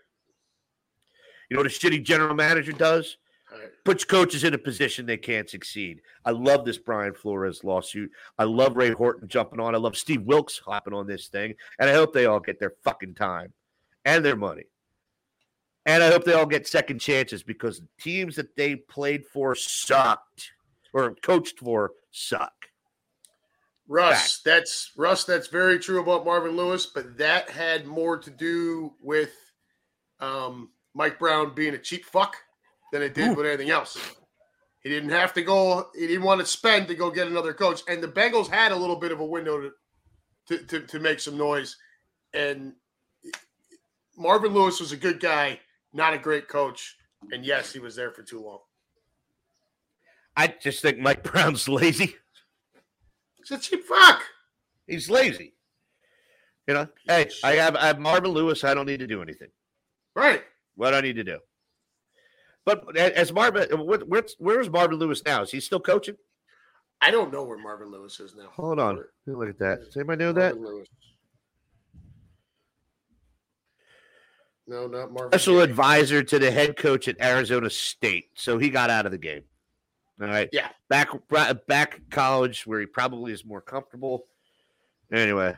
You 1.50 1.58
know 1.58 1.64
what 1.64 1.72
a 1.72 1.76
shitty 1.76 2.04
general 2.04 2.36
manager 2.36 2.72
does? 2.72 3.18
Puts 3.84 4.04
coaches 4.04 4.44
in 4.44 4.54
a 4.54 4.58
position 4.58 5.06
they 5.06 5.18
can't 5.18 5.50
succeed. 5.50 6.02
I 6.26 6.32
love 6.32 6.66
this 6.66 6.78
Brian 6.78 7.14
Flores 7.14 7.64
lawsuit. 7.64 8.12
I 8.40 8.46
love 8.46 8.78
Ray 8.78 8.92
Horton 8.92 9.28
jumping 9.28 9.60
on. 9.60 9.76
I 9.76 9.78
love 9.78 9.98
Steve 9.98 10.24
Wilkes 10.24 10.58
hopping 10.58 10.94
on 10.94 11.08
this 11.08 11.28
thing. 11.28 11.56
And 11.80 11.90
I 11.90 11.94
hope 11.94 12.14
they 12.14 12.26
all 12.26 12.40
get 12.40 12.60
their 12.60 12.74
fucking 12.84 13.16
time 13.16 13.54
and 14.06 14.24
their 14.24 14.36
money. 14.36 14.64
And 15.86 16.02
I 16.02 16.10
hope 16.10 16.24
they 16.24 16.34
all 16.34 16.46
get 16.46 16.68
second 16.68 17.00
chances 17.00 17.44
because 17.44 17.80
the 17.80 17.88
teams 18.00 18.38
that 18.38 18.56
they 18.56 18.76
played 18.76 19.26
for 19.26 19.54
sucked 19.54 20.54
or 20.94 21.16
coached 21.16 21.60
for 21.60 21.92
suck. 22.12 22.54
Russ, 23.90 24.40
that's 24.46 24.92
Russ. 24.96 25.26
That's 25.26 25.48
very 25.48 25.78
true 25.78 26.02
about 26.02 26.24
Marvin 26.24 26.56
Lewis, 26.56 26.86
but 26.86 27.18
that 27.18 27.50
had 27.50 27.86
more 27.86 28.18
to 28.18 28.30
do 28.30 28.94
with 29.02 29.34
um, 30.22 30.70
Mike 30.94 31.20
Brown 31.20 31.54
being 31.54 31.74
a 31.74 31.78
cheap 31.78 32.06
fuck 32.06 32.38
than 32.94 33.02
it 33.02 33.16
did 33.16 33.32
Ooh. 33.32 33.34
with 33.34 33.48
anything 33.48 33.72
else. 33.72 33.98
He 34.84 34.90
didn't 34.90 35.10
have 35.10 35.34
to 35.34 35.42
go. 35.42 35.90
He 35.96 36.08
didn't 36.08 36.24
want 36.24 36.40
to 36.40 36.46
spend 36.46 36.88
to 36.88 36.96
go 36.96 37.10
get 37.10 37.28
another 37.28 37.54
coach, 37.54 37.82
and 37.88 38.02
the 38.02 38.08
Bengals 38.08 38.48
had 38.48 38.72
a 38.72 38.76
little 38.76 38.96
bit 38.96 39.12
of 39.12 39.20
a 39.20 39.26
window 39.26 39.60
to 39.60 39.72
to, 40.48 40.58
to, 40.66 40.80
to 40.82 41.00
make 41.00 41.20
some 41.20 41.38
noise. 41.38 41.78
And 42.34 42.74
Marvin 44.18 44.54
Lewis 44.54 44.80
was 44.80 44.92
a 44.92 44.98
good 44.98 45.20
guy, 45.20 45.60
not 45.94 46.14
a 46.14 46.18
great 46.18 46.48
coach. 46.48 46.98
And 47.32 47.46
yes, 47.46 47.72
he 47.72 47.80
was 47.80 47.96
there 47.96 48.12
for 48.12 48.24
too 48.24 48.42
long. 48.42 48.60
I 50.36 50.48
just 50.48 50.82
think 50.82 51.00
Mike 51.00 51.24
Brown's 51.24 51.70
lazy. 51.70 52.16
He's 53.36 53.52
a 53.52 53.58
cheap 53.58 53.86
fuck. 53.86 54.22
He's 54.86 55.10
lazy. 55.10 55.54
You 56.68 56.74
know, 56.74 56.88
hey, 57.08 57.30
I 57.44 57.54
have 57.54 57.76
I 57.76 57.88
have 57.88 58.00
Marvin 58.00 58.32
Lewis. 58.32 58.64
I 58.64 58.74
don't 58.74 58.86
need 58.86 59.00
to 59.00 59.08
do 59.08 59.22
anything. 59.22 59.50
Right. 60.16 60.44
What 60.76 60.92
do 60.92 60.98
I 60.98 61.02
need 61.02 61.16
to 61.16 61.24
do? 61.24 61.40
But 62.66 62.96
as 62.98 63.34
Marvin, 63.34 63.68
where's 64.08 64.36
where's 64.40 64.70
Marvin 64.70 64.98
Lewis 64.98 65.22
now? 65.26 65.42
Is 65.42 65.52
he 65.52 65.60
still 65.60 65.80
coaching? 65.82 66.16
I 67.02 67.12
don't 67.12 67.34
know 67.34 67.44
where 67.44 67.58
Marvin 67.58 67.92
Lewis 67.92 68.20
is 68.22 68.36
now. 68.36 68.48
Hold 68.56 68.80
on, 68.80 69.04
look 69.26 69.50
at 69.50 69.60
that. 69.60 69.84
Does 69.86 69.98
anybody 69.98 70.24
know 70.24 70.32
that? 70.34 70.58
Lewis. 70.60 70.88
No, 74.66 74.88
not 74.88 75.12
Marvin. 75.12 75.32
Special 75.38 75.60
advisor 75.62 76.24
to 76.24 76.40
the 76.40 76.50
head 76.50 76.78
coach 76.78 77.10
at 77.10 77.20
Arizona 77.22 77.70
State, 77.70 78.30
so 78.36 78.58
he 78.58 78.70
got 78.70 78.90
out 78.90 79.06
of 79.06 79.12
the 79.12 79.18
game. 79.18 79.44
All 80.22 80.28
right, 80.28 80.48
Yeah. 80.54 80.70
back 80.90 81.10
back 81.68 82.00
college 82.12 82.66
where 82.66 82.80
he 82.80 82.86
probably 82.86 83.34
is 83.34 83.44
more 83.44 83.60
comfortable. 83.62 84.26
Anyway, 85.12 85.58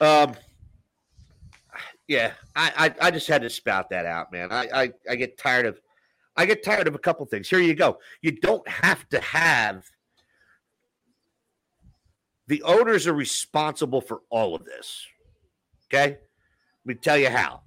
um, 0.00 0.34
Yeah, 2.10 2.32
I, 2.56 2.92
I 3.00 3.06
I 3.06 3.10
just 3.12 3.28
had 3.28 3.42
to 3.42 3.48
spout 3.48 3.88
that 3.90 4.04
out, 4.04 4.32
man. 4.32 4.50
I, 4.50 4.66
I 4.74 4.92
I 5.08 5.14
get 5.14 5.38
tired 5.38 5.64
of 5.64 5.80
I 6.36 6.44
get 6.44 6.64
tired 6.64 6.88
of 6.88 6.96
a 6.96 6.98
couple 6.98 7.24
things. 7.24 7.48
Here 7.48 7.60
you 7.60 7.76
go. 7.76 8.00
You 8.20 8.32
don't 8.32 8.66
have 8.68 9.08
to 9.10 9.20
have 9.20 9.88
the 12.48 12.64
owners 12.64 13.06
are 13.06 13.12
responsible 13.12 14.00
for 14.00 14.22
all 14.28 14.56
of 14.56 14.64
this. 14.64 15.06
Okay? 15.86 16.18
Let 16.84 16.84
me 16.84 16.94
tell 16.94 17.16
you 17.16 17.30
how. 17.30 17.60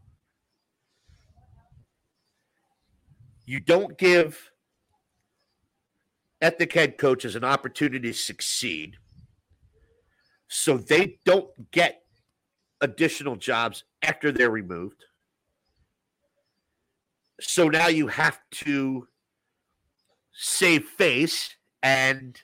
You 3.45 3.61
don't 3.61 3.97
give 3.97 4.51
ethnic 6.41 6.73
head 6.73 6.97
coaches 6.97 7.37
an 7.37 7.45
opportunity 7.45 8.09
to 8.09 8.13
succeed 8.13 8.97
so 10.49 10.77
they 10.77 11.19
don't 11.23 11.47
get 11.71 12.02
additional 12.83 13.37
jobs 13.37 13.85
after 14.03 14.31
they're 14.31 14.51
removed. 14.51 15.05
So 17.39 17.69
now 17.69 17.87
you 17.87 18.07
have 18.07 18.39
to 18.65 19.07
save 20.33 20.83
face 20.83 21.55
and 21.81 22.39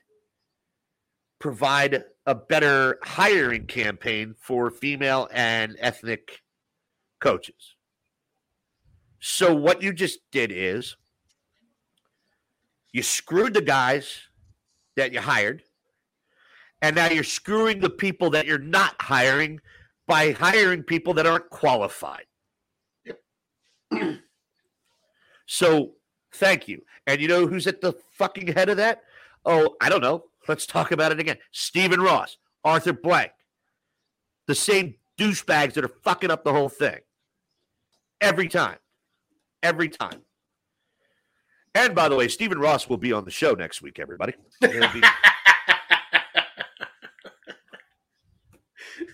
provide 1.39 2.03
a 2.25 2.35
better 2.35 2.99
hiring 3.03 3.65
campaign 3.65 4.33
for 4.39 4.71
female 4.71 5.27
and 5.31 5.75
ethnic 5.79 6.41
coaches. 7.19 7.75
So 9.19 9.53
what 9.53 9.81
you 9.81 9.91
just 9.91 10.19
did 10.31 10.51
is 10.53 10.95
you 12.93 13.03
screwed 13.03 13.53
the 13.53 13.61
guys 13.61 14.21
that 14.95 15.11
you 15.11 15.19
hired, 15.19 15.63
and 16.81 16.95
now 16.95 17.09
you're 17.09 17.23
screwing 17.23 17.79
the 17.79 17.89
people 17.89 18.29
that 18.29 18.45
you're 18.45 18.57
not 18.57 18.95
hiring 19.01 19.59
by 20.09 20.31
hiring 20.31 20.81
people 20.81 21.13
that 21.13 21.27
aren't 21.27 21.51
qualified. 21.51 22.25
so 25.45 25.91
thank 26.33 26.67
you. 26.67 26.81
And 27.05 27.21
you 27.21 27.27
know 27.27 27.45
who's 27.45 27.67
at 27.67 27.79
the 27.79 27.93
fucking 28.17 28.47
head 28.47 28.69
of 28.69 28.77
that? 28.77 29.03
Oh, 29.45 29.75
I 29.79 29.87
don't 29.87 30.01
know. 30.01 30.25
Let's 30.47 30.65
talk 30.65 30.91
about 30.91 31.11
it 31.11 31.19
again. 31.19 31.37
Stephen 31.51 32.01
Ross, 32.01 32.37
Arthur 32.65 32.93
Blank, 32.93 33.31
the 34.47 34.55
same 34.55 34.95
douchebags 35.19 35.73
that 35.73 35.85
are 35.85 35.93
fucking 36.03 36.31
up 36.31 36.43
the 36.43 36.53
whole 36.53 36.69
thing. 36.69 36.99
Every 38.19 38.47
time. 38.47 38.77
Every 39.61 39.89
time. 39.89 40.23
And 41.75 41.93
by 41.93 42.09
the 42.09 42.15
way, 42.15 42.27
Stephen 42.29 42.57
Ross 42.57 42.89
will 42.89 42.97
be 42.97 43.13
on 43.13 43.25
the 43.25 43.31
show 43.31 43.53
next 43.53 43.83
week, 43.83 43.99
everybody. 43.99 44.33
He'll 44.59 44.91
be- 44.91 45.03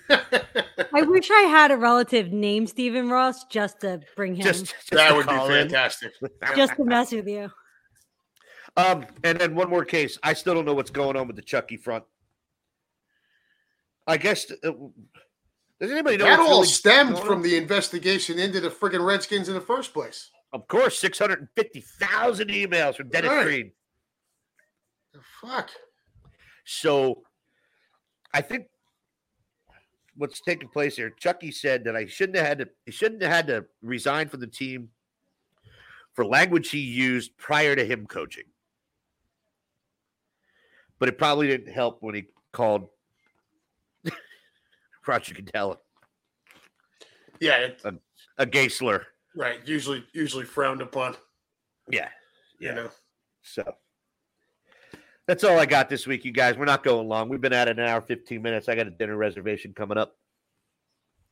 I 0.09 1.01
wish 1.01 1.29
I 1.31 1.41
had 1.41 1.71
a 1.71 1.77
relative 1.77 2.31
named 2.31 2.69
Stephen 2.69 3.09
Ross 3.09 3.45
just 3.45 3.81
to 3.81 4.01
bring 4.15 4.35
him, 4.35 4.43
just, 4.43 4.65
just, 4.65 4.73
just 4.73 4.93
that 4.93 5.15
would 5.15 5.25
be 5.25 5.33
fantastic. 5.33 6.11
just 6.55 6.75
to 6.75 6.85
mess 6.85 7.11
with 7.11 7.27
you. 7.27 7.49
Um, 8.77 9.05
and 9.23 9.39
then 9.39 9.55
one 9.55 9.69
more 9.69 9.85
case. 9.85 10.17
I 10.21 10.33
still 10.33 10.53
don't 10.53 10.65
know 10.65 10.73
what's 10.73 10.91
going 10.91 11.15
on 11.15 11.27
with 11.27 11.35
the 11.35 11.41
Chucky 11.41 11.77
front. 11.77 12.03
I 14.07 14.17
guess. 14.17 14.51
Uh, 14.51 14.71
does 15.79 15.91
anybody 15.91 16.17
know? 16.17 16.25
That 16.25 16.39
all 16.39 16.59
really 16.61 16.67
stemmed 16.67 17.19
from 17.19 17.41
the 17.41 17.57
investigation 17.57 18.37
into 18.37 18.59
the 18.59 18.69
friggin' 18.69 19.05
Redskins 19.05 19.49
in 19.49 19.55
the 19.55 19.61
first 19.61 19.93
place. 19.93 20.29
Of 20.53 20.67
course, 20.67 20.97
six 20.99 21.19
hundred 21.19 21.39
and 21.39 21.49
fifty 21.55 21.81
thousand 21.81 22.49
emails 22.49 22.95
from 22.95 23.09
Dennis 23.09 23.31
Right. 23.31 23.43
Greene. 23.43 23.71
The 25.13 25.19
fuck. 25.41 25.69
So, 26.65 27.23
I 28.33 28.41
think 28.41 28.67
what's 30.15 30.41
taking 30.41 30.69
place 30.69 30.95
here. 30.95 31.09
Chucky 31.09 31.51
said 31.51 31.83
that 31.85 31.95
I 31.95 32.05
shouldn't 32.05 32.37
have 32.37 32.47
had 32.47 32.57
to. 32.59 32.69
He 32.85 32.91
shouldn't 32.91 33.21
have 33.21 33.31
had 33.31 33.47
to 33.47 33.65
resign 33.81 34.27
from 34.29 34.39
the 34.39 34.47
team 34.47 34.89
for 36.13 36.25
language 36.25 36.69
he 36.69 36.79
used 36.79 37.37
prior 37.37 37.75
to 37.75 37.85
him 37.85 38.05
coaching. 38.07 38.45
But 40.99 41.09
it 41.09 41.17
probably 41.17 41.47
didn't 41.47 41.73
help 41.73 41.97
when 42.01 42.15
he 42.15 42.25
called 42.53 42.87
Roger 45.07 45.33
Goodell 45.33 45.81
Yeah, 47.41 47.57
it, 47.57 47.81
Yeah, 47.83 47.91
a 48.37 48.45
gay 48.45 48.69
slur. 48.69 49.05
right. 49.35 49.59
Usually, 49.67 50.05
usually 50.13 50.45
frowned 50.45 50.81
upon. 50.81 51.15
Yeah. 51.89 52.07
You 52.59 52.73
know. 52.73 52.89
So 53.41 53.75
that's 55.27 55.43
all 55.43 55.57
I 55.57 55.65
got 55.65 55.89
this 55.89 56.05
week, 56.07 56.25
you 56.25 56.31
guys. 56.31 56.57
We're 56.57 56.65
not 56.65 56.83
going 56.83 57.07
long. 57.07 57.29
We've 57.29 57.41
been 57.41 57.53
at 57.53 57.67
it 57.67 57.79
an 57.79 57.85
hour, 57.87 58.01
15 58.01 58.41
minutes. 58.41 58.69
I 58.69 58.75
got 58.75 58.87
a 58.87 58.91
dinner 58.91 59.15
reservation 59.17 59.73
coming 59.73 59.97
up. 59.97 60.15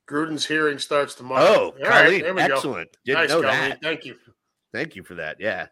Gruden's 0.10 0.46
hearing 0.46 0.80
starts 0.80 1.16
tomorrow. 1.16 1.44
Oh, 1.46 1.64
All 1.84 1.90
right, 1.90 2.06
Colleen, 2.06 2.22
there 2.24 2.34
we 2.34 2.48
go. 2.48 2.56
excellent. 2.56 2.90
Didn't 3.06 3.20
Nice, 3.22 3.30
know 3.30 3.42
Colleen. 3.42 3.70
that. 3.70 3.82
Thank 3.82 4.06
you. 4.06 4.16
Thank 4.74 4.96
you 4.96 5.04
for 5.04 5.16
that. 5.16 5.38
Yeah. 5.40 5.68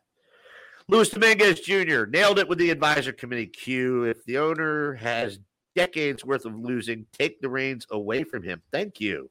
Luis 0.88 1.09
Dominguez 1.09 1.59
Jr. 1.61 2.05
nailed 2.05 2.39
it 2.39 2.47
with 2.47 2.57
the 2.57 2.69
advisor 2.69 3.11
committee 3.11 3.47
Q. 3.47 4.03
If 4.05 4.24
the 4.26 4.38
owner 4.38 4.93
has 4.93 5.39
decades 5.76 6.24
worth 6.24 6.45
of 6.45 6.55
losing, 6.57 7.05
take 7.13 7.41
the 7.41 7.49
reins 7.49 7.86
away 7.91 8.24
from 8.24 8.43
him. 8.43 8.61
Thank 8.72 8.99
you. 8.99 9.30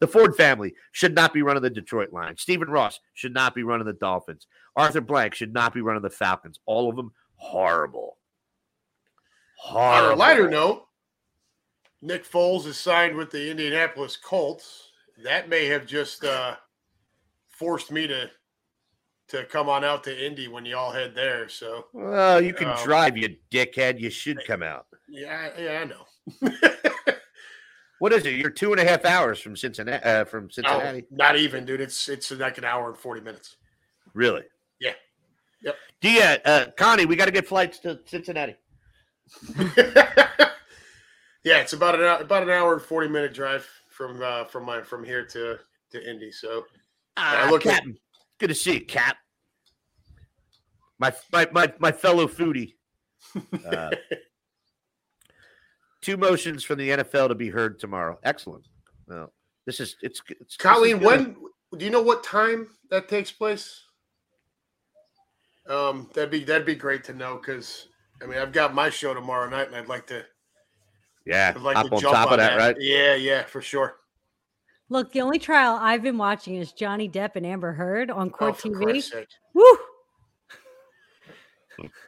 The 0.00 0.06
Ford 0.06 0.36
family 0.36 0.74
should 0.92 1.14
not 1.14 1.32
be 1.32 1.40
running 1.42 1.62
the 1.62 1.70
Detroit 1.70 2.12
line. 2.12 2.36
Stephen 2.36 2.68
Ross 2.68 3.00
should 3.14 3.32
not 3.32 3.54
be 3.54 3.62
running 3.62 3.86
the 3.86 3.94
Dolphins. 3.94 4.46
Arthur 4.76 5.00
Blank 5.00 5.34
should 5.34 5.54
not 5.54 5.72
be 5.72 5.80
running 5.80 6.02
the 6.02 6.10
Falcons. 6.10 6.60
All 6.66 6.90
of 6.90 6.96
them 6.96 7.12
horrible. 7.36 8.18
On 9.70 10.12
a 10.12 10.14
lighter 10.14 10.48
note, 10.48 10.86
Nick 12.02 12.24
Foles 12.24 12.66
is 12.66 12.76
signed 12.76 13.16
with 13.16 13.30
the 13.30 13.50
Indianapolis 13.50 14.16
Colts. 14.16 14.90
That 15.24 15.48
may 15.48 15.66
have 15.66 15.86
just 15.86 16.24
uh, 16.24 16.56
forced 17.48 17.90
me 17.90 18.06
to 18.06 18.30
to 19.28 19.44
come 19.46 19.68
on 19.68 19.82
out 19.82 20.04
to 20.04 20.24
Indy 20.26 20.46
when 20.46 20.64
you 20.64 20.76
all 20.76 20.92
head 20.92 21.12
there. 21.14 21.48
So 21.48 21.86
Well, 21.92 22.40
you 22.40 22.54
can 22.54 22.68
Um, 22.68 22.76
drive, 22.84 23.16
you 23.16 23.36
dickhead. 23.50 23.98
You 23.98 24.08
should 24.10 24.44
come 24.46 24.62
out. 24.62 24.86
yeah, 25.08 25.50
yeah, 25.58 25.80
I 25.80 25.84
know. 25.84 26.52
What 27.98 28.12
is 28.12 28.26
it? 28.26 28.34
You're 28.34 28.50
two 28.50 28.72
and 28.72 28.80
a 28.80 28.84
half 28.84 29.06
hours 29.06 29.40
from 29.40 29.56
Cincinnati. 29.56 30.04
Uh, 30.04 30.26
from 30.26 30.44
Oh, 30.44 30.48
Cincinnati. 30.52 31.06
not 31.10 31.36
even, 31.36 31.64
dude. 31.64 31.80
It's 31.80 32.10
it's 32.10 32.30
like 32.30 32.58
an 32.58 32.64
hour 32.64 32.90
and 32.90 32.98
forty 32.98 33.22
minutes. 33.22 33.56
Really? 34.12 34.42
Yeah. 35.66 35.72
Yep. 35.72 35.76
Dia, 36.00 36.40
uh, 36.44 36.70
Connie, 36.76 37.06
we 37.06 37.16
got 37.16 37.24
to 37.26 37.30
get 37.32 37.46
flights 37.46 37.78
to 37.80 37.98
Cincinnati. 38.06 38.54
yeah, 41.44 41.58
it's 41.58 41.72
about 41.72 41.94
an 41.96 42.02
hour, 42.02 42.20
about 42.20 42.42
an 42.44 42.50
hour 42.50 42.74
and 42.74 42.82
forty 42.82 43.08
minute 43.08 43.34
drive 43.34 43.68
from 43.90 44.22
uh, 44.22 44.44
from 44.44 44.64
my 44.64 44.82
from 44.82 45.04
here 45.04 45.24
to 45.26 45.58
to 45.90 46.10
Indy. 46.10 46.30
So 46.30 46.64
Ah, 47.16 47.48
look 47.50 47.66
at- 47.66 47.74
Captain. 47.74 47.98
Good 48.38 48.48
to 48.48 48.54
see 48.54 48.74
you, 48.74 48.84
Cap. 48.84 49.16
My 50.98 51.12
my 51.32 51.48
my, 51.52 51.72
my 51.78 51.92
fellow 51.92 52.26
foodie. 52.26 52.74
Uh, 53.66 53.90
two 56.00 56.16
motions 56.16 56.62
from 56.62 56.78
the 56.78 56.88
NFL 56.90 57.28
to 57.28 57.34
be 57.34 57.50
heard 57.50 57.78
tomorrow. 57.78 58.18
Excellent. 58.22 58.64
Well, 59.08 59.32
this 59.66 59.80
is 59.80 59.96
it's 60.00 60.22
it's 60.40 60.56
Colleen, 60.56 61.00
when 61.00 61.36
do 61.76 61.84
you 61.84 61.90
know 61.90 62.00
what 62.02 62.22
time 62.22 62.68
that 62.90 63.08
takes 63.08 63.32
place? 63.32 63.82
Um, 65.68 66.08
that'd 66.14 66.30
be 66.30 66.44
that'd 66.44 66.66
be 66.66 66.74
great 66.76 67.02
to 67.04 67.12
know 67.12 67.36
because 67.36 67.88
I 68.22 68.26
mean 68.26 68.38
I've 68.38 68.52
got 68.52 68.74
my 68.74 68.88
show 68.90 69.12
tomorrow 69.14 69.48
night 69.48 69.66
and 69.66 69.76
I'd 69.76 69.88
like 69.88 70.06
to 70.08 70.24
Yeah, 71.24 71.52
I'd 71.56 71.60
like 71.62 71.76
hop 71.76 71.86
to 71.88 71.94
on 71.96 72.00
jump 72.00 72.14
top 72.14 72.30
of 72.32 72.38
that, 72.38 72.56
right? 72.56 72.76
Yeah, 72.78 73.14
yeah, 73.16 73.44
for 73.44 73.60
sure. 73.60 73.96
Look, 74.88 75.10
the 75.12 75.20
only 75.22 75.40
trial 75.40 75.76
I've 75.80 76.02
been 76.02 76.18
watching 76.18 76.54
is 76.56 76.72
Johnny 76.72 77.08
Depp 77.08 77.34
and 77.34 77.44
Amber 77.44 77.72
Heard 77.72 78.10
on 78.10 78.28
Oh, 78.28 78.30
Court 78.30 78.56
for 78.60 78.68
TV. 78.68 79.26
Woo! 79.54 79.64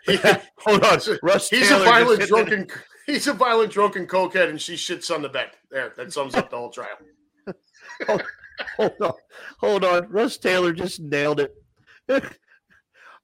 Hold 0.58 0.84
on, 0.84 0.98
Russ. 1.22 1.48
he's 1.50 1.68
Taylor 1.68 1.82
a 1.82 1.84
violent 1.84 2.20
hit 2.20 2.20
the- 2.20 2.26
drunken. 2.36 2.66
He's 3.06 3.26
a 3.26 3.32
violent 3.32 3.72
drunken 3.72 4.06
cokehead, 4.06 4.50
and 4.50 4.60
she 4.60 4.74
shits 4.74 5.12
on 5.14 5.22
the 5.22 5.28
bed. 5.30 5.50
There, 5.70 5.92
that 5.96 6.12
sums 6.12 6.34
up 6.34 6.50
the 6.50 6.56
whole 6.58 6.70
trial. 6.70 6.88
Hold 8.76 8.92
on, 9.00 9.12
hold 9.58 9.84
on. 9.84 10.08
Russ 10.10 10.36
Taylor 10.36 10.72
just 10.72 11.00
nailed 11.00 11.40
it. 11.40 11.54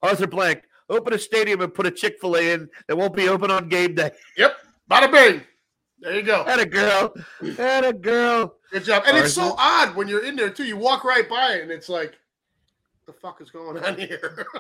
Arthur 0.05 0.26
Blank, 0.26 0.62
open 0.90 1.14
a 1.14 1.18
stadium 1.18 1.62
and 1.62 1.72
put 1.72 1.86
a 1.86 1.90
Chick 1.90 2.18
Fil 2.20 2.36
A 2.36 2.52
in. 2.52 2.68
It 2.89 2.94
won't 2.94 3.16
be 3.16 3.28
open 3.28 3.51
on 3.51 3.68
game 3.68 3.94
day. 3.94 4.10
Yep, 4.36 4.55
bada 4.90 5.10
bing. 5.10 5.43
There 6.01 6.14
you 6.14 6.22
go. 6.22 6.44
That 6.44 6.60
a 6.60 6.66
girl. 6.66 7.14
That 7.40 7.86
a 7.86 7.93
girl. 7.93 8.56
Good 8.70 8.85
job. 8.85 9.05
And 9.06 9.16
it's 9.16 9.32
so 9.32 9.55
odd 9.56 9.97
when 9.97 10.06
you're 10.06 10.24
in 10.24 10.36
there 10.36 10.51
too. 10.51 10.64
You 10.64 10.76
walk 10.76 11.05
right 11.05 11.26
by 11.26 11.55
it, 11.55 11.62
and 11.62 11.70
it's 11.70 11.89
like, 11.89 12.18
the 13.06 13.14
fuck 13.14 13.40
is 13.40 13.51
going 13.51 13.82
on 13.82 13.97
here? 13.97 14.47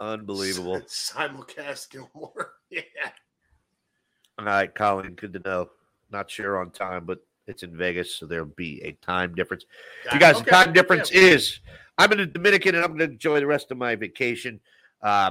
Unbelievable. 0.00 0.80
Simulcast 0.86 1.90
Gilmore. 1.90 2.52
yeah. 2.70 2.82
All 4.38 4.44
right, 4.44 4.72
Colin. 4.72 5.14
Good 5.14 5.32
to 5.32 5.40
know. 5.40 5.70
Not 6.10 6.30
sure 6.30 6.60
on 6.60 6.70
time, 6.70 7.06
but 7.06 7.18
it's 7.46 7.62
in 7.62 7.76
Vegas, 7.76 8.14
so 8.14 8.26
there'll 8.26 8.46
be 8.46 8.82
a 8.82 8.92
time 9.04 9.34
difference. 9.34 9.64
You 10.12 10.18
guys, 10.18 10.36
Okay. 10.36 10.44
the 10.44 10.50
time 10.50 10.72
difference 10.72 11.12
Yeah. 11.12 11.20
is 11.20 11.60
I'm 11.98 12.10
in 12.12 12.18
the 12.18 12.26
Dominican 12.26 12.74
and 12.74 12.84
I'm 12.84 12.96
going 12.96 13.08
to 13.08 13.12
enjoy 13.12 13.40
the 13.40 13.46
rest 13.46 13.70
of 13.70 13.78
my 13.78 13.94
vacation. 13.94 14.60
Uh, 15.02 15.30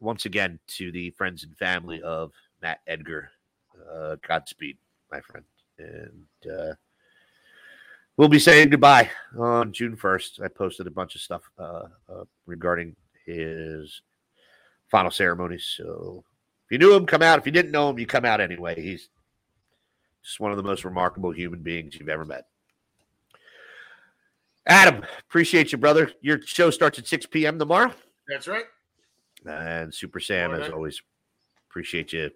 once 0.00 0.26
again, 0.26 0.58
to 0.66 0.92
the 0.92 1.10
friends 1.10 1.42
and 1.44 1.56
family 1.56 2.02
of 2.02 2.32
Matt 2.62 2.80
Edgar, 2.86 3.30
uh, 3.90 4.16
Godspeed, 4.26 4.76
my 5.10 5.20
friend. 5.20 5.44
And 5.78 6.26
uh, 6.52 6.74
we'll 8.16 8.28
be 8.28 8.38
saying 8.38 8.70
goodbye 8.70 9.10
on 9.38 9.72
June 9.72 9.96
1st. 9.96 10.42
I 10.44 10.48
posted 10.48 10.86
a 10.86 10.90
bunch 10.90 11.14
of 11.14 11.20
stuff 11.20 11.42
uh, 11.58 11.84
uh, 12.08 12.24
regarding 12.46 12.94
his 13.26 14.02
final 14.90 15.10
ceremonies. 15.10 15.64
So 15.76 16.22
if 16.66 16.70
you 16.72 16.78
knew 16.78 16.94
him, 16.94 17.06
come 17.06 17.22
out. 17.22 17.38
If 17.38 17.46
you 17.46 17.52
didn't 17.52 17.72
know 17.72 17.90
him, 17.90 17.98
you 17.98 18.06
come 18.06 18.24
out 18.24 18.40
anyway. 18.40 18.80
He's 18.80 19.08
just 20.24 20.40
one 20.40 20.50
of 20.50 20.56
the 20.56 20.62
most 20.62 20.84
remarkable 20.84 21.30
human 21.30 21.60
beings 21.60 21.94
you've 21.94 22.08
ever 22.08 22.24
met. 22.24 22.46
Adam, 24.66 25.04
appreciate 25.28 25.72
you, 25.72 25.78
brother. 25.78 26.10
Your 26.22 26.40
show 26.42 26.70
starts 26.70 26.98
at 26.98 27.06
6 27.06 27.26
p.m. 27.26 27.58
tomorrow. 27.58 27.92
That's 28.26 28.48
right. 28.48 28.64
And 29.46 29.92
Super 29.92 30.20
Sam, 30.20 30.52
All 30.52 30.62
as 30.62 30.72
always, 30.72 31.02
appreciate 31.68 32.12
you 32.14 32.30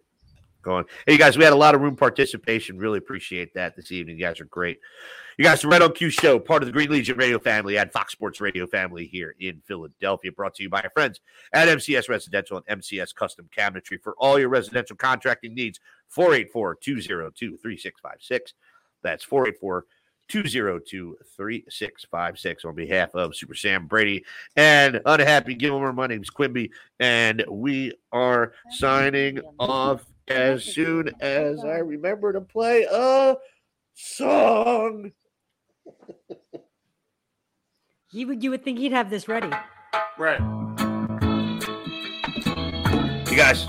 going. 0.63 0.85
Hey, 1.07 1.15
you 1.15 1.19
guys, 1.19 1.39
we 1.39 1.45
had 1.45 1.55
a 1.55 1.57
lot 1.57 1.75
of 1.75 1.81
room 1.81 1.97
participation. 1.97 2.77
Really 2.77 2.99
appreciate 2.99 3.55
that 3.55 3.77
this 3.77 3.91
evening. 3.91 4.19
You 4.19 4.27
guys 4.27 4.41
are 4.41 4.47
great. 4.47 4.79
You 5.39 5.45
guys, 5.45 5.63
the 5.63 5.69
Right 5.69 5.81
on 5.81 5.93
Q 5.93 6.11
show, 6.11 6.39
part 6.39 6.63
of 6.63 6.67
the 6.67 6.73
Green 6.73 6.91
Legion 6.91 7.17
radio 7.17 7.39
family 7.39 7.79
and 7.79 7.93
Fox 7.93 8.13
Sports 8.13 8.41
Radio 8.41 8.67
family 8.67 9.07
here 9.07 9.37
in 9.39 9.63
Philadelphia, 9.67 10.33
brought 10.33 10.55
to 10.57 10.65
you 10.65 10.69
by 10.69 10.81
our 10.83 10.91
friends 10.91 11.21
at 11.53 11.69
MCS 11.69 12.09
Residential 12.09 12.61
and 12.67 12.83
MCS 12.83 13.15
Custom 13.15 13.49
Cabinetry 13.57 14.03
for 14.03 14.15
all 14.19 14.39
your 14.39 14.49
residential 14.49 14.97
contracting 14.97 15.55
needs. 15.55 15.79
484 16.09 16.77
202 16.77 17.57
3656. 17.57 18.55
That's 19.03 19.25
484 19.25 19.85
202 20.29 21.17
3656 21.37 22.65
on 22.65 22.75
behalf 22.75 23.15
of 23.15 23.35
Super 23.35 23.55
Sam 23.55 23.87
Brady 23.87 24.25
and 24.57 25.01
Unhappy 25.07 25.55
Gilmore. 25.55 25.93
My 25.93 26.07
name's 26.07 26.31
Quimby, 26.31 26.71
and 27.01 27.45
we 27.49 27.93
are 28.13 28.53
signing 28.71 29.41
off 29.59 30.05
as 30.29 30.65
soon 30.65 31.11
as 31.21 31.65
I 31.65 31.79
remember 31.79 32.33
to 32.33 32.41
play 32.41 32.87
a 32.91 33.37
song. 33.95 35.13
He 38.11 38.25
would 38.25 38.43
you 38.43 38.51
would 38.51 38.65
think 38.65 38.79
he'd 38.79 38.93
have 38.93 39.11
this 39.11 39.29
ready. 39.29 39.51
Right. 40.17 40.41
You 43.31 43.37
guys, 43.37 43.67